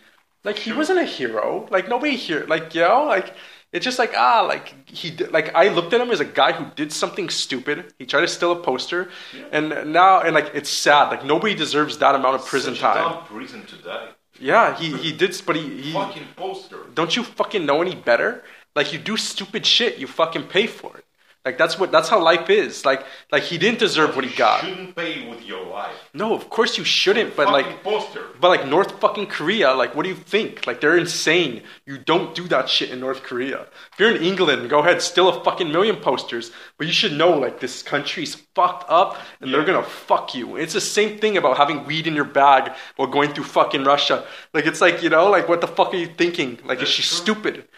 Like 0.44 0.56
he 0.66 0.72
wasn't 0.72 0.98
a 1.00 1.04
hero. 1.04 1.66
Like 1.70 1.88
nobody 1.88 2.16
here. 2.16 2.44
Like 2.54 2.74
you 2.74 2.82
know, 2.82 3.04
like 3.04 3.34
it's 3.72 3.84
just 3.84 3.98
like 3.98 4.12
ah, 4.16 4.40
like 4.42 4.88
he 4.88 5.10
did, 5.10 5.32
like 5.32 5.54
I 5.54 5.68
looked 5.68 5.92
at 5.94 6.00
him 6.00 6.10
as 6.10 6.20
a 6.20 6.24
guy 6.24 6.52
who 6.52 6.64
did 6.76 6.92
something 6.92 7.28
stupid. 7.28 7.92
He 7.98 8.06
tried 8.06 8.22
to 8.22 8.28
steal 8.28 8.52
a 8.52 8.60
poster, 8.70 9.10
and 9.52 9.92
now 9.92 10.20
and 10.20 10.34
like 10.34 10.50
it's 10.54 10.70
sad. 10.70 11.04
Like 11.10 11.24
nobody 11.24 11.54
deserves 11.54 11.98
that 11.98 12.14
amount 12.14 12.36
of 12.36 12.46
prison 12.46 12.74
Such 12.74 12.80
time. 12.82 13.04
A 13.06 13.14
dumb 13.28 13.36
reason 13.42 13.60
to 13.66 13.76
die. 13.76 14.08
Yeah, 14.40 14.76
he 14.76 14.96
he 14.96 15.12
did, 15.12 15.40
but 15.46 15.56
he, 15.56 15.82
he 15.82 15.92
Fucking 15.92 16.26
poster. 16.36 16.78
don't 16.94 17.14
you 17.16 17.22
fucking 17.22 17.64
know 17.64 17.82
any 17.82 17.94
better? 17.94 18.42
Like 18.74 18.92
you 18.92 18.98
do 18.98 19.16
stupid 19.16 19.64
shit, 19.64 19.98
you 19.98 20.06
fucking 20.06 20.44
pay 20.48 20.66
for 20.66 20.96
it. 20.96 21.04
Like 21.44 21.58
that's 21.58 21.78
what 21.78 21.92
that's 21.92 22.08
how 22.08 22.22
life 22.22 22.48
is. 22.48 22.86
Like 22.86 23.04
like 23.30 23.42
he 23.42 23.58
didn't 23.58 23.78
deserve 23.78 24.16
what 24.16 24.24
he 24.24 24.30
You 24.30 24.36
got. 24.36 24.64
Shouldn't 24.64 24.96
pay 24.96 25.28
with 25.28 25.44
your 25.44 25.66
life. 25.66 25.94
No, 26.14 26.34
of 26.34 26.48
course 26.48 26.78
you 26.78 26.84
shouldn't. 26.84 27.36
But 27.36 27.48
like 27.52 27.82
poster. 27.82 28.28
but 28.40 28.48
like 28.48 28.66
North 28.66 28.98
fucking 28.98 29.26
Korea, 29.26 29.74
like 29.74 29.94
what 29.94 30.04
do 30.04 30.08
you 30.08 30.14
think? 30.14 30.66
Like 30.66 30.80
they're 30.80 30.96
insane. 30.96 31.62
You 31.84 31.98
don't 31.98 32.34
do 32.34 32.48
that 32.48 32.70
shit 32.70 32.90
in 32.90 33.00
North 33.00 33.22
Korea. 33.22 33.66
If 33.92 33.98
you're 34.00 34.14
in 34.16 34.22
England, 34.22 34.70
go 34.70 34.78
ahead, 34.78 35.02
steal 35.02 35.28
a 35.28 35.44
fucking 35.44 35.70
million 35.70 35.96
posters. 35.96 36.50
But 36.78 36.86
you 36.86 36.94
should 36.94 37.12
know 37.12 37.36
like 37.36 37.60
this 37.60 37.82
country's 37.82 38.36
fucked 38.54 38.88
up 38.88 39.18
and 39.42 39.52
they're 39.52 39.64
gonna 39.64 39.82
fuck 39.82 40.34
you. 40.34 40.56
It's 40.56 40.72
the 40.72 40.80
same 40.80 41.18
thing 41.18 41.36
about 41.36 41.58
having 41.58 41.84
weed 41.84 42.06
in 42.06 42.14
your 42.14 42.24
bag 42.24 42.72
while 42.96 43.08
going 43.08 43.34
through 43.34 43.44
fucking 43.44 43.84
Russia. 43.84 44.24
Like 44.54 44.64
it's 44.64 44.80
like, 44.80 45.02
you 45.02 45.10
know, 45.10 45.28
like 45.28 45.46
what 45.46 45.60
the 45.60 45.68
fuck 45.68 45.92
are 45.92 45.98
you 45.98 46.06
thinking? 46.06 46.58
Like 46.64 46.80
is 46.80 46.88
she 46.88 47.02
true. 47.02 47.18
stupid? 47.18 47.68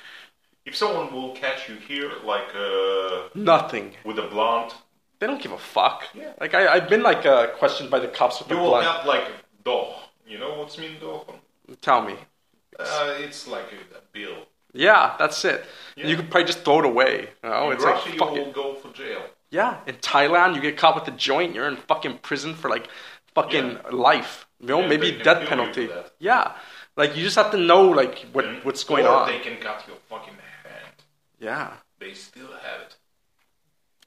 If 0.67 0.75
someone 0.77 1.13
will 1.15 1.33
catch 1.35 1.69
you 1.69 1.77
here, 1.77 2.11
like 2.25 2.49
uh, 2.55 3.29
Nothing. 3.35 3.87
with 4.05 4.19
a 4.19 4.27
blonde, 4.35 4.73
They 5.21 5.27
don't 5.27 5.41
give 5.41 5.53
a 5.53 5.59
fuck. 5.77 5.99
Yeah. 6.15 6.33
Like 6.41 6.53
I, 6.55 6.63
I've 6.75 6.89
been 6.89 7.03
like 7.11 7.25
uh, 7.25 7.47
questioned 7.61 7.89
by 7.91 8.01
the 8.01 8.09
cops 8.09 8.39
with 8.41 8.51
you 8.51 8.57
the 8.57 8.63
will 8.63 8.81
have 8.81 9.07
like 9.07 9.27
doch. 9.65 9.93
You 10.27 10.39
know 10.39 10.53
what's 10.59 10.77
mean 10.79 10.97
doch? 11.01 11.27
Tell 11.81 12.03
me. 12.03 12.15
Uh, 12.79 13.15
it's 13.25 13.47
like 13.57 13.69
a, 13.73 13.81
a 13.99 14.03
bill. 14.13 14.37
Yeah, 14.75 15.15
that's 15.19 15.43
it. 15.45 15.65
Yeah. 15.97 16.09
You 16.09 16.17
could 16.17 16.31
probably 16.31 16.47
just 16.53 16.63
throw 16.65 16.81
it 16.81 16.85
away. 16.85 17.31
You 17.43 17.49
know, 17.51 17.71
In 17.71 17.77
it's 17.77 17.85
Russia, 17.85 18.09
like 18.11 18.19
fuck 18.19 18.35
you 18.35 18.41
it. 18.43 18.47
will 18.47 18.53
go 18.53 18.75
for 18.75 18.91
jail. 18.93 19.23
Yeah, 19.51 19.79
in 19.87 19.95
Thailand, 19.97 20.55
you 20.57 20.61
get 20.61 20.77
caught 20.77 20.95
with 20.97 21.09
a 21.15 21.17
joint, 21.17 21.55
you're 21.55 21.69
in 21.69 21.77
fucking 21.77 22.19
prison 22.19 22.55
for 22.55 22.69
like 22.69 22.89
fucking 23.35 23.69
Yeah. 23.73 23.91
life. 24.11 24.47
You 24.61 24.67
know, 24.69 24.81
Yeah, 24.81 24.89
maybe 24.89 25.13
death 25.13 25.49
penalty. 25.49 25.89
Yeah, 26.19 26.53
like 26.97 27.17
you 27.17 27.23
just 27.23 27.37
have 27.37 27.51
to 27.53 27.57
know 27.71 27.83
like 28.01 28.27
what 28.33 28.45
And- 28.45 28.63
what's 28.65 28.85
going 28.85 29.07
or 29.07 29.11
on. 29.21 29.29
They 29.29 29.39
can 29.39 29.57
cut 29.59 29.79
your 29.89 29.97
fucking. 30.11 30.35
Yeah. 31.47 31.73
They 32.01 32.13
still 32.15 32.53
have 32.69 32.81
it. 32.87 32.97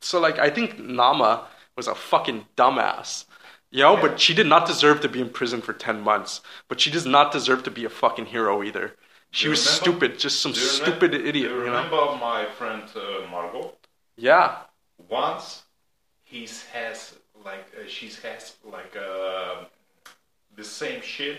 So 0.01 0.19
like 0.19 0.37
I 0.47 0.49
think 0.49 0.77
Naama 0.77 1.31
was 1.77 1.87
a 1.87 1.95
fucking 1.95 2.45
dumbass. 2.57 3.25
You 3.71 3.83
know, 3.83 3.95
but 4.05 4.19
she 4.19 4.33
did 4.33 4.47
not 4.47 4.67
deserve 4.67 4.99
to 5.01 5.09
be 5.15 5.21
in 5.21 5.29
prison 5.29 5.61
for 5.61 5.73
10 5.73 6.01
months. 6.01 6.41
But 6.67 6.81
she 6.81 6.89
does 6.95 7.05
not 7.05 7.31
deserve 7.31 7.61
to 7.63 7.71
be 7.71 7.85
a 7.85 7.89
fucking 8.01 8.25
hero 8.35 8.63
either. 8.63 8.95
She 9.31 9.47
was 9.47 9.59
remember- 9.63 9.83
stupid, 9.83 10.19
just 10.25 10.41
some 10.41 10.53
stupid 10.55 11.11
Do 11.11 11.17
idiot, 11.29 11.35
you 11.51 11.57
you 11.59 11.65
know? 11.65 11.77
remember 11.77 12.01
my 12.19 12.45
friend 12.57 12.83
uh, 12.95 13.27
Margot? 13.33 13.73
Yeah. 14.17 14.49
Once 15.07 15.63
he 16.23 16.41
has 16.73 16.97
like 17.45 17.65
uh, 17.79 17.87
she 17.87 18.07
has 18.23 18.55
like 18.77 18.93
uh, 18.97 19.65
the 20.55 20.63
same 20.63 21.01
shit 21.13 21.37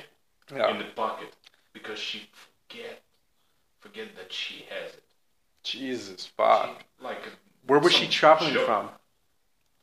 Yeah. 0.54 0.70
in 0.70 0.78
the 0.78 0.88
pocket 1.02 1.32
because 1.76 1.98
she 2.08 2.18
forget 2.42 2.94
forget 3.84 4.08
that 4.18 4.30
she 4.32 4.56
has 4.74 4.88
it. 4.98 5.04
Jesus 5.70 6.26
fuck. 6.36 6.66
She, 6.98 7.04
like 7.04 7.18
uh, 7.18 7.30
Where 7.66 7.78
was 7.80 7.92
she 7.92 8.06
traveling 8.08 8.54
joke- 8.54 8.66
from? 8.66 8.88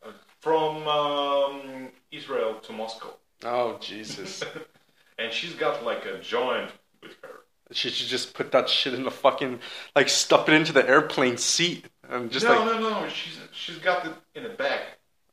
uh, 0.06 0.12
from 0.40 0.88
um, 0.88 1.90
Israel 2.12 2.56
to 2.66 2.72
Moscow, 2.74 3.14
Oh 3.44 3.78
Jesus. 3.80 4.44
and 5.20 5.32
she's 5.32 5.54
got 5.54 5.84
like 5.84 6.06
a 6.06 6.20
joint 6.20 6.72
with 7.02 7.14
her. 7.24 7.36
she 7.72 7.90
should 7.90 8.08
just 8.08 8.34
put 8.34 8.52
that 8.52 8.70
shit 8.70 8.94
in 8.94 9.04
the 9.04 9.12
fucking 9.12 9.60
like 9.96 10.10
stuff 10.10 10.48
it 10.50 10.54
into 10.54 10.74
the 10.74 10.88
airplane 10.88 11.38
seat 11.38 11.86
and 12.10 12.32
just 12.32 12.46
no, 12.46 12.52
like 12.64 12.66
no, 12.66 12.90
no. 13.02 13.10
She's 13.10 13.38
she's 13.52 13.78
got 13.90 14.06
it 14.06 14.14
in 14.36 14.46
a 14.46 14.50
bag, 14.64 14.82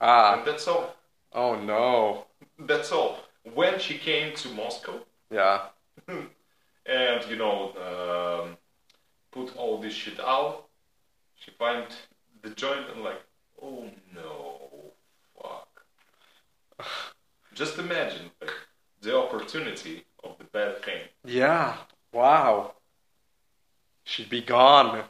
ah 0.00 0.38
and 0.38 0.46
that's 0.46 0.66
all. 0.68 0.94
oh 1.32 1.55
no. 1.61 2.24
That's 2.59 2.90
all. 2.92 3.18
When 3.55 3.78
she 3.78 3.98
came 3.98 4.34
to 4.36 4.48
Moscow, 4.50 5.00
Yeah. 5.30 5.59
and 6.09 7.20
you 7.30 7.36
know 7.36 7.57
um, 7.86 8.24
put 9.35 9.49
all 9.57 9.74
this 9.85 9.93
shit 10.03 10.18
out 10.20 10.55
she 11.41 11.51
find 11.59 11.87
the 12.43 12.51
joint 12.51 12.87
and 12.95 13.03
like 13.03 13.20
oh 13.62 13.85
no 14.14 14.93
fuck 15.37 15.68
just 17.55 17.78
imagine 17.78 18.26
like, 18.41 18.51
the 19.03 19.16
opportunity 19.24 20.05
of 20.22 20.39
the 20.39 20.45
bad 20.45 20.82
thing 20.85 21.01
Yeah. 21.26 21.76
Wow. 22.12 22.74
She'd 24.05 24.30
be 24.30 24.41
gone. 24.41 25.03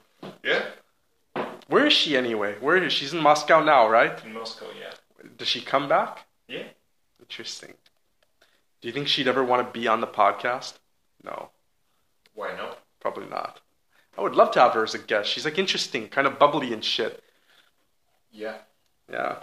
yeah 0.43 0.62
Where 1.68 1.87
is 1.87 1.93
she 1.93 2.16
anyway? 2.16 2.57
Where 2.61 2.77
is 2.83 2.93
she? 2.93 3.01
she's 3.05 3.12
in 3.14 3.20
Moscow 3.20 3.62
now, 3.62 3.89
right? 3.89 4.16
in 4.25 4.33
moscow 4.33 4.66
yeah 4.83 4.95
Does 5.39 5.49
she 5.49 5.61
come 5.61 5.87
back? 5.89 6.27
yeah 6.49 6.68
Interesting. 7.20 7.75
Do 8.81 8.89
you 8.89 8.93
think 8.95 9.09
she'd 9.09 9.29
ever 9.29 9.45
want 9.45 9.61
to 9.66 9.79
be 9.81 9.87
on 9.89 10.01
the 10.01 10.07
podcast? 10.07 10.75
No, 11.22 11.51
why 12.35 12.51
not 12.57 12.79
probably 13.01 13.29
not. 13.29 13.61
I 14.17 14.23
would 14.23 14.35
love 14.35 14.51
to 14.53 14.61
have 14.61 14.73
her 14.75 14.85
as 14.85 14.95
a 14.95 14.99
guest. 14.99 15.31
She's 15.31 15.45
like 15.45 15.59
interesting, 15.59 16.09
kind 16.09 16.27
of 16.27 16.39
bubbly 16.39 16.73
and 16.73 16.85
shit. 16.85 17.23
yeah 18.33 18.59
Yeah. 19.11 19.37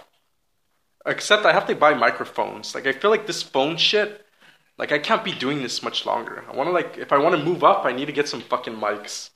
Except 1.05 1.45
I 1.45 1.51
have 1.53 1.65
to 1.67 1.75
buy 1.75 1.93
microphones. 1.93 2.75
Like 2.75 2.85
I 2.87 2.91
feel 2.93 3.09
like 3.11 3.25
this 3.27 3.41
phone 3.41 3.75
shit, 3.77 4.25
like 4.77 4.91
I 4.91 4.99
can't 4.99 5.23
be 5.23 5.31
doing 5.33 5.61
this 5.61 5.81
much 5.81 6.05
longer. 6.05 6.43
I 6.49 6.55
want 6.55 6.67
to 6.67 6.71
like 6.73 6.97
if 6.97 7.11
I 7.11 7.17
want 7.17 7.35
to 7.35 7.43
move 7.43 7.63
up, 7.63 7.85
I 7.85 7.91
need 7.91 8.05
to 8.05 8.11
get 8.11 8.27
some 8.27 8.41
fucking 8.41 8.75
mics. 8.75 9.29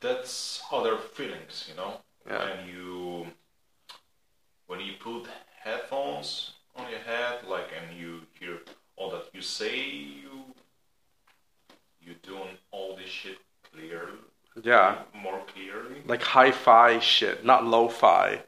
that's 0.00 0.62
other 0.72 0.96
feelings 1.16 1.54
you 1.68 1.76
know 1.80 1.92
Yeah. 2.26 2.44
when 2.44 2.58
you 2.72 3.26
when 4.68 4.80
you 4.80 4.92
put 5.08 5.26
headphones 5.64 6.30
on 6.78 6.84
your 6.90 7.00
head 7.12 7.34
like 7.54 7.68
and 7.78 7.86
you 8.00 8.10
hear 8.38 8.56
all 8.96 9.10
that 9.14 9.24
you 9.34 9.42
say 9.42 9.76
you 10.24 10.34
you 12.04 12.14
doing 12.22 12.56
all 12.70 12.96
this 12.96 13.12
shit 13.20 13.38
clearly 13.70 14.24
Yeah. 14.62 14.98
more 15.14 15.40
clearly 15.46 16.02
Like 16.06 16.22
hi-fi 16.22 16.98
shit, 16.98 17.44
not 17.44 17.64
lo-fi. 17.64 18.42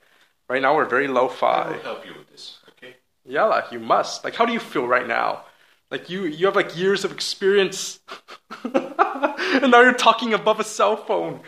Right 0.49 0.61
now 0.63 0.75
we're 0.77 0.85
very 0.89 1.07
I 1.07 1.11
lo-fi. 1.11 1.63
I 1.63 1.71
will 1.71 1.83
help 1.83 2.07
you 2.07 2.15
with 2.15 2.31
this 2.31 2.59
okay 2.71 2.97
Yeah, 3.25 3.45
like 3.45 3.73
you 3.73 3.79
must. 3.81 4.25
Like 4.25 4.35
how 4.35 4.45
do 4.47 4.53
you 4.53 4.61
feel 4.61 4.87
right 4.87 5.07
now? 5.07 5.45
Like 5.91 6.09
you 6.11 6.25
you 6.25 6.47
have 6.47 6.57
like 6.57 6.77
years 6.77 7.05
of 7.05 7.13
experience. 7.13 8.01
and 8.65 9.71
now 9.71 9.81
you're 9.81 9.93
talking 9.95 10.35
above 10.35 10.61
a 10.61 10.65
cell 10.65 10.97
phone. 10.97 11.41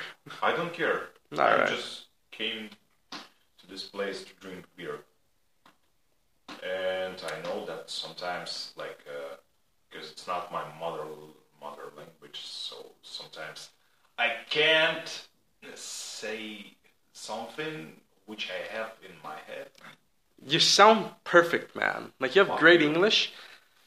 I 0.43 0.53
don't 0.57 0.73
care 0.73 1.09
I 1.33 1.39
Alright. 1.39 1.69
just 1.69 2.05
came 2.31 2.71
to 3.59 3.67
this 3.69 3.85
place 3.85 4.25
to 4.25 4.33
drink 4.41 4.65
beer 4.77 4.99
and 6.63 7.23
I 7.33 7.43
know 7.43 7.65
that 7.67 7.91
sometimes 7.91 8.73
like 8.77 9.01
uh 9.09 9.37
because 9.91 10.11
it's 10.11 10.27
not 10.27 10.53
my 10.53 10.65
mother 10.79 11.05
mother 11.61 11.87
language 11.97 12.41
so 12.43 12.77
sometimes 13.03 13.71
I 14.19 14.33
can't 14.51 15.27
say 15.75 16.67
something 17.13 17.93
which 18.27 18.51
I 18.51 18.77
have 18.77 18.93
in 19.05 19.13
my 19.23 19.37
head 19.47 19.69
You 20.47 20.61
sound 20.61 21.11
perfect, 21.25 21.75
man. 21.77 22.13
Like 22.21 22.35
you 22.35 22.41
have 22.41 22.49
Fuck 22.49 22.61
great 22.61 22.81
you. 22.81 22.89
English. 22.89 23.33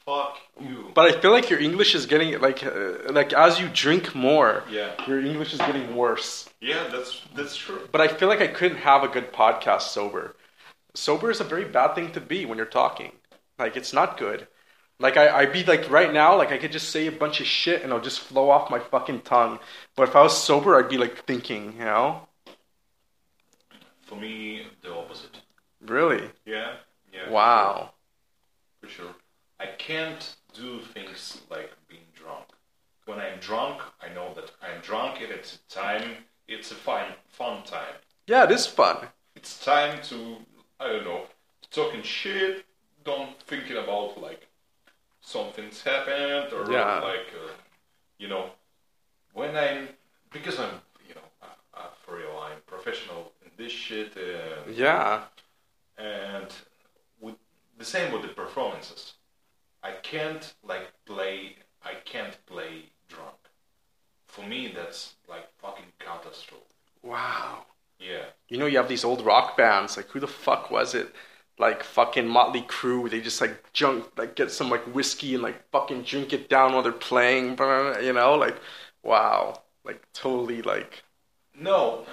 fuck 0.04 0.38
you 0.60 0.90
But 0.94 1.06
I 1.14 1.20
feel 1.20 1.30
like 1.32 1.50
your 1.50 1.60
English 1.60 1.94
is 1.94 2.06
getting 2.06 2.38
like 2.40 2.64
uh, 2.64 3.10
like 3.10 3.32
as 3.32 3.60
you 3.60 3.68
drink 3.72 4.14
more, 4.14 4.64
yeah 4.70 4.90
your 5.06 5.20
English 5.20 5.52
is 5.52 5.58
getting 5.60 5.94
worse. 5.96 6.48
yeah 6.60 6.88
that's 6.92 7.22
that's 7.34 7.56
true 7.56 7.88
But 7.92 8.00
I 8.00 8.08
feel 8.08 8.28
like 8.28 8.40
I 8.40 8.48
couldn't 8.48 8.78
have 8.78 9.02
a 9.04 9.08
good 9.08 9.32
podcast 9.32 9.82
sober. 9.96 10.34
Sober 10.94 11.30
is 11.30 11.40
a 11.40 11.44
very 11.44 11.64
bad 11.64 11.94
thing 11.94 12.12
to 12.12 12.20
be 12.20 12.44
when 12.46 12.58
you're 12.58 12.66
talking. 12.82 13.12
Like 13.58 13.76
it's 13.76 13.92
not 13.92 14.18
good. 14.18 14.46
Like 15.00 15.16
I 15.16 15.28
I'd 15.40 15.52
be 15.52 15.64
like 15.64 15.90
right 15.90 16.12
now, 16.12 16.36
like 16.36 16.50
I 16.52 16.58
could 16.58 16.72
just 16.72 16.90
say 16.90 17.06
a 17.06 17.12
bunch 17.12 17.40
of 17.40 17.46
shit 17.46 17.82
and 17.82 17.90
it'll 17.90 18.00
just 18.02 18.20
flow 18.20 18.50
off 18.50 18.70
my 18.70 18.78
fucking 18.80 19.22
tongue. 19.22 19.58
But 19.96 20.08
if 20.08 20.16
I 20.16 20.22
was 20.22 20.36
sober, 20.42 20.76
I'd 20.76 20.88
be 20.88 20.98
like 20.98 21.24
thinking, 21.24 21.74
you 21.78 21.84
know? 21.84 22.28
for 24.02 24.16
me 24.16 24.66
the 24.82 24.92
opposite 24.94 25.40
Really? 25.80 26.30
yeah 26.46 26.76
yeah 27.12 27.28
Wow. 27.30 27.92
for 28.80 28.88
sure 28.88 29.14
I 29.60 29.66
can't 29.66 30.34
do 30.54 30.80
things 30.80 31.42
like 31.50 31.70
being 31.88 32.06
drunk 32.14 32.46
when 33.06 33.18
I'm 33.20 33.38
drunk, 33.40 33.80
I 34.02 34.12
know 34.14 34.34
that 34.34 34.50
I'm 34.62 34.80
drunk 34.82 35.20
and 35.22 35.32
it's 35.32 35.54
a 35.56 35.72
time, 35.72 36.10
it's 36.46 36.70
a 36.72 36.74
fun, 36.74 37.06
fun 37.28 37.62
time. 37.62 37.94
Yeah, 38.26 38.44
it 38.44 38.50
is 38.50 38.66
fun. 38.66 39.08
It's 39.34 39.64
time 39.64 40.02
to, 40.02 40.36
I 40.78 40.88
don't 40.88 41.04
know, 41.04 41.22
talking 41.70 42.02
shit, 42.02 42.66
don't 43.04 43.40
thinking 43.42 43.78
about 43.78 44.20
like 44.20 44.47
something's 45.34 45.82
happened 45.82 46.52
or 46.52 46.62
Yeah. 46.72 47.00
like, 47.00 47.28
uh, 47.44 47.52
you 48.18 48.28
know, 48.28 48.44
when 49.34 49.56
I'm, 49.56 49.88
because 50.30 50.58
I'm, 50.58 50.74
you 51.08 51.14
know, 51.14 51.28
uh, 51.42 51.46
uh, 51.80 51.90
for 52.02 52.16
real, 52.16 52.36
I'm 52.48 52.60
professional 52.74 53.32
in 53.44 53.50
this 53.56 53.72
shit 53.72 54.16
and 54.16 54.74
Yeah. 54.74 55.24
and 55.98 56.50
with 57.20 57.36
the 57.76 57.84
same 57.84 58.12
with 58.12 58.22
the 58.22 58.28
performances 58.42 59.14
i 59.82 59.92
can't 60.10 60.44
like 60.72 60.86
play 61.10 61.34
i 61.90 61.94
can't 62.12 62.36
play 62.46 62.72
drunk 63.08 63.40
for 64.34 64.42
me 64.52 64.60
that's 64.76 65.00
like 65.32 65.46
fucking 65.64 65.90
catastrophe 65.98 66.64
Wow. 67.02 67.64
yeah 67.98 68.26
You 68.48 68.58
know, 68.58 68.66
you 68.66 68.78
have 68.78 68.88
these 68.88 69.04
old 69.10 69.22
rock 69.32 69.56
bands. 69.56 69.96
Like, 69.96 70.08
who 70.12 70.20
the 70.20 70.32
fuck 70.46 70.64
was 70.70 70.94
it? 70.94 71.08
Like 71.58 71.82
fucking 71.82 72.26
Motley 72.28 72.62
Crue. 72.62 73.10
They 73.10 73.20
just 73.20 73.40
like 73.40 73.72
junk, 73.72 74.06
like 74.16 74.36
get 74.36 74.50
some 74.52 74.70
like 74.70 74.84
whiskey 74.94 75.34
and 75.34 75.42
like 75.42 75.68
fucking 75.70 76.02
drink 76.02 76.32
it 76.32 76.48
down 76.48 76.72
while 76.72 76.82
they're 76.82 76.92
playing. 76.92 77.58
You 78.02 78.12
know, 78.12 78.34
like, 78.34 78.56
wow. 79.02 79.62
Like 79.84 80.02
totally 80.12 80.62
like. 80.62 81.02
no 81.54 82.06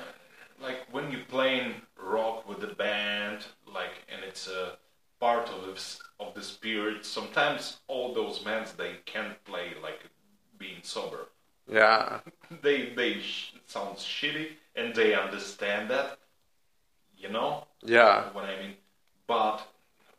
like 0.62 0.80
when 0.92 1.12
you're 1.12 1.26
playing 1.28 1.74
rock 2.02 2.48
with 2.48 2.60
the 2.62 2.68
band 2.76 3.46
like 3.74 3.96
and 4.12 4.24
it's 4.24 4.48
a 4.48 4.78
part 5.20 5.50
of 5.50 5.66
this 5.68 6.00
of 6.20 6.34
the 6.34 6.42
spirit 6.42 7.06
sometimes 7.06 7.78
all 7.88 8.14
those 8.14 8.40
bands 8.40 8.72
they 8.74 8.94
can't 9.06 9.44
play 9.44 9.68
like 9.84 10.00
being 10.58 10.80
sober 10.84 11.28
Yeah. 11.72 12.20
they 12.62 12.90
they 12.96 13.20
sh- 13.20 13.56
sounds 13.66 14.02
shitty 14.04 14.48
and 14.76 14.96
they 14.96 15.14
understand 15.14 15.90
that 15.90 16.18
you 17.18 17.30
know 17.30 17.66
Yeah. 17.84 18.32
what 18.34 18.46
I 18.46 18.56
mean. 18.62 18.74
But 19.28 19.62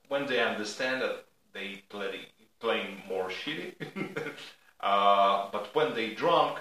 when 0.08 0.26
they 0.26 0.40
understand 0.40 1.02
that 1.02 1.24
they 1.52 1.82
play 1.88 2.20
playing 2.60 3.02
more 3.08 3.28
shitty, 3.28 3.74
uh, 4.80 5.48
but 5.52 5.74
when 5.74 5.94
they 5.94 6.14
drunk, 6.14 6.58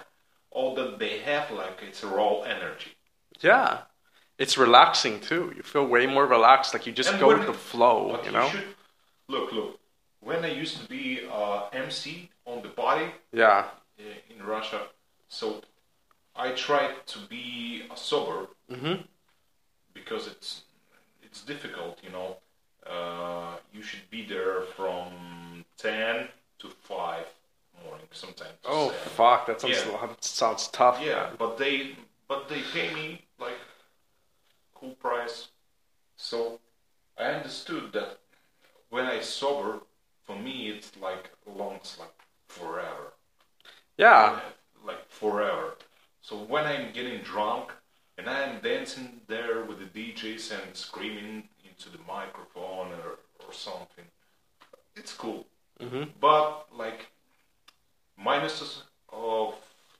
all 0.51 0.75
that 0.75 0.99
they 0.99 1.19
have 1.19 1.51
like 1.51 1.79
it's 1.87 2.03
raw 2.03 2.41
energy. 2.41 2.91
Yeah. 3.41 3.79
It's 4.37 4.57
relaxing 4.57 5.21
too. 5.21 5.53
You 5.55 5.63
feel 5.63 5.85
way 5.87 6.05
more 6.07 6.25
relaxed. 6.25 6.73
Like 6.73 6.85
you 6.85 6.91
just 6.93 7.11
And 7.11 7.19
go 7.19 7.29
with 7.29 7.45
the 7.47 7.53
flow, 7.53 8.19
you 8.25 8.31
know? 8.31 8.49
should 8.49 8.63
look, 9.29 9.51
look. 9.53 9.79
When 10.19 10.43
I 10.43 10.51
used 10.51 10.77
to 10.81 10.87
be 10.89 11.21
uh, 11.31 11.67
MC 11.71 12.29
on 12.45 12.61
the 12.63 12.69
party 12.69 13.05
Yeah. 13.31 13.65
uh, 13.99 14.03
in 14.35 14.45
Russia, 14.45 14.81
so 15.29 15.61
I 16.35 16.51
tried 16.51 17.05
to 17.07 17.19
be 17.29 17.83
sober 17.95 18.47
Mm-hmm. 18.71 19.03
because 19.93 20.27
it's 20.27 20.63
it's 21.36 21.43
difficult, 21.43 21.99
you 22.01 22.09
know. 22.11 22.38
Uh, 22.89 23.57
you 23.73 23.81
should 23.81 24.09
be 24.09 24.25
there 24.25 24.61
from 24.77 25.65
ten 25.77 26.27
to 26.59 26.67
five 26.83 27.25
morning, 27.83 28.07
sometimes. 28.11 28.53
Oh 28.63 28.89
seven. 28.89 29.09
fuck, 29.09 29.45
that 29.47 29.59
sounds 29.61 29.83
Yeah. 29.86 30.07
that 30.07 30.23
sounds 30.23 30.67
tough. 30.69 30.99
Yeah, 31.03 31.31
but 31.38 31.57
they 31.57 31.95
but 32.27 32.47
they 32.47 32.61
pay 32.73 32.93
me 32.93 33.21
like 33.39 33.57
cool 34.75 34.91
price, 34.95 35.49
so 36.15 36.59
I 37.17 37.25
understood 37.25 37.91
that 37.93 38.19
when 38.89 39.05
I 39.05 39.19
sober, 39.19 39.79
for 40.23 40.38
me 40.38 40.69
it's 40.69 40.91
like 41.01 41.31
long 41.45 41.79
like 41.99 42.13
forever. 42.47 43.13
Yeah. 43.97 44.39
like 44.86 45.09
forever. 45.09 45.75
So 46.21 46.38
when 46.38 46.65
I'm 46.65 46.93
getting 46.93 47.21
drunk 47.21 47.71
and 48.18 48.30
I'm 48.30 48.59
dancing 48.61 49.22
there 49.28 49.63
with 49.63 49.80
the 49.80 49.86
DJs 50.13 50.51
and 50.51 50.76
screaming 50.76 51.47
into 51.68 51.89
the 51.89 51.99
microphone 52.07 52.91
or, 52.93 53.20
or 53.45 53.53
something, 53.53 54.05
it's 54.95 55.13
cool. 55.13 55.45
Mhm. 55.80 56.09
But 56.20 56.68
like 56.74 57.07
minuses 58.20 58.82
of 59.09 59.55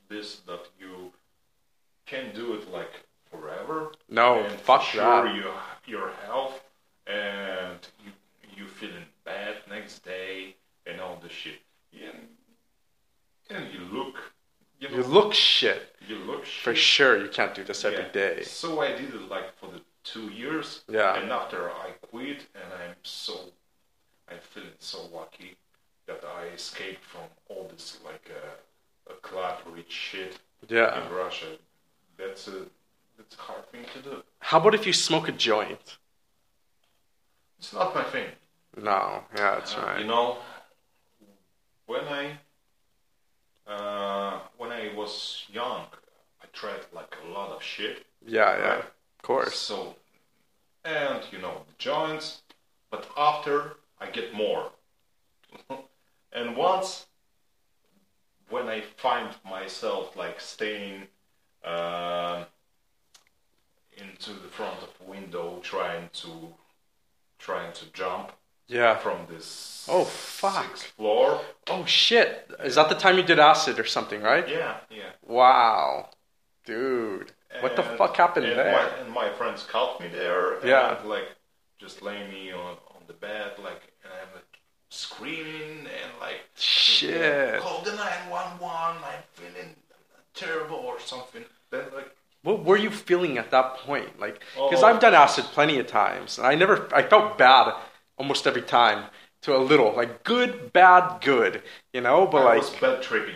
this 0.08 0.38
that 0.48 0.68
you 0.80 1.12
can 2.06 2.34
do 2.34 2.54
it 2.54 2.72
like 2.72 2.92
forever. 3.30 3.92
No, 4.10 4.40
and 4.44 4.60
fuck 4.62 4.82
for 4.84 4.92
sure 4.98 5.24
that. 5.26 5.36
you 5.36 5.52
your 5.86 6.12
health 6.26 6.62
and 7.08 7.80
you 8.04 8.12
you 8.56 8.68
feeling 8.68 9.06
bad 9.26 9.56
next 9.70 10.00
day 10.06 10.56
and 10.86 11.02
all 11.02 11.18
the 11.22 11.30
shit. 11.30 11.60
Yeah, 11.92 12.12
and 13.50 13.74
you 13.74 13.80
look, 13.92 14.16
you 14.80 14.90
know, 14.90 14.96
You 14.98 15.04
look 15.04 15.34
shit. 15.34 15.95
You 16.08 16.18
look 16.18 16.46
For 16.46 16.76
sure, 16.76 17.18
you 17.18 17.30
can't 17.30 17.54
do 17.56 17.64
this 17.64 17.84
every 17.86 18.00
Yeah. 18.06 18.12
day. 18.12 18.44
So 18.44 18.82
I 18.82 18.90
did 18.94 19.14
it 19.14 19.30
like 19.30 19.58
for 19.60 19.68
the 19.72 19.82
two 20.04 20.30
years. 20.30 20.84
Yeah. 20.88 21.16
And 21.16 21.32
after 21.32 21.70
I 21.72 21.92
quit, 22.12 22.48
and 22.56 22.74
I'm 22.82 22.96
so, 23.04 23.52
I'm 24.30 24.40
feeling 24.54 24.70
so 24.80 25.06
lucky 25.14 25.58
that 26.08 26.24
I 26.24 26.46
escaped 26.48 27.04
from 27.04 27.24
all 27.50 27.68
this 27.72 28.00
like 28.06 28.30
uh, 28.30 29.12
a 29.14 29.16
club 29.16 29.60
rich 29.68 29.92
shit 29.92 30.40
Yeah. 30.68 31.04
in 31.06 31.14
Russia. 31.14 31.58
That's 32.18 32.48
a 32.48 32.66
that's 33.18 33.36
a 33.38 33.42
hard 33.42 33.66
thing 33.72 33.86
to 33.94 34.00
do. 34.02 34.24
How 34.40 34.60
about 34.60 34.76
if 34.76 34.86
you 34.86 34.94
smoke 34.94 35.28
a 35.30 35.32
joint? 35.32 35.98
It's 37.60 37.74
not 37.74 37.96
my 37.96 38.04
thing. 38.04 38.28
No. 38.78 39.24
Yeah, 39.36 39.56
that's 39.56 39.76
Uh, 39.76 39.82
right. 39.82 40.00
You 40.02 40.06
know, 40.08 40.38
when 41.86 42.02
I 42.08 42.38
uh, 43.68 44.40
when 44.58 44.72
I 44.72 44.92
was 44.96 45.46
young, 45.52 45.86
I 46.42 46.46
tried 46.54 46.82
like 46.94 47.16
a 47.26 47.32
lot 47.32 47.52
of 47.52 47.64
shit. 47.64 48.06
yeah, 48.26 48.58
yeah. 48.58 48.78
Of 48.80 49.22
course. 49.22 49.56
So, 49.58 49.96
and 50.84 51.22
you 51.32 51.40
know 51.40 51.62
the 51.68 51.74
joints, 51.78 52.42
but 52.92 53.08
after 53.18 53.78
I 54.00 54.08
get 54.08 54.34
more. 54.34 54.72
and 56.34 56.56
once, 56.56 57.08
when 58.50 58.68
I 58.68 58.82
find 58.82 59.30
myself 59.44 60.16
like 60.16 60.40
staying 60.40 61.08
uh, 61.64 62.44
into 63.98 64.34
the 64.34 64.50
front 64.50 64.78
of 64.84 64.90
a 65.02 65.10
window, 65.10 65.60
trying 65.64 66.10
to 66.14 66.54
trying 67.40 67.74
to 67.74 67.86
jump 67.94 68.32
Yeah. 68.68 68.98
from 68.98 69.28
this 69.30 69.86
Oh, 69.88 70.04
fuck. 70.06 70.66
sixth 70.66 70.86
floor. 70.98 71.42
Oh 71.68 71.86
shit. 71.86 72.50
Is 72.64 72.76
that 72.76 72.90
the 72.90 72.96
time 72.96 73.18
you 73.18 73.24
did 73.24 73.38
acid 73.40 73.80
or 73.80 73.86
something, 73.86 74.22
right? 74.22 74.48
Yeah, 74.50 74.78
yeah. 74.90 75.12
Wow. 75.26 76.10
Dude. 76.66 77.32
What 77.62 77.76
the 77.76 77.84
fuck 77.84 78.18
happened 78.18 78.48
and 78.48 78.58
there? 78.60 78.72
My, 78.74 79.00
and 79.04 79.12
my 79.14 79.30
friends 79.34 79.64
caught 79.64 80.02
me 80.02 80.08
there. 80.08 80.66
Yeah. 80.66 80.98
And 81.00 81.08
like 81.10 81.28
just 81.78 82.02
laying 82.02 82.30
me 82.30 82.52
on, 82.52 82.78
on 82.96 83.02
the 83.08 83.14
bed, 83.14 83.54
like, 83.64 83.94
and 84.04 84.12
I'm 84.12 84.34
like 84.34 84.44
screaming 84.90 85.80
and 85.82 86.12
like, 86.20 86.42
Shit. 86.58 87.62
call 87.62 87.82
the 87.84 87.92
911. 87.96 88.62
I'm 89.04 89.24
feeling 89.34 89.76
terrible 90.34 90.78
or 90.78 91.00
something. 91.00 91.44
Then 91.70 91.84
like, 91.94 92.12
What 92.44 92.66
were 92.66 92.78
you 92.78 92.90
feeling 92.90 93.38
at 93.38 93.52
that 93.52 93.76
point? 93.78 94.20
Like, 94.20 94.40
because 94.56 94.84
Oh. 94.84 94.88
I've 94.88 95.00
done 95.00 95.14
acid 95.14 95.46
plenty 95.46 95.80
of 95.80 95.88
times, 95.88 96.38
and 96.40 96.48
I 96.48 96.56
never, 96.56 96.90
I 96.94 97.04
felt 97.04 97.38
bad 97.38 97.74
almost 98.18 98.48
every 98.48 98.62
time 98.62 99.06
to 99.42 99.56
a 99.56 99.60
little, 99.60 99.94
like 99.96 100.24
good, 100.24 100.72
bad, 100.74 101.22
good, 101.22 101.62
you 101.94 102.02
know. 102.02 102.26
But 102.28 102.42
I 102.42 102.46
like, 102.46 102.58
was 102.60 102.70
bad 102.72 103.02
tripping. 103.02 103.36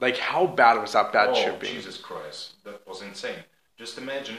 like 0.00 0.16
how 0.18 0.46
bad 0.46 0.80
was 0.80 0.92
that 0.92 1.12
bad 1.12 1.30
oh 1.32 1.42
tripping? 1.42 1.70
Jesus 1.74 1.96
Christ, 1.96 2.62
that 2.64 2.86
was 2.86 3.02
insane. 3.02 3.42
Just 3.76 3.98
imagine 3.98 4.36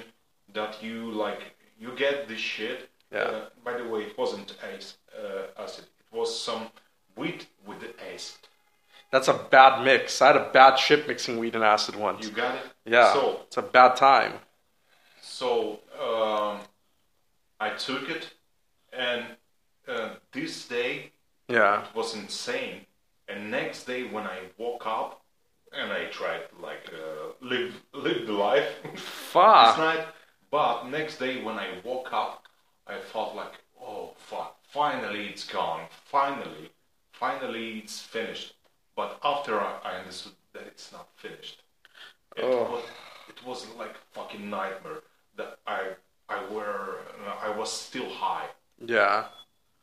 that 0.53 0.81
you 0.83 1.11
like 1.11 1.41
you 1.79 1.91
get 1.95 2.27
this 2.27 2.39
shit. 2.39 2.89
Yeah. 3.11 3.19
Uh, 3.19 3.45
by 3.63 3.75
the 3.77 3.87
way, 3.87 4.01
it 4.03 4.17
wasn't 4.17 4.55
ice, 4.75 4.97
uh, 5.17 5.61
acid. 5.63 5.85
It 6.11 6.15
was 6.15 6.37
some 6.39 6.67
weed 7.15 7.45
with 7.65 7.79
the 7.79 7.91
acid. 8.13 8.37
That's 9.11 9.27
a 9.27 9.33
bad 9.33 9.83
mix. 9.83 10.21
I 10.21 10.27
had 10.27 10.35
a 10.37 10.49
bad 10.51 10.77
trip 10.77 11.07
mixing 11.07 11.39
weed 11.39 11.55
and 11.55 11.63
acid 11.63 11.95
once. 11.95 12.23
You 12.25 12.31
got 12.31 12.53
it. 12.55 12.61
yeah, 12.85 13.11
So 13.13 13.39
it's 13.47 13.57
a 13.57 13.63
bad 13.63 13.95
time. 13.95 14.33
so 15.21 15.79
um, 15.99 16.59
I 17.59 17.69
took 17.77 18.09
it, 18.09 18.29
and 18.93 19.25
uh, 19.89 20.09
this 20.31 20.67
day 20.67 21.11
Yeah, 21.47 21.83
it 21.83 21.95
was 21.95 22.15
insane. 22.15 22.85
And 23.27 23.51
next 23.51 23.85
day 23.85 24.03
when 24.09 24.25
I 24.25 24.39
woke 24.57 24.85
up, 24.87 25.21
and 25.71 25.91
I 25.91 26.05
tried 26.05 26.41
to 26.49 26.55
like 26.61 26.85
uh, 26.93 27.33
live 27.41 27.73
live 27.93 28.25
the 28.27 28.33
life. 28.33 28.69
this 28.93 29.33
night. 29.35 30.05
But 30.51 30.85
next 30.89 31.17
day 31.19 31.43
when 31.43 31.57
I 31.59 31.67
woke 31.83 32.11
up, 32.11 32.43
I 32.87 32.97
felt 33.13 33.35
like, 33.35 33.53
oh 33.79 34.13
fuck, 34.17 34.57
finally 34.63 35.27
it's 35.27 35.45
gone. 35.45 35.81
Finally, 36.05 36.71
finally 37.11 37.79
it's 37.79 37.99
finished. 38.01 38.55
But 38.95 39.19
after 39.23 39.59
I, 39.61 39.71
I 39.83 39.91
understood 39.99 40.33
that 40.53 40.63
it's 40.63 40.91
not 40.91 41.07
finished, 41.17 41.61
it 42.35 42.43
Oh. 42.43 42.63
was 42.71 42.83
it 43.29 43.45
was 43.45 43.67
like 43.77 43.95
fucking 44.11 44.49
nightmare 44.49 45.01
that 45.37 45.59
I 45.67 45.81
I 46.27 46.39
were 46.51 46.97
I 47.47 47.49
was 47.55 47.71
still 47.71 48.09
high 48.09 48.47
Yeah, 48.85 49.25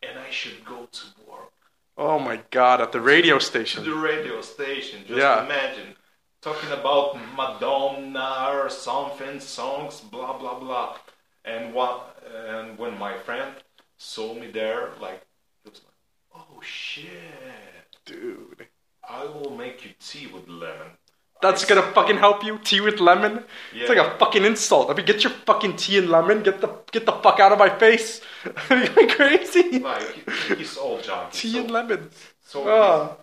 and 0.02 0.18
I 0.18 0.30
should 0.30 0.64
go 0.64 0.86
to 0.90 1.06
work 1.28 1.52
Oh 1.98 2.18
my 2.18 2.40
god, 2.50 2.80
at 2.80 2.92
the 2.92 3.00
radio 3.00 3.38
station. 3.38 3.82
to 3.84 3.90
the 3.90 3.96
radio 3.96 4.42
station. 4.42 5.00
Just 5.06 5.18
Yeah. 5.18 5.44
imagine 5.44 5.96
talking 6.42 6.70
about 6.72 7.16
Madonna 7.34 8.48
or 8.52 8.68
something, 8.68 9.40
songs, 9.40 10.00
blah 10.00 10.36
blah 10.38 10.58
blah. 10.58 10.98
And 11.44 11.72
what? 11.72 12.22
And 12.50 12.76
when 12.78 12.98
my 12.98 13.16
friend 13.18 13.54
saw 13.96 14.34
me 14.34 14.50
there, 14.50 14.90
like, 15.00 15.22
he 15.62 15.70
was 15.70 15.80
like, 15.88 15.94
"Oh 16.34 16.60
shit! 16.60 17.88
Dude. 18.04 18.66
I 19.08 19.24
will 19.24 19.50
make 19.56 19.84
you 19.84 19.92
tea 20.00 20.26
with 20.26 20.46
lemon." 20.48 20.98
That's 21.42 21.64
gonna 21.64 21.82
fucking 21.92 22.16
help 22.16 22.42
you? 22.44 22.58
Tea 22.58 22.80
with 22.80 22.98
lemon? 22.98 23.44
It's 23.74 23.88
like 23.88 23.98
a 23.98 24.16
fucking 24.18 24.44
insult. 24.44 24.90
I 24.90 24.94
mean, 24.94 25.04
get 25.06 25.22
your 25.22 25.32
fucking 25.32 25.76
tea 25.76 25.98
and 25.98 26.08
lemon. 26.08 26.42
Get 26.42 26.60
the 26.60 26.68
get 26.92 27.04
the 27.06 27.12
fuck 27.12 27.40
out 27.40 27.52
of 27.52 27.58
my 27.58 27.68
face. 27.68 28.20
Are 28.70 28.82
you 28.84 29.06
crazy? 29.08 29.78
like 29.80 30.28
he's 30.56 30.76
all 30.76 31.00
junkie. 31.00 31.36
Tea 31.38 31.52
so, 31.52 31.60
and 31.60 31.70
lemon. 31.70 32.10
so 32.40 32.64
Ah. 32.68 33.16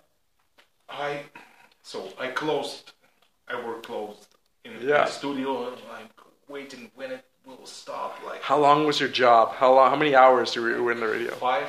I 0.88 1.20
so 1.82 2.08
I 2.18 2.28
closed. 2.28 2.92
I 3.48 3.60
were 3.60 3.80
closed 3.80 4.28
in 4.64 4.72
Yeah. 4.80 5.04
the 5.04 5.10
studio 5.10 5.68
and 5.68 5.76
like 5.90 6.10
waiting 6.48 6.90
when 6.94 7.10
it 7.10 7.24
will 7.44 7.66
stop. 7.66 8.20
Like 8.24 8.42
How 8.42 8.58
long 8.58 8.86
was 8.86 9.00
your 9.00 9.08
job? 9.08 9.54
How 9.56 9.74
long? 9.74 9.90
How 9.90 9.96
many 9.96 10.14
hours 10.14 10.54
were 10.56 10.70
you 10.70 10.88
in 10.88 11.00
the 11.00 11.06
radio? 11.08 11.32
five. 11.34 11.68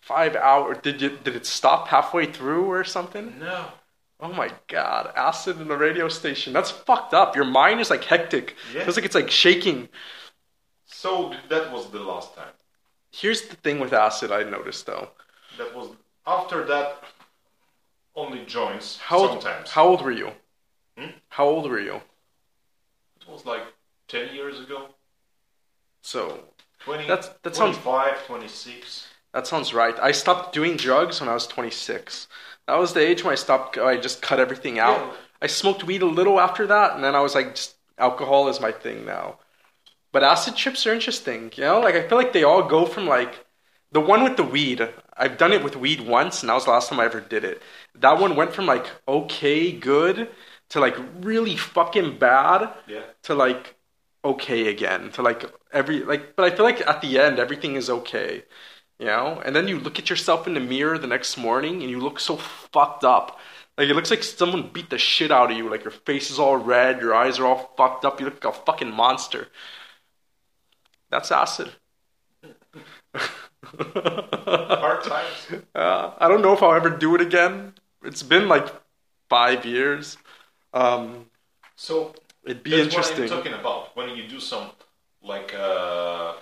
Five 0.00 0.36
hours. 0.36 0.78
Did 0.82 1.00
you? 1.00 1.10
Did 1.24 1.36
it 1.36 1.46
stop 1.46 1.88
halfway 1.88 2.26
through 2.26 2.66
or 2.66 2.84
something? 2.84 3.38
No. 3.40 3.66
Oh 4.20 4.32
my 4.32 4.50
god! 4.68 5.12
Acid 5.14 5.60
in 5.60 5.68
the 5.68 5.76
radio 5.76 6.08
station. 6.08 6.52
That's 6.52 6.70
fucked 6.70 7.12
up. 7.12 7.36
Your 7.36 7.44
mind 7.44 7.80
is 7.80 7.90
like 7.90 8.04
hectic. 8.04 8.56
Yeah. 8.74 8.84
Feels 8.84 8.96
like 8.96 9.04
it's 9.04 9.14
like 9.14 9.30
shaking. 9.30 9.88
So 10.86 11.34
that 11.50 11.70
was 11.70 11.90
the 11.90 12.00
last 12.00 12.34
time. 12.34 12.52
Here's 13.10 13.42
the 13.42 13.56
thing 13.56 13.78
with 13.78 13.92
acid. 13.92 14.32
I 14.32 14.42
noticed 14.44 14.86
though. 14.86 15.10
That 15.58 15.74
was 15.74 15.88
after 16.26 16.64
that. 16.66 17.02
Only 18.14 18.46
joints 18.46 18.96
How 18.96 19.18
old? 19.18 19.42
sometimes. 19.42 19.70
How 19.70 19.86
old 19.86 20.00
were 20.00 20.10
you? 20.10 20.30
Hmm? 20.96 21.10
How 21.28 21.44
old 21.44 21.68
were 21.70 21.78
you? 21.80 21.96
It 23.20 23.28
was 23.28 23.44
like 23.44 23.60
ten 24.08 24.34
years 24.34 24.58
ago. 24.58 24.86
So 26.00 26.40
20, 26.80 27.06
That's- 27.06 27.28
that 27.42 27.54
sounds- 27.54 27.76
26. 27.76 29.08
That 29.34 29.46
sounds 29.46 29.74
right. 29.74 29.94
I 30.00 30.12
stopped 30.12 30.54
doing 30.54 30.78
drugs 30.78 31.20
when 31.20 31.28
I 31.28 31.34
was 31.34 31.46
26. 31.46 32.26
That 32.66 32.78
was 32.78 32.92
the 32.94 33.00
age 33.00 33.22
when 33.24 33.32
I 33.32 33.36
stopped. 33.36 33.78
I 33.78 33.96
just 33.96 34.22
cut 34.22 34.40
everything 34.40 34.78
out. 34.78 34.98
Yeah. 34.98 35.12
I 35.42 35.46
smoked 35.46 35.84
weed 35.84 36.02
a 36.02 36.06
little 36.06 36.40
after 36.40 36.66
that, 36.66 36.94
and 36.94 37.04
then 37.04 37.14
I 37.14 37.20
was 37.20 37.34
like, 37.34 37.54
just 37.54 37.76
alcohol 37.98 38.48
is 38.48 38.60
my 38.60 38.72
thing 38.72 39.04
now. 39.04 39.38
But 40.12 40.24
acid 40.24 40.56
trips 40.56 40.86
are 40.86 40.92
interesting. 40.94 41.52
You 41.56 41.64
know, 41.64 41.80
like 41.80 41.94
I 41.94 42.08
feel 42.08 42.18
like 42.18 42.32
they 42.32 42.44
all 42.44 42.62
go 42.68 42.86
from 42.86 43.06
like 43.06 43.46
the 43.92 44.00
one 44.00 44.24
with 44.24 44.36
the 44.36 44.42
weed. 44.44 44.88
I've 45.16 45.38
done 45.38 45.52
it 45.52 45.62
with 45.64 45.76
weed 45.76 46.00
once, 46.00 46.42
and 46.42 46.50
that 46.50 46.54
was 46.54 46.64
the 46.64 46.70
last 46.70 46.88
time 46.90 47.00
I 47.00 47.04
ever 47.04 47.20
did 47.20 47.44
it. 47.44 47.62
That 47.94 48.18
one 48.18 48.36
went 48.36 48.52
from 48.54 48.66
like 48.66 48.86
okay, 49.06 49.72
good 49.72 50.28
to 50.70 50.80
like 50.80 50.96
really 51.20 51.56
fucking 51.56 52.18
bad 52.18 52.70
Yeah. 52.86 53.02
to 53.24 53.34
like 53.34 53.74
okay 54.24 54.68
again 54.68 55.10
to 55.12 55.22
like 55.22 55.44
every 55.72 56.00
like 56.02 56.34
but 56.34 56.44
i 56.52 56.56
feel 56.56 56.64
like 56.64 56.80
at 56.86 57.00
the 57.00 57.16
end 57.18 57.38
everything 57.38 57.76
is 57.76 57.88
okay 57.88 58.42
you 58.98 59.06
know 59.06 59.40
and 59.44 59.54
then 59.54 59.68
you 59.68 59.78
look 59.78 59.98
at 59.98 60.10
yourself 60.10 60.46
in 60.46 60.54
the 60.54 60.60
mirror 60.60 60.98
the 60.98 61.06
next 61.06 61.36
morning 61.36 61.82
and 61.82 61.90
you 61.90 62.00
look 62.00 62.18
so 62.20 62.36
fucked 62.36 63.04
up 63.04 63.38
like 63.78 63.88
it 63.88 63.94
looks 63.94 64.10
like 64.10 64.22
someone 64.22 64.70
beat 64.72 64.90
the 64.90 64.98
shit 64.98 65.30
out 65.30 65.50
of 65.50 65.56
you 65.56 65.68
like 65.68 65.84
your 65.84 65.90
face 65.90 66.30
is 66.30 66.38
all 66.38 66.56
red 66.56 67.00
your 67.00 67.14
eyes 67.14 67.38
are 67.38 67.46
all 67.46 67.72
fucked 67.76 68.04
up 68.04 68.18
you 68.20 68.26
look 68.26 68.42
like 68.44 68.54
a 68.54 68.58
fucking 68.64 68.90
monster 68.90 69.48
that's 71.10 71.30
acid 71.32 71.72
Hard 73.64 75.02
times. 75.04 75.62
Uh, 75.74 76.12
I 76.18 76.28
don't 76.28 76.42
know 76.42 76.52
if 76.52 76.62
I'll 76.62 76.74
ever 76.74 76.90
do 76.90 77.14
it 77.14 77.20
again. 77.20 77.74
It's 78.04 78.22
been 78.22 78.48
like 78.48 78.68
five 79.28 79.64
years. 79.64 80.18
Um, 80.72 81.26
So 81.76 82.14
it'd 82.44 82.62
be 82.62 82.70
That's 82.70 82.84
interesting. 82.84 83.22
what 83.24 83.32
I'm 83.32 83.38
talking 83.38 83.52
about. 83.54 83.96
When 83.96 84.10
you 84.16 84.28
do 84.28 84.40
some 84.40 84.70
like 85.22 85.52
uh, 85.54 86.34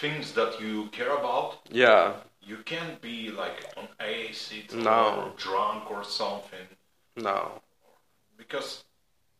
things 0.00 0.32
that 0.32 0.60
you 0.60 0.86
care 0.92 1.14
about, 1.16 1.58
Yeah, 1.70 2.14
you 2.42 2.58
can't 2.64 3.00
be 3.00 3.30
like 3.30 3.64
on 3.76 3.88
acid 4.00 4.72
No. 4.74 5.22
or 5.22 5.32
drunk 5.36 5.90
or 5.90 6.04
something 6.04 6.66
no. 7.16 7.60
because 8.36 8.84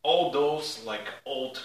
all 0.03 0.31
those 0.31 0.83
like 0.85 1.07
old 1.25 1.61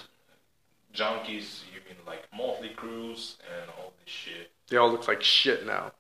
junkies, 0.95 1.63
you 1.73 1.81
mean 1.89 1.99
like 2.07 2.23
Motley 2.37 2.71
Crues 2.71 3.37
and 3.61 3.71
all 3.79 3.93
this 4.05 4.13
shit, 4.15 4.51
They 4.69 4.77
all 4.77 4.91
look 4.91 5.09
like 5.09 5.23
shit 5.23 5.67
now. 5.67 5.93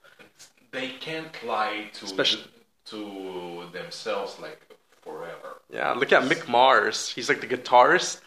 they 0.70 0.90
can't 1.00 1.34
lie 1.44 1.90
to 1.94 2.04
Especially- 2.04 2.44
to 2.86 3.66
themselves 3.72 4.38
like 4.40 4.60
forever. 5.02 5.60
Yeah, 5.70 5.92
look 5.92 6.12
at 6.12 6.22
Mick 6.24 6.46
Mars. 6.48 7.08
He's 7.08 7.28
like 7.30 7.40
the 7.40 7.46
guitarist 7.46 8.20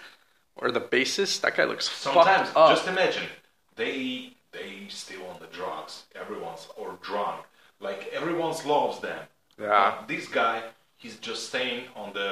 or 0.56 0.72
the 0.72 0.82
bassist. 0.82 1.42
That 1.42 1.56
guy 1.56 1.66
looks 1.66 1.88
Sometimes, 1.90 2.48
fucked 2.50 2.58
up. 2.58 2.70
just 2.76 2.88
imagine 2.88 3.28
they 3.76 4.34
they 4.58 4.88
still 4.90 5.24
on 5.32 5.38
the 5.40 5.48
drugs. 5.60 5.94
Everyone's 6.24 6.68
or 6.78 6.98
drunk. 7.02 7.42
Like 7.80 8.02
everyone's 8.20 8.66
loves 8.66 9.00
them. 9.00 9.20
Yeah. 9.60 9.96
But 10.00 10.08
this 10.08 10.28
guy, 10.28 10.64
he's 10.98 11.18
just 11.18 11.42
staying 11.50 11.84
on 11.96 12.14
the 12.14 12.32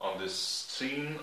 on 0.00 0.18
the 0.22 0.28
scene. 0.28 1.18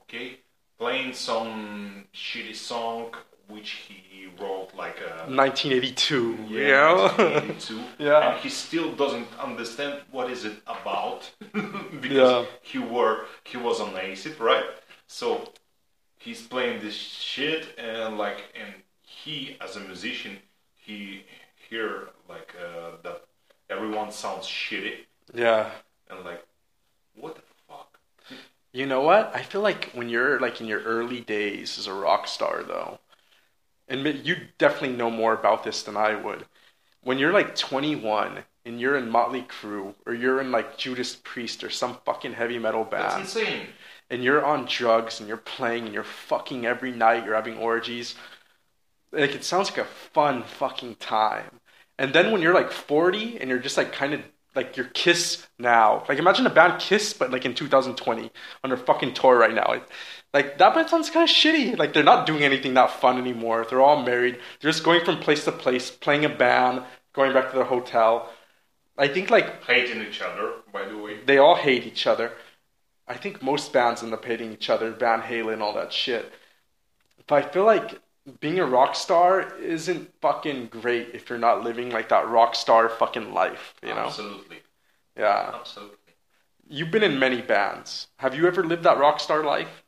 Okay, 0.00 0.38
playing 0.78 1.12
some 1.14 2.04
shitty 2.14 2.54
song 2.54 3.14
which 3.48 3.70
he 3.88 4.26
wrote 4.40 4.68
like 4.74 4.96
a 5.00 5.30
1982. 5.30 6.38
yeah, 6.48 6.58
you 6.58 6.68
know? 6.72 7.02
1982, 7.04 7.80
Yeah. 7.98 8.30
and 8.30 8.40
he 8.40 8.48
still 8.48 8.90
doesn't 8.92 9.28
understand 9.38 10.00
what 10.10 10.30
is 10.30 10.46
it 10.46 10.54
about 10.66 11.30
because 12.00 12.10
Yeah. 12.10 12.44
he 12.62 12.78
were 12.78 13.26
he 13.44 13.58
was 13.58 13.80
on 13.80 13.94
acid, 13.96 14.40
right? 14.40 14.64
So 15.06 15.52
he's 16.18 16.40
playing 16.42 16.80
this 16.80 16.94
shit 16.96 17.68
and 17.78 18.16
like 18.16 18.40
and 18.58 18.72
he 19.24 19.56
as 19.60 19.76
a 19.76 19.80
musician 19.80 20.36
he 20.74 21.24
hear 21.68 22.08
like 22.28 22.54
uh, 22.60 22.90
that 23.02 23.24
everyone 23.70 24.12
sounds 24.12 24.46
shitty 24.46 24.96
yeah. 25.32 25.70
and 26.10 26.24
like 26.24 26.44
what 27.16 27.34
the 27.34 27.42
fuck 27.68 27.98
You 28.72 28.86
know 28.86 29.02
what? 29.02 29.30
I 29.34 29.42
feel 29.42 29.60
like 29.60 29.90
when 29.94 30.08
you're 30.08 30.40
like 30.40 30.60
in 30.60 30.66
your 30.66 30.82
early 30.82 31.20
days 31.20 31.78
as 31.78 31.86
a 31.86 31.94
rock 31.94 32.26
star, 32.26 32.64
though, 32.64 32.98
and 33.88 34.04
you 34.26 34.36
definitely 34.58 34.96
know 34.96 35.10
more 35.10 35.32
about 35.32 35.62
this 35.62 35.82
than 35.84 35.96
I 35.96 36.16
would. 36.16 36.44
When 37.02 37.18
you're 37.18 37.32
like 37.32 37.54
21 37.54 38.38
and 38.64 38.80
you're 38.80 38.96
in 38.96 39.10
Motley 39.10 39.42
Crue 39.42 39.94
or 40.06 40.14
you're 40.14 40.40
in 40.40 40.50
like 40.50 40.76
Judas 40.76 41.16
Priest 41.22 41.62
or 41.62 41.70
some 41.70 41.98
fucking 42.04 42.32
heavy 42.32 42.58
metal 42.58 42.84
that's 42.90 43.14
band, 43.14 43.22
insane 43.22 43.66
and 44.10 44.22
you're 44.22 44.44
on 44.44 44.66
drugs 44.66 45.20
and 45.20 45.28
you're 45.28 45.36
playing 45.36 45.84
and 45.86 45.94
you're 45.94 46.04
fucking 46.04 46.66
every 46.66 46.92
night, 46.92 47.24
you're 47.24 47.34
having 47.34 47.56
orgies. 47.56 48.14
Like 49.14 49.34
it 49.34 49.44
sounds 49.44 49.70
like 49.70 49.78
a 49.78 49.84
fun 49.84 50.42
fucking 50.42 50.96
time. 50.96 51.60
And 51.98 52.12
then 52.12 52.32
when 52.32 52.42
you're 52.42 52.54
like 52.54 52.72
40 52.72 53.38
and 53.40 53.48
you're 53.48 53.58
just 53.58 53.76
like 53.76 53.92
kind 53.92 54.14
of 54.14 54.20
like 54.54 54.76
your 54.76 54.86
Kiss 54.86 55.46
now. 55.58 56.04
Like 56.08 56.18
imagine 56.18 56.46
a 56.46 56.50
band 56.50 56.80
Kiss 56.80 57.12
but 57.12 57.30
like 57.30 57.44
in 57.44 57.54
2020 57.54 58.30
on 58.62 58.70
their 58.70 58.76
fucking 58.76 59.14
tour 59.14 59.38
right 59.38 59.54
now. 59.54 59.66
Like, 59.68 59.88
like 60.32 60.58
that 60.58 60.74
band 60.74 60.88
sounds 60.88 61.10
kind 61.10 61.28
of 61.28 61.34
shitty. 61.34 61.78
Like 61.78 61.92
they're 61.92 62.02
not 62.02 62.26
doing 62.26 62.42
anything 62.42 62.74
that 62.74 62.90
fun 62.90 63.18
anymore. 63.18 63.66
They're 63.68 63.80
all 63.80 64.02
married. 64.02 64.38
They're 64.60 64.72
just 64.72 64.84
going 64.84 65.04
from 65.04 65.18
place 65.18 65.44
to 65.44 65.52
place, 65.52 65.90
playing 65.90 66.24
a 66.24 66.28
band, 66.28 66.82
going 67.12 67.32
back 67.32 67.50
to 67.50 67.56
their 67.56 67.64
hotel. 67.64 68.32
I 68.96 69.08
think 69.08 69.30
like 69.30 69.64
hating 69.64 70.02
each 70.02 70.20
other 70.20 70.54
by 70.72 70.86
the 70.86 70.98
way 70.98 71.18
they 71.24 71.38
all 71.38 71.56
hate 71.56 71.84
each 71.84 72.06
other. 72.06 72.32
I 73.06 73.14
think 73.14 73.42
most 73.42 73.72
bands 73.72 74.02
end 74.02 74.14
up 74.14 74.24
hating 74.24 74.52
each 74.52 74.70
other, 74.70 74.90
Van 74.90 75.20
Halen, 75.20 75.60
all 75.60 75.74
that 75.74 75.92
shit. 75.92 76.32
But 77.26 77.44
I 77.44 77.48
feel 77.48 77.64
like 77.64 78.00
being 78.40 78.58
a 78.58 78.64
rock 78.66 78.94
star 78.94 79.54
isn't 79.58 80.10
fucking 80.20 80.66
great 80.68 81.10
if 81.14 81.28
you're 81.28 81.38
not 81.38 81.62
living 81.62 81.90
like 81.90 82.08
that 82.08 82.28
rock 82.28 82.54
star 82.54 82.88
fucking 82.88 83.32
life, 83.34 83.74
you 83.82 83.90
know? 83.90 84.06
absolutely 84.06 84.60
Yeah. 85.16 85.50
absolutely 85.54 85.98
You've 86.66 86.90
been 86.90 87.02
in 87.02 87.18
many 87.18 87.42
bands. 87.42 88.06
Have 88.16 88.34
you 88.34 88.46
ever 88.46 88.64
lived 88.64 88.84
that 88.84 88.96
rock 88.98 89.20
star 89.20 89.44
life? 89.44 89.82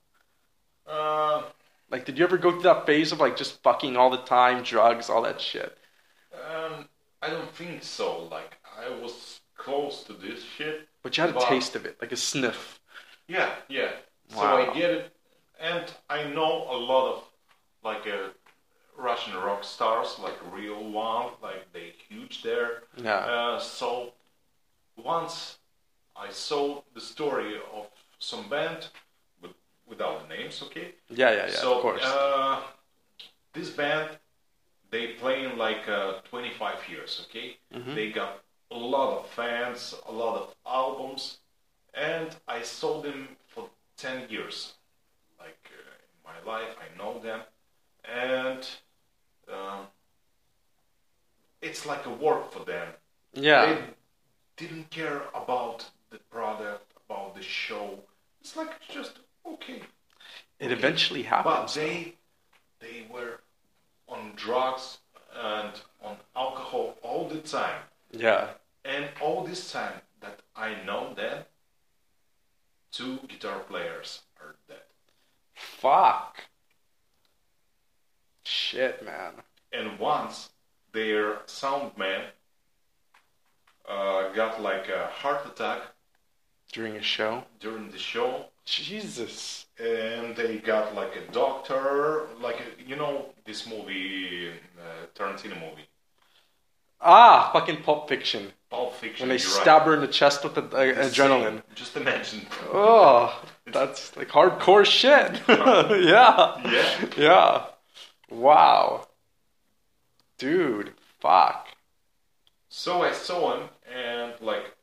uh, 0.86 1.42
Like, 1.90 2.04
did 2.04 2.18
you 2.18 2.24
ever 2.24 2.36
go 2.36 2.50
through 2.52 2.62
that 2.62 2.84
phase 2.84 3.12
of 3.12 3.20
like 3.20 3.36
just 3.36 3.62
fucking 3.62 3.96
all 3.96 4.10
the 4.10 4.18
time, 4.18 4.62
drugs, 4.62 5.08
all 5.08 5.22
that 5.22 5.40
shit? 5.40 5.76
um, 6.34 6.86
I 7.22 7.30
don't 7.30 7.50
think 7.54 7.82
so 7.82 8.24
like 8.24 8.58
I 8.78 8.90
was 8.90 9.40
close 9.56 10.04
to 10.04 10.12
this 10.12 10.42
shit 10.44 10.86
But 11.02 11.16
you 11.16 11.22
had 11.22 11.30
a 11.30 11.34
But- 11.34 11.48
taste 11.48 11.74
of 11.76 11.86
it, 11.86 11.96
like 12.02 12.12
a 12.12 12.16
sniff. 12.16 12.80
Yeah, 13.28 13.54
yeah. 13.68 13.92
Wow. 14.34 14.64
So 14.64 14.70
I 14.72 14.74
get 14.74 14.90
it, 14.90 15.16
and 15.58 15.90
I 16.10 16.24
know 16.24 16.66
a 16.70 16.76
lot 16.76 17.12
of 17.14 17.24
like 17.86 18.06
a 18.06 18.30
Russian 18.96 19.34
rock 19.34 19.62
stars, 19.62 20.18
like 20.26 20.38
real 20.52 20.82
one, 20.90 21.26
like 21.42 21.62
they 21.72 21.92
huge 22.08 22.42
there. 22.42 22.82
Yeah. 22.96 23.18
Uh, 23.34 23.58
so 23.60 24.12
once 24.96 25.58
I 26.16 26.28
saw 26.30 26.82
the 26.94 27.00
story 27.00 27.54
of 27.78 27.86
some 28.18 28.48
band, 28.48 28.88
with, 29.40 29.52
without 29.86 30.28
names, 30.28 30.62
okay. 30.66 30.88
Yeah, 31.10 31.30
yeah, 31.30 31.46
yeah, 31.46 31.60
so 31.64 31.76
of 31.76 31.82
course. 31.82 32.02
Uh, 32.04 32.60
this 33.52 33.70
band, 33.70 34.08
they 34.90 35.04
playing 35.22 35.56
like 35.56 35.88
uh, 35.88 36.20
25 36.30 36.88
years. 36.88 37.26
Okay, 37.28 37.48
Mhm. 37.72 37.94
they 37.94 38.10
got 38.10 38.32
a 38.70 38.76
lot 38.94 39.18
of 39.18 39.30
fans, 39.30 39.94
a 40.08 40.12
lot 40.12 40.34
of 40.42 40.54
albums, 40.80 41.38
and 41.94 42.28
I 42.48 42.62
saw 42.62 43.00
them 43.02 43.36
for 43.52 43.68
10 43.96 44.28
years. 44.30 44.56
Like 45.38 45.70
uh, 45.78 46.02
in 46.12 46.18
my 46.30 46.38
life, 46.52 46.72
I 46.84 46.88
know 46.98 47.20
them, 47.20 47.40
and 48.12 48.68
um, 49.52 49.86
it's 51.60 51.86
like 51.86 52.06
a 52.06 52.10
work 52.10 52.52
for 52.52 52.64
them. 52.64 52.88
Yeah. 53.34 53.66
They 53.66 53.78
didn't 54.56 54.90
care 54.90 55.22
about 55.34 55.84
the 56.10 56.18
product, 56.30 56.92
about 57.08 57.34
the 57.34 57.42
show. 57.42 57.98
It's 58.40 58.56
like 58.56 58.70
just 58.88 59.18
okay. 59.46 59.82
It 60.58 60.72
eventually 60.72 61.22
happened. 61.22 61.54
But 61.56 61.74
they 61.74 62.14
they 62.80 63.06
were 63.10 63.40
on 64.08 64.32
drugs 64.36 64.98
and 65.34 65.72
on 66.02 66.16
alcohol 66.34 66.96
all 67.02 67.28
the 67.28 67.38
time. 67.40 67.82
yeah. 68.12 68.48
And 68.84 69.08
all 69.20 69.44
this 69.44 69.72
time 69.72 70.00
that 70.20 70.38
I 70.54 70.76
know 70.84 71.12
them, 71.14 71.44
two 72.92 73.18
guitar 73.28 73.58
players 73.68 74.22
are 74.40 74.54
dead. 74.68 74.78
Fuck. 75.54 76.38
Shit, 78.46 79.04
man. 79.04 79.32
And 79.72 79.98
once 79.98 80.50
their 80.92 81.38
sound 81.46 81.98
man 81.98 82.22
uh, 83.88 84.28
got 84.32 84.62
like 84.62 84.88
a 84.88 85.08
heart 85.08 85.44
attack 85.46 85.80
During 86.72 86.96
a 86.96 87.02
show. 87.02 87.42
during 87.60 87.90
the 87.90 87.98
show, 87.98 88.46
Jesus. 88.64 89.66
and 89.80 90.36
they 90.36 90.58
got 90.58 90.94
like 90.94 91.16
a 91.16 91.32
doctor, 91.32 92.26
like 92.40 92.56
a, 92.60 92.88
you 92.88 92.94
know 92.96 93.26
this 93.44 93.66
movie, 93.68 94.50
uh, 94.78 95.06
Tarantino 95.18 95.58
movie, 95.60 95.88
Ah, 97.00 97.50
fucking 97.52 97.82
Pulp 97.82 98.08
Fiction. 98.08 98.52
Pulp 98.70 98.94
Fiction. 98.94 99.28
When 99.28 99.36
they 99.36 99.42
you're 99.42 99.52
right. 99.54 99.62
stab 99.62 99.82
her 99.82 99.94
in 99.94 100.00
the 100.00 100.08
chest 100.08 100.42
with 100.44 100.54
the 100.54 100.62
uh, 100.62 100.68
The 100.68 100.92
adrenaline. 101.02 101.42
same. 101.56 101.62
Just 101.74 101.96
imagine. 101.96 102.46
Oh, 102.72 103.42
that's 103.66 104.16
like 104.16 104.28
hardcore 104.28 104.84
shit. 104.84 105.42
yeah. 105.48 106.60
Yeah. 106.64 107.04
Yeah. 107.18 107.66
Wow. 108.30 109.06
Dude, 110.38 110.92
fuck. 111.20 111.68
So 112.68 113.02
I 113.02 113.12
saw 113.12 113.56
him, 113.56 113.68
and 113.92 114.34
like, 114.40 114.74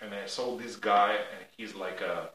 and 0.00 0.14
I 0.14 0.26
saw 0.26 0.56
this 0.56 0.76
guy, 0.76 1.12
and 1.12 1.44
he's 1.56 1.74
like 1.74 2.00
a 2.00 2.30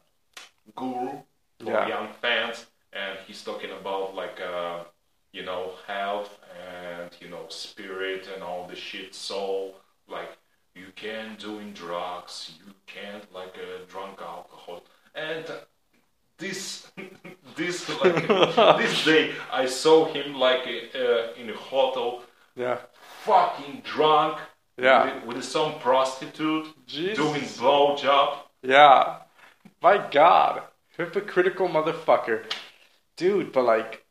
guru 0.76 1.22
for 1.58 1.70
Yeah. 1.72 1.88
young 1.88 2.12
fans, 2.20 2.66
and 2.92 3.18
he's 3.26 3.42
talking 3.42 3.70
about 3.70 4.14
like, 4.14 4.40
uh, 4.40 4.84
you 5.32 5.42
know, 5.44 5.72
health 5.86 6.38
and 6.60 7.10
you 7.20 7.28
know, 7.28 7.46
spirit 7.48 8.28
and 8.32 8.42
all 8.42 8.66
the 8.68 8.76
shit. 8.76 9.14
So 9.14 9.74
like, 10.06 10.36
you 10.74 10.92
can't 10.94 11.38
doing 11.38 11.72
drugs, 11.72 12.52
you 12.64 12.74
can't 12.86 13.30
like 13.32 13.56
uh, 13.58 13.84
drunk 13.88 14.20
alcohol, 14.20 14.84
and 15.14 15.44
this 16.42 16.90
this 17.56 17.76
like 18.02 18.26
this 18.82 19.04
day 19.04 19.24
I 19.52 19.64
saw 19.66 19.96
him 20.14 20.34
like 20.46 20.64
uh, 20.94 21.40
in 21.40 21.46
a 21.50 21.56
hotel, 21.70 22.22
Yeah. 22.56 22.78
fucking 23.24 23.82
drunk. 23.84 24.38
Yeah. 24.78 25.04
With, 25.26 25.36
with 25.36 25.44
some 25.44 25.78
prostitute 25.80 26.66
Jesus. 26.86 27.18
doing 27.18 27.42
blowjob. 27.60 28.28
Yeah. 28.62 29.18
My 29.82 29.96
God. 30.10 30.62
Hypocritical 30.96 31.68
motherfucker. 31.68 32.38
Dude, 33.16 33.52
but 33.52 33.64
like, 33.64 34.04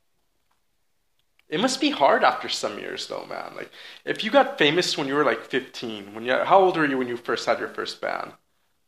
it 1.50 1.60
must 1.60 1.82
be 1.82 1.90
hard 1.90 2.24
after 2.24 2.48
some 2.48 2.78
years 2.80 3.08
though, 3.08 3.26
man. 3.26 3.54
Like, 3.56 3.72
if 4.06 4.24
you 4.24 4.30
got 4.32 4.58
famous 4.60 4.98
when 4.98 5.08
you 5.08 5.16
were 5.16 5.26
like 5.26 5.44
15, 5.44 6.14
when 6.14 6.24
you, 6.26 6.34
how 6.52 6.60
old 6.60 6.78
were 6.78 6.86
you 6.86 6.98
when 6.98 7.08
you 7.08 7.18
first 7.18 7.46
had 7.48 7.60
your 7.60 7.70
first 7.70 8.00
band? 8.00 8.32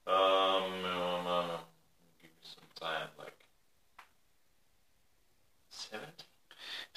Um, 0.07 0.15
um, 0.15 1.27
uh, 1.27 1.57
give 2.21 2.29
me 2.31 2.43
some 2.43 2.69
time, 2.79 3.07
like 3.17 3.37
seventy. 5.69 6.25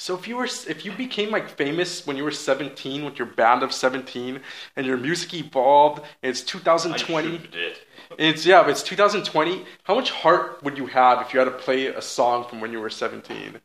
So 0.06 0.14
if 0.14 0.28
you 0.28 0.36
were, 0.36 0.44
if 0.44 0.84
you 0.84 0.92
became 0.92 1.32
like 1.32 1.48
famous 1.48 2.06
when 2.06 2.16
you 2.16 2.22
were 2.22 2.30
17 2.30 3.04
with 3.04 3.18
your 3.18 3.26
band 3.26 3.64
of 3.64 3.72
17 3.72 4.40
and 4.76 4.86
your 4.86 4.96
music 4.96 5.34
evolved, 5.34 5.98
and 6.22 6.30
it's 6.30 6.42
I 6.42 6.46
2020, 6.46 7.28
should 7.28 7.50
did. 7.50 7.76
it's, 8.16 8.46
yeah, 8.46 8.62
but 8.62 8.70
it's 8.70 8.84
2020, 8.84 9.64
how 9.82 9.96
much 9.96 10.12
heart 10.12 10.62
would 10.62 10.78
you 10.78 10.86
have 10.86 11.22
if 11.22 11.34
you 11.34 11.40
had 11.40 11.46
to 11.46 11.50
play 11.50 11.88
a 11.88 12.00
song 12.00 12.48
from 12.48 12.60
when 12.60 12.70
you 12.70 12.80
were 12.80 12.88
17? 12.88 13.60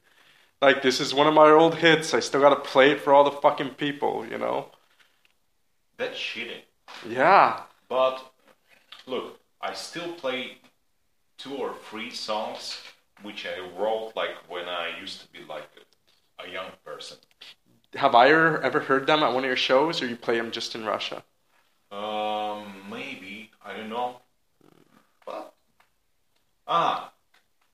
Like, 0.63 0.81
this 0.81 0.99
is 0.99 1.13
one 1.13 1.27
of 1.27 1.35
my 1.35 1.51
old 1.51 1.75
hits. 1.75 2.15
I 2.15 2.19
still 2.21 2.41
gotta 2.41 2.55
play 2.55 2.89
it 2.89 3.01
for 3.01 3.13
all 3.13 3.23
the 3.23 3.37
fucking 3.37 3.75
people, 3.75 4.25
you 4.25 4.39
know? 4.39 4.71
That's 5.97 6.19
cheating. 6.19 6.63
Yeah. 7.07 7.61
But 7.87 8.19
look, 9.05 9.39
I 9.61 9.73
still 9.73 10.11
play 10.13 10.57
two 11.37 11.53
or 11.53 11.75
three 11.87 12.09
songs 12.09 12.79
which 13.21 13.45
I 13.45 13.59
wrote 13.79 14.13
like 14.15 14.31
when 14.49 14.67
I 14.67 14.99
used 14.99 15.21
to 15.21 15.27
be 15.27 15.43
like 15.47 15.69
a, 16.45 16.51
young 16.51 16.71
person. 16.85 17.17
Have 17.95 18.15
I 18.15 18.29
ever 18.29 18.79
heard 18.79 19.05
them 19.07 19.21
at 19.23 19.33
one 19.33 19.43
of 19.43 19.47
your 19.47 19.55
shows, 19.55 20.01
or 20.01 20.07
you 20.07 20.15
play 20.15 20.37
them 20.37 20.51
just 20.51 20.75
in 20.75 20.85
Russia? 20.85 21.23
Um, 21.91 22.73
maybe 22.89 23.51
I 23.65 23.75
don't 23.75 23.89
know. 23.89 24.17
But 25.25 25.53
ah, 26.67 27.11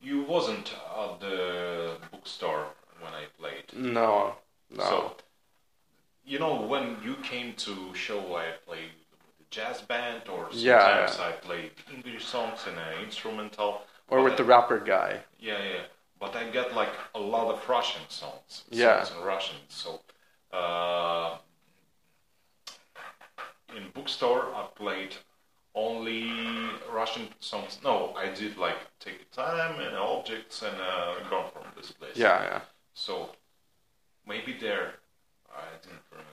you 0.01 0.23
wasn't 0.23 0.73
at 0.97 1.19
the 1.19 1.97
bookstore 2.11 2.65
when 3.01 3.13
I 3.13 3.25
played. 3.39 3.65
No. 3.75 4.35
No. 4.75 4.83
So 4.83 5.15
you 6.25 6.39
know 6.39 6.61
when 6.61 6.97
you 7.03 7.15
came 7.23 7.53
to 7.57 7.93
show, 7.93 8.35
I 8.35 8.53
played 8.65 8.89
with 9.11 9.37
the 9.37 9.45
jazz 9.51 9.81
band, 9.81 10.23
or 10.29 10.45
sometimes 10.51 10.61
Yeah. 10.61 11.15
I 11.19 11.31
played 11.33 11.71
English 11.93 12.25
songs 12.25 12.65
and 12.67 12.77
an 12.77 13.03
instrumental. 13.03 13.83
or 14.09 14.23
with 14.23 14.33
I- 14.33 14.37
the 14.37 14.43
rapper 14.45 14.79
guy. 14.79 15.21
yeah, 15.39 15.61
yeah. 15.63 15.83
But 16.19 16.35
I 16.35 16.49
get 16.49 16.75
like 16.75 16.93
a 17.13 17.19
lot 17.19 17.53
of 17.53 17.67
Russian 17.69 18.01
songs. 18.09 18.63
Yeah. 18.69 19.03
Songs 19.03 19.19
in 19.19 19.25
Russian. 19.25 19.57
So 19.69 20.01
uh, 20.51 21.37
in 23.75 23.89
bookstore, 23.93 24.53
I 24.55 24.67
played 24.75 25.15
only 25.75 26.31
Russian 26.91 27.27
songs. 27.39 27.79
No, 27.83 28.13
I 28.17 28.33
did 28.33 28.57
like 28.57 28.77
take 28.99 29.29
time 29.31 29.79
and 29.79 29.95
objects 29.95 30.63
and 30.63 30.75
uh, 30.75 31.29
gone 31.29 31.51
from 31.51 31.63
this 31.75 31.91
place. 31.91 32.15
Yeah, 32.15 32.41
yeah. 32.43 32.61
So 32.93 33.29
maybe 34.27 34.57
there, 34.59 34.93
I 35.51 35.65
didn't 35.83 36.01
remember. 36.09 36.31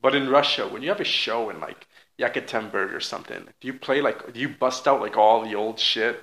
But 0.00 0.14
in 0.14 0.28
Russia, 0.28 0.66
when 0.66 0.82
you 0.82 0.88
have 0.88 1.00
a 1.00 1.04
show 1.04 1.50
in 1.50 1.60
like 1.60 1.86
Yekaterinburg 2.18 2.94
or 2.94 3.00
something, 3.00 3.44
do 3.60 3.66
you 3.68 3.74
play 3.74 4.00
like 4.00 4.32
do 4.32 4.40
you 4.40 4.48
bust 4.48 4.88
out 4.88 5.00
like 5.00 5.16
all 5.16 5.42
the 5.42 5.54
old 5.54 5.78
shit 5.78 6.22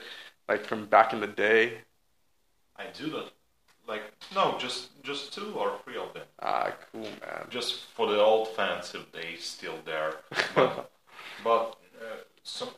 like 0.49 0.65
from 0.65 0.87
back 0.87 1.13
in 1.13 1.19
the 1.19 1.27
day? 1.27 1.79
I 2.77 2.85
do 2.97 3.09
that. 3.11 3.31
Like 3.87 4.03
no, 4.33 4.55
just 4.57 5.01
just 5.03 5.33
two 5.33 5.53
or 5.57 5.73
three 5.83 5.97
of 5.97 6.13
them. 6.13 6.25
Ah, 6.41 6.71
cool 6.91 7.01
man. 7.03 7.45
just 7.49 7.81
for 7.95 8.07
the 8.07 8.19
old 8.19 8.47
fans 8.55 8.93
if 8.95 9.11
they 9.11 9.35
still 9.39 9.77
there. 9.85 10.13
But, 10.55 10.89
but 11.43 11.61
uh, 12.01 12.15
some 12.43 12.69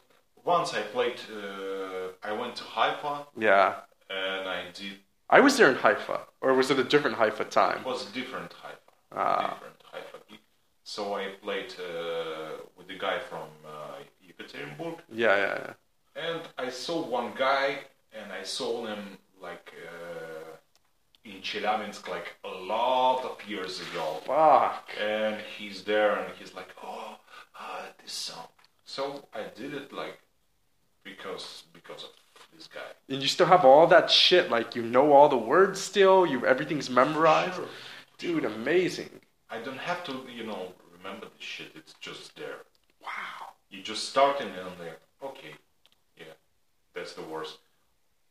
once 0.43 0.73
I 0.73 0.81
played, 0.81 1.19
uh, 1.31 2.07
I 2.23 2.31
went 2.41 2.55
to 2.57 2.63
Haifa 2.63 3.25
Yeah. 3.37 3.75
and 4.09 4.47
I 4.49 4.59
did. 4.73 4.97
I 5.29 5.39
was 5.39 5.57
there 5.57 5.69
in 5.71 5.77
Haifa, 5.77 6.19
or 6.41 6.53
was 6.53 6.69
it 6.71 6.79
a 6.79 6.83
different 6.83 7.17
Haifa 7.17 7.45
time? 7.45 7.79
It 7.79 7.85
was 7.85 8.09
a 8.09 8.13
different 8.13 8.51
Haifa, 8.63 8.91
Ah. 9.11 9.49
different 9.53 9.81
Haifa. 9.91 10.17
So 10.83 11.15
I 11.15 11.29
played 11.41 11.73
uh, 11.79 12.61
with 12.77 12.87
the 12.87 12.97
guy 12.97 13.17
from 13.29 13.47
uh, 13.65 13.97
Yekaterinburg, 14.27 14.97
Yeah, 15.11 15.35
yeah, 15.43 15.57
yeah. 15.63 15.73
and 16.29 16.41
I 16.57 16.69
saw 16.69 16.97
one 17.19 17.31
guy, 17.35 17.67
and 18.13 18.31
I 18.31 18.43
saw 18.43 18.85
him 18.85 19.17
like 19.41 19.73
uh, 19.83 19.84
in 21.25 21.41
Chelyabinsk 21.41 22.07
like 22.07 22.35
a 22.43 22.49
lot 22.49 23.23
of 23.25 23.37
years 23.49 23.81
ago. 23.81 24.21
Fuck. 24.25 24.89
and 25.01 25.35
he's 25.57 25.83
there 25.83 26.15
and 26.19 26.31
he's 26.37 26.53
like 26.53 26.69
oh 26.83 27.17
uh, 27.59 27.83
this 28.01 28.11
song 28.13 28.47
so 28.83 29.27
i 29.33 29.41
did 29.59 29.73
it 29.73 29.91
like 29.91 30.19
because 31.03 31.63
because 31.73 32.03
of 32.03 32.09
this 32.55 32.67
guy 32.67 32.79
And 33.09 33.21
you 33.21 33.27
still 33.27 33.47
have 33.47 33.65
all 33.65 33.87
that 33.87 34.09
shit, 34.09 34.49
like 34.49 34.75
you 34.75 34.83
know 34.83 35.11
all 35.13 35.29
the 35.29 35.37
words 35.37 35.79
still, 35.81 36.25
you 36.25 36.45
everything's 36.45 36.89
memorized. 36.89 37.55
Sure. 37.55 37.67
Dude, 38.17 38.45
amazing. 38.45 39.09
i 39.49 39.57
don't 39.65 39.77
have 39.91 40.03
to 40.05 40.13
you 40.37 40.45
know 40.45 40.71
remember 40.97 41.25
this 41.37 41.47
shit 41.55 41.71
it's 41.75 41.93
just 42.07 42.35
there 42.37 42.59
Wow. 43.01 43.53
you 43.69 43.81
just 43.83 44.09
start 44.09 44.39
and 44.41 44.51
then 44.57 44.65
there 44.79 44.97
okay 45.29 45.53
yeah 46.17 46.33
that's 46.95 47.13
the 47.13 47.21
worst 47.33 47.57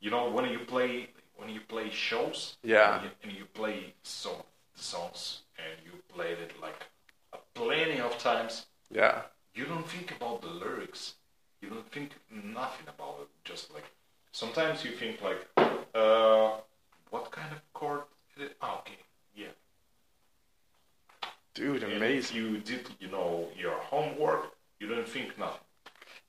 you 0.00 0.10
know 0.10 0.30
when 0.30 0.44
you 0.50 0.60
play 0.74 1.08
when 1.36 1.48
you 1.48 1.60
play 1.68 1.90
shows 1.90 2.56
Yeah. 2.62 2.94
and 2.96 3.04
you, 3.04 3.10
and 3.22 3.32
you 3.32 3.44
play 3.46 3.94
some 4.02 4.42
songs 4.74 5.40
and 5.58 5.74
you 5.84 5.92
played 6.14 6.38
it 6.38 6.52
like 6.60 6.86
a 7.32 7.38
plenty 7.54 8.00
of 8.00 8.18
times 8.18 8.66
Yeah. 8.90 9.22
you 9.54 9.64
don't 9.66 9.86
think 9.88 10.10
about 10.12 10.40
the 10.42 10.48
lyrics. 10.48 11.14
You 11.60 11.70
don't 11.70 11.90
think 11.92 12.10
nothing 12.30 12.86
about 12.88 13.16
it. 13.22 13.28
Just 13.44 13.72
like 13.74 13.84
sometimes 14.32 14.84
you 14.84 14.92
think 14.92 15.22
like, 15.22 15.40
uh, 15.94 16.50
what 17.10 17.30
kind 17.30 17.52
of 17.52 17.60
chord? 17.72 18.02
Is 18.36 18.42
it? 18.44 18.56
Ah, 18.60 18.78
okay, 18.80 18.98
yeah. 19.34 19.52
Dude, 21.54 21.82
And 21.84 21.92
amazing. 21.92 22.36
you 22.36 22.58
did, 22.58 22.88
you 22.98 23.08
know, 23.08 23.48
your 23.56 23.76
homework, 23.76 24.54
you 24.80 24.88
don't 24.88 25.08
think 25.08 25.38
nothing. 25.38 25.60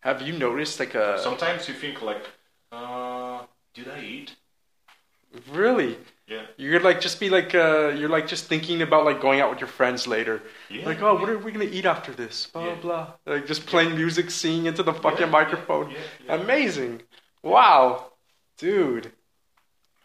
Have 0.02 0.22
you 0.22 0.34
noticed 0.38 0.80
like 0.80 0.94
a 0.94 1.20
Sometimes 1.20 1.68
you 1.68 1.74
think 1.74 2.02
like, 2.04 2.24
uh, 2.72 3.42
did 3.74 3.88
I 3.90 4.00
eat? 4.02 4.36
Really? 5.52 5.98
Yeah. 6.28 6.42
You're 6.58 6.80
like 6.80 7.02
just 7.02 7.20
be 7.20 7.30
like 7.30 7.54
uh, 7.54 7.90
you're 7.90 8.10
like 8.10 8.28
just 8.28 8.46
thinking 8.46 8.82
about 8.82 9.06
like 9.06 9.22
going 9.22 9.40
out 9.42 9.50
with 9.52 9.60
your 9.60 9.68
friends 9.68 10.08
later. 10.08 10.42
Yeah. 10.70 10.86
Like, 10.86 11.02
oh, 11.02 11.16
what 11.16 11.30
are 11.30 11.38
we 11.38 11.52
gonna 11.52 11.66
eat 11.66 11.86
after 11.86 12.12
this? 12.12 12.48
Blah 12.48 12.66
Yeah. 12.66 12.76
blah. 12.76 13.14
Like 13.26 13.46
just 13.46 13.66
playing 13.68 13.96
music, 13.96 14.32
singing 14.32 14.66
into 14.66 14.82
the 14.84 14.94
fucking 14.94 15.20
Yeah, 15.28 15.40
microphone. 15.40 15.92
yeah, 15.92 15.98
yeah. 16.26 16.36
Amazing. 16.36 17.04
Wow, 17.44 18.12
dude. 18.58 19.12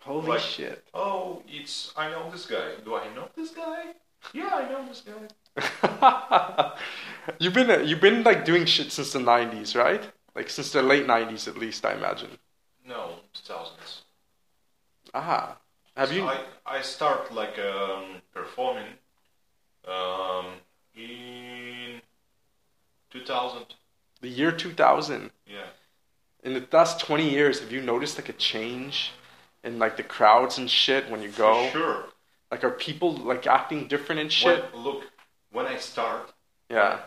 Holy 0.00 0.26
Like- 0.28 0.40
shit. 0.40 0.84
Oh, 0.92 1.42
it's 1.48 1.92
I 1.96 2.10
know 2.10 2.30
this 2.30 2.44
guy. 2.46 2.68
Do 2.84 2.96
I 2.96 3.08
know 3.14 3.28
this 3.34 3.50
guy? 3.50 3.94
Yeah, 4.34 4.50
I 4.54 4.68
know 4.70 4.86
this 4.86 5.00
guy. 5.02 5.26
you've 7.38 7.54
been 7.54 7.70
uh, 7.70 7.78
you've 7.78 8.00
been 8.00 8.22
like 8.22 8.44
doing 8.44 8.66
shit 8.66 8.92
since 8.92 9.12
the 9.12 9.18
'90s, 9.18 9.74
right? 9.74 10.02
Like 10.34 10.50
since 10.50 10.70
the 10.72 10.82
late 10.82 11.06
'90s, 11.06 11.48
at 11.48 11.56
least, 11.56 11.84
I 11.86 11.94
imagine. 11.94 12.30
No, 12.86 13.16
2000s. 13.34 13.70
Ah, 15.14 15.56
have 15.96 16.12
you? 16.12 16.24
I 16.24 16.44
I 16.66 16.82
start 16.82 17.32
like 17.34 17.58
um, 17.58 18.22
performing 18.32 18.86
um, 19.86 20.46
in 20.94 22.00
2000. 23.10 23.74
The 24.20 24.28
year 24.28 24.52
2000. 24.52 25.30
Yeah. 25.46 25.60
In 26.42 26.54
the 26.54 26.66
last 26.72 27.00
20 27.00 27.28
years, 27.28 27.60
have 27.60 27.72
you 27.72 27.80
noticed 27.82 28.16
like 28.18 28.28
a 28.28 28.34
change 28.34 29.12
in 29.64 29.78
like 29.78 29.96
the 29.96 30.02
crowds 30.02 30.58
and 30.58 30.70
shit 30.70 31.10
when 31.10 31.22
you 31.22 31.30
go? 31.30 31.66
For 31.66 31.70
sure. 31.78 32.04
Like, 32.50 32.64
are 32.64 32.70
people 32.70 33.12
like 33.14 33.46
acting 33.46 33.86
different 33.88 34.20
and 34.20 34.32
shit? 34.32 34.64
When, 34.72 34.82
look, 34.82 35.04
when 35.52 35.66
I 35.66 35.76
start, 35.76 36.32
Yeah, 36.68 37.00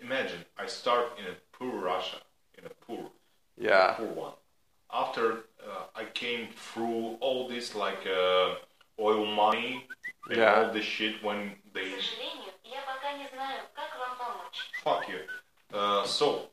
imagine 0.00 0.44
I 0.58 0.66
start 0.66 1.18
in 1.18 1.24
a 1.26 1.36
poor 1.52 1.80
Russia, 1.80 2.18
in 2.58 2.64
a 2.64 2.70
poor, 2.86 3.10
yeah, 3.58 3.94
poor 3.94 4.06
one. 4.06 4.32
After 4.92 5.44
I 6.02 6.06
came 6.14 6.48
through 6.56 7.16
all 7.20 7.48
this 7.48 7.74
like 7.74 8.04
uh, 8.06 8.54
oil 8.98 9.24
money 9.24 9.86
and 10.28 10.38
yeah. 10.38 10.54
all 10.54 10.72
this 10.72 10.84
shit 10.84 11.22
when 11.22 11.52
they. 11.72 11.92
Fuck 14.82 15.08
you. 15.08 15.20
Uh, 15.72 16.04
so 16.04 16.48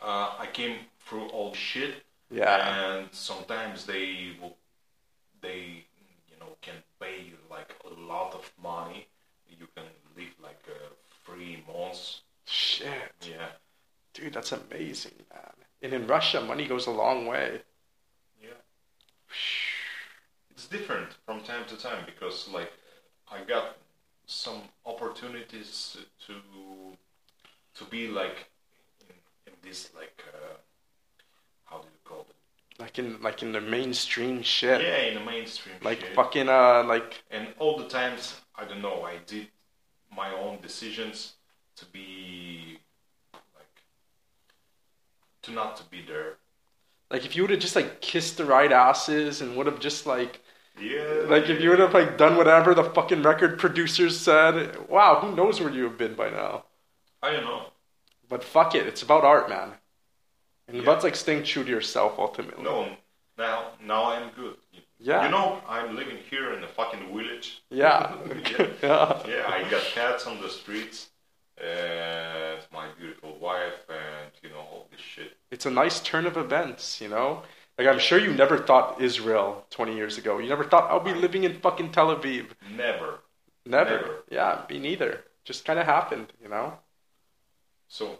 uh, 0.00 0.34
I 0.38 0.46
came 0.52 0.76
through 1.06 1.26
all 1.30 1.50
this 1.50 1.58
shit. 1.58 1.94
Yeah. 2.30 2.96
And 2.96 3.08
sometimes 3.10 3.86
they 3.86 4.30
will, 4.40 4.56
they 5.40 5.84
you 6.30 6.36
know 6.38 6.56
can 6.62 6.74
pay 7.00 7.22
you 7.22 7.38
like 7.50 7.74
a 7.84 8.00
lot 8.00 8.34
of 8.34 8.52
money. 8.62 9.08
You 9.50 9.66
can 9.74 9.84
live 10.16 10.34
like 10.42 10.62
uh, 10.68 10.94
three 11.26 11.64
months. 11.66 12.20
Shit. 12.46 13.12
Yeah. 13.28 13.48
Dude, 14.12 14.34
that's 14.34 14.52
amazing, 14.52 15.14
man. 15.32 15.54
And 15.82 15.92
in 15.92 16.06
Russia, 16.06 16.40
money 16.40 16.66
goes 16.66 16.86
a 16.86 16.92
long 16.92 17.26
way. 17.26 17.60
It's 20.50 20.66
different 20.66 21.08
from 21.26 21.40
time 21.40 21.64
to 21.68 21.76
time 21.76 22.04
because 22.06 22.48
like 22.48 22.72
I 23.30 23.42
got 23.44 23.76
some 24.26 24.62
opportunities 24.86 25.96
to 26.26 26.34
to 27.74 27.84
be 27.90 28.08
like 28.08 28.46
in, 29.08 29.16
in 29.46 29.52
this 29.62 29.90
like 29.96 30.22
uh, 30.32 30.56
how 31.64 31.78
do 31.78 31.84
you 31.84 32.00
call 32.04 32.20
it? 32.20 32.80
Like 32.80 32.98
in 32.98 33.20
like 33.20 33.42
in 33.42 33.52
the 33.52 33.60
mainstream 33.60 34.42
shit. 34.42 34.80
Yeah, 34.80 34.98
in 34.98 35.14
the 35.14 35.24
mainstream. 35.24 35.76
Like 35.82 36.00
shit. 36.00 36.14
fucking 36.14 36.48
uh 36.48 36.84
like 36.84 37.22
and 37.30 37.48
all 37.58 37.76
the 37.76 37.88
times 37.88 38.40
I 38.56 38.64
don't 38.64 38.82
know 38.82 39.02
I 39.02 39.16
did 39.26 39.48
my 40.14 40.32
own 40.32 40.60
decisions 40.62 41.34
to 41.76 41.84
be 41.86 42.78
like 43.32 43.82
to 45.42 45.50
not 45.52 45.76
to 45.76 45.84
be 45.84 46.02
there. 46.06 46.36
Like 47.14 47.24
if 47.24 47.36
you 47.36 47.42
would 47.42 47.50
have 47.50 47.60
just 47.60 47.76
like 47.76 48.00
kissed 48.00 48.36
the 48.38 48.44
right 48.44 48.72
asses 48.72 49.40
and 49.40 49.56
would 49.56 49.66
have 49.66 49.80
just 49.80 50.06
like 50.06 50.40
Yeah. 50.78 51.24
like 51.34 51.48
if 51.48 51.60
you 51.62 51.70
would 51.70 51.78
have 51.78 51.94
like 51.94 52.18
done 52.18 52.36
whatever 52.36 52.74
the 52.74 52.84
fucking 52.84 53.22
record 53.22 53.58
producers 53.58 54.18
said, 54.18 54.88
wow, 54.88 55.20
who 55.20 55.34
knows 55.36 55.60
where 55.60 55.70
you 55.70 55.84
have 55.84 55.98
been 55.98 56.14
by 56.14 56.30
now. 56.30 56.64
I 57.22 57.32
don't 57.32 57.44
know. 57.44 57.62
But 58.28 58.44
fuck 58.44 58.74
it, 58.74 58.86
it's 58.86 59.02
about 59.02 59.24
art, 59.24 59.48
man. 59.48 59.74
And 60.68 60.76
Yeah. 60.78 60.82
about 60.84 61.04
like 61.04 61.16
staying 61.16 61.44
true 61.44 61.64
to 61.64 61.70
yourself 61.70 62.18
ultimately. 62.18 62.64
No, 62.64 62.96
now 63.38 63.58
now 63.80 64.04
I'm 64.14 64.30
good. 64.30 64.56
Yeah. 64.98 65.24
You 65.24 65.30
know 65.30 65.60
I'm 65.68 65.96
living 65.96 66.18
here 66.30 66.52
in 66.54 66.60
the 66.62 66.68
fucking 66.68 67.04
village. 67.16 67.62
Yeah. 67.70 68.16
Yeah. 68.58 68.66
yeah. 68.82 69.22
Yeah, 69.32 69.44
I 69.48 69.58
got 69.70 69.82
cats 69.98 70.26
on 70.26 70.40
the 70.40 70.48
streets, 70.48 71.10
and 71.58 72.60
my 72.72 72.86
beautiful 72.98 73.38
wife, 73.38 73.80
and 73.88 74.30
you 74.42 74.48
know 74.50 74.58
all 74.72 74.88
this 74.90 75.00
shit. 75.00 75.32
It's 75.54 75.66
a 75.66 75.70
nice 75.70 76.00
turn 76.00 76.26
of 76.26 76.36
events, 76.36 77.00
you 77.00 77.08
know? 77.08 77.44
Like 77.78 77.86
I'm 77.86 78.00
sure 78.00 78.18
you 78.18 78.34
never 78.34 78.58
thought 78.58 79.00
Israel 79.00 79.64
20 79.70 79.94
years 79.94 80.18
ago. 80.18 80.38
You 80.38 80.48
never 80.48 80.64
thought 80.64 80.90
I'll 80.90 80.98
be 80.98 81.14
living 81.14 81.44
in 81.44 81.60
fucking 81.60 81.92
Tel 81.92 82.08
Aviv. 82.14 82.46
Never. 82.76 83.20
Never. 83.64 83.90
Never. 83.90 84.24
Yeah, 84.28 84.62
me 84.68 84.80
neither. 84.80 85.20
Just 85.44 85.64
kind 85.64 85.78
of 85.78 85.86
happened, 85.86 86.32
you 86.42 86.48
know? 86.48 86.74
So, 87.86 88.18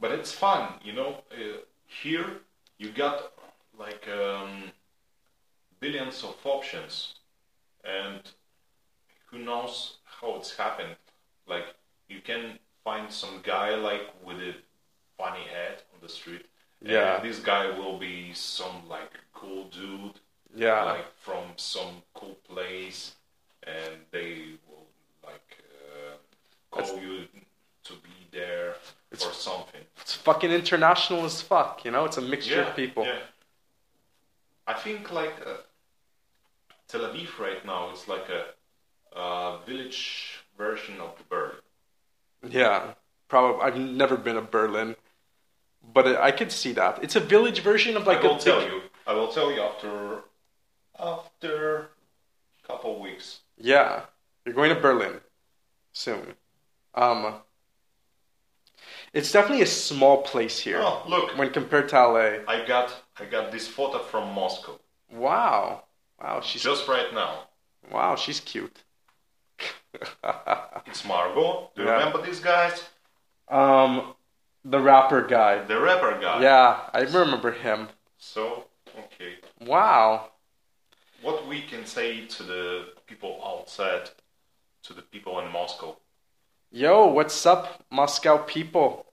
but 0.00 0.12
it's 0.12 0.30
fun, 0.30 0.74
you 0.84 0.92
know. 0.92 1.24
Uh, 1.32 1.58
here 1.86 2.26
you 2.78 2.90
got 2.92 3.32
like 3.76 4.06
um, 4.08 4.70
billions 5.80 6.22
of 6.22 6.36
options, 6.44 7.16
and 7.84 8.20
who 9.26 9.38
knows 9.40 9.96
how 10.04 10.36
it's 10.36 10.56
happened. 10.56 10.94
Like 11.48 11.66
you 12.08 12.20
can 12.20 12.60
find 12.84 13.10
some 13.10 13.40
guy 13.42 13.74
like 13.74 14.06
with 14.24 14.36
a 14.36 14.54
funny 15.18 15.46
head 15.52 15.82
on 15.92 15.98
the 16.00 16.08
street. 16.08 16.46
Yeah. 16.82 17.16
And 17.16 17.24
this 17.28 17.38
guy 17.40 17.70
will 17.78 17.98
be 17.98 18.32
some 18.34 18.88
like 18.88 19.12
cool 19.34 19.64
dude, 19.64 20.14
Yeah. 20.54 20.84
like 20.84 21.06
from 21.18 21.44
some 21.56 22.02
cool 22.14 22.36
place, 22.48 23.12
and 23.62 23.94
they 24.10 24.54
will 24.68 24.86
like 25.24 25.58
uh, 25.84 26.16
call 26.70 26.98
you 27.00 27.26
to 27.84 27.92
be 27.94 28.16
there 28.32 28.74
for 29.12 29.32
something. 29.32 29.80
It's 30.00 30.14
fucking 30.14 30.50
international 30.50 31.24
as 31.24 31.42
fuck, 31.42 31.84
you 31.84 31.90
know? 31.90 32.04
It's 32.04 32.16
a 32.16 32.22
mixture 32.22 32.62
of 32.62 32.76
people. 32.76 33.04
Yeah. 33.04 33.18
I 34.66 34.74
think 34.74 35.10
like 35.12 35.34
uh, 35.44 35.56
Tel 36.88 37.00
Aviv 37.02 37.38
right 37.38 37.64
now 37.66 37.90
is 37.92 38.06
like 38.08 38.28
a, 38.28 38.44
uh 39.16 39.58
village 39.66 40.44
version 40.56 41.00
of 41.00 41.12
Berlin. 41.28 41.56
Yeah, 42.48 42.94
probably. 43.28 43.62
I've 43.62 43.76
never 43.76 44.16
been 44.16 44.36
to 44.36 44.42
Berlin, 44.42 44.94
but 45.82 46.06
I 46.06 46.30
could 46.30 46.52
see 46.52 46.72
that. 46.72 47.02
It's 47.02 47.16
a 47.16 47.20
village 47.20 47.60
version 47.60 47.96
of 47.96 48.06
like 48.06 48.18
I 48.24 48.26
will 48.28 48.38
tell 48.38 48.60
big- 48.60 48.70
you. 48.72 48.82
I 49.06 49.14
will 49.14 49.28
tell 49.28 49.50
you 49.52 49.60
after 49.60 50.22
after 50.98 51.88
couple 52.66 53.00
weeks. 53.00 53.40
Yeah, 53.56 54.02
you're 54.44 54.54
going 54.54 54.72
to 54.74 54.80
Berlin 54.80 55.20
soon. 55.92 56.34
Um, 56.94 57.34
it's 59.12 59.32
definitely 59.32 59.62
a 59.62 59.66
small 59.66 60.22
place 60.22 60.58
here 60.60 60.80
Oh, 60.82 61.02
look, 61.08 61.36
when 61.36 61.50
compared 61.50 61.88
to 61.90 61.96
LA. 61.96 62.28
I 62.46 62.64
got 62.66 62.92
I 63.18 63.24
got 63.24 63.50
this 63.50 63.66
photo 63.66 63.98
from 63.98 64.32
Moscow 64.34 64.78
Wow, 65.10 65.82
wow, 66.22 66.40
she's 66.40 66.62
just 66.62 66.86
right 66.86 67.12
now. 67.12 67.48
wow, 67.90 68.14
she's 68.16 68.38
cute. 68.40 68.84
It's 70.86 71.04
Margot. 71.04 71.70
Do 71.74 71.82
you 71.82 71.88
Yeah. 71.88 71.94
remember 71.94 72.22
these 72.22 72.40
guys? 72.40 72.88
um, 73.48 74.14
the 74.64 74.80
rapper 74.80 75.22
guy. 75.26 75.64
The 75.64 75.80
rapper 75.80 76.18
guy. 76.20 76.42
Yeah, 76.42 76.80
I 76.92 77.00
remember 77.00 77.52
him. 77.52 77.88
So 78.18 78.64
okay, 78.98 79.34
Wow. 79.60 80.30
what 81.22 81.46
we 81.46 81.62
can 81.62 81.84
say 81.86 82.26
to 82.26 82.42
the 82.42 82.86
people 83.06 83.40
outside, 83.44 84.10
to 84.84 84.92
the 84.92 85.02
people 85.02 85.38
in 85.40 85.50
Moscow. 85.50 85.96
Yo, 86.70 87.06
what's 87.06 87.44
up, 87.46 87.84
Moscow 87.90 88.38
people? 88.38 89.06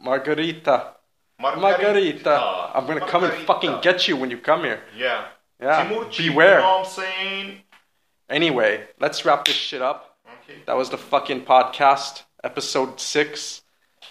Margarita. 0.00 0.92
Margarita. 1.38 2.70
I'm 2.74 2.86
gonna 2.86 3.06
come 3.06 3.24
and 3.24 3.32
fucking 3.46 3.80
get 3.82 4.08
you 4.08 4.16
when 4.16 4.30
you 4.30 4.38
come 4.38 4.64
here. 4.64 4.80
Yeah. 4.96 5.26
Yeah. 5.60 5.86
Timuchi, 5.88 6.28
Beware. 6.28 6.56
You 6.56 6.62
know 6.62 6.78
what 6.78 6.86
I'm 6.86 6.92
saying? 6.92 7.58
Anyway, 8.28 8.86
let's 9.00 9.24
wrap 9.24 9.44
this 9.44 9.54
shit 9.54 9.80
up. 9.82 10.18
Okay. 10.42 10.58
That 10.66 10.76
was 10.76 10.90
the 10.90 10.98
fucking 10.98 11.44
podcast, 11.44 12.22
episode 12.44 13.00
six. 13.00 13.62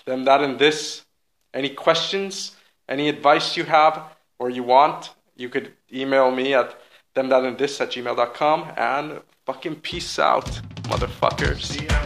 Them, 0.06 0.24
that, 0.26 0.42
and 0.42 0.60
this. 0.60 1.06
Any 1.54 1.70
questions? 1.70 2.56
Any 2.88 3.10
advice 3.10 3.58
you 3.58 3.64
have 3.64 4.04
or 4.40 4.50
you 4.50 4.64
want? 4.64 5.12
You 5.36 5.50
could 5.50 5.74
email 5.92 6.32
me 6.32 6.54
at 6.54 6.80
them, 7.14 7.30
that, 7.30 7.44
and 7.44 7.58
this 7.58 7.82
at 7.82 7.92
gmail.com. 7.92 8.74
And 8.78 9.22
fucking 9.46 9.78
peace 9.78 10.20
out, 10.20 10.62
motherfuckers. 10.84 12.05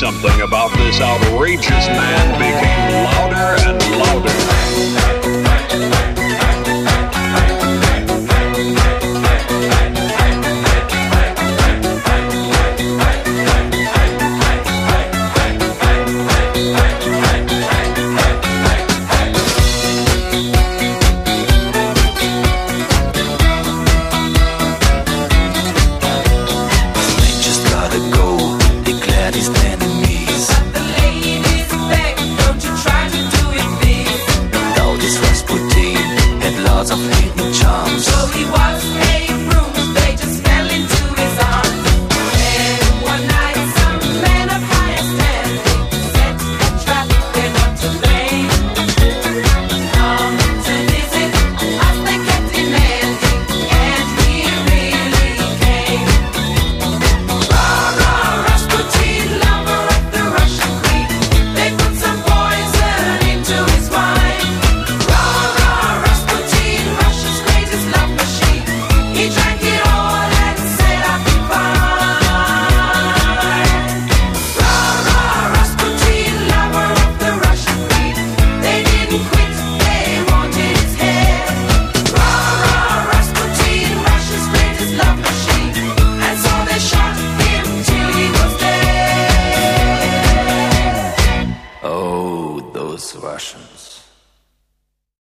Something 0.00 0.39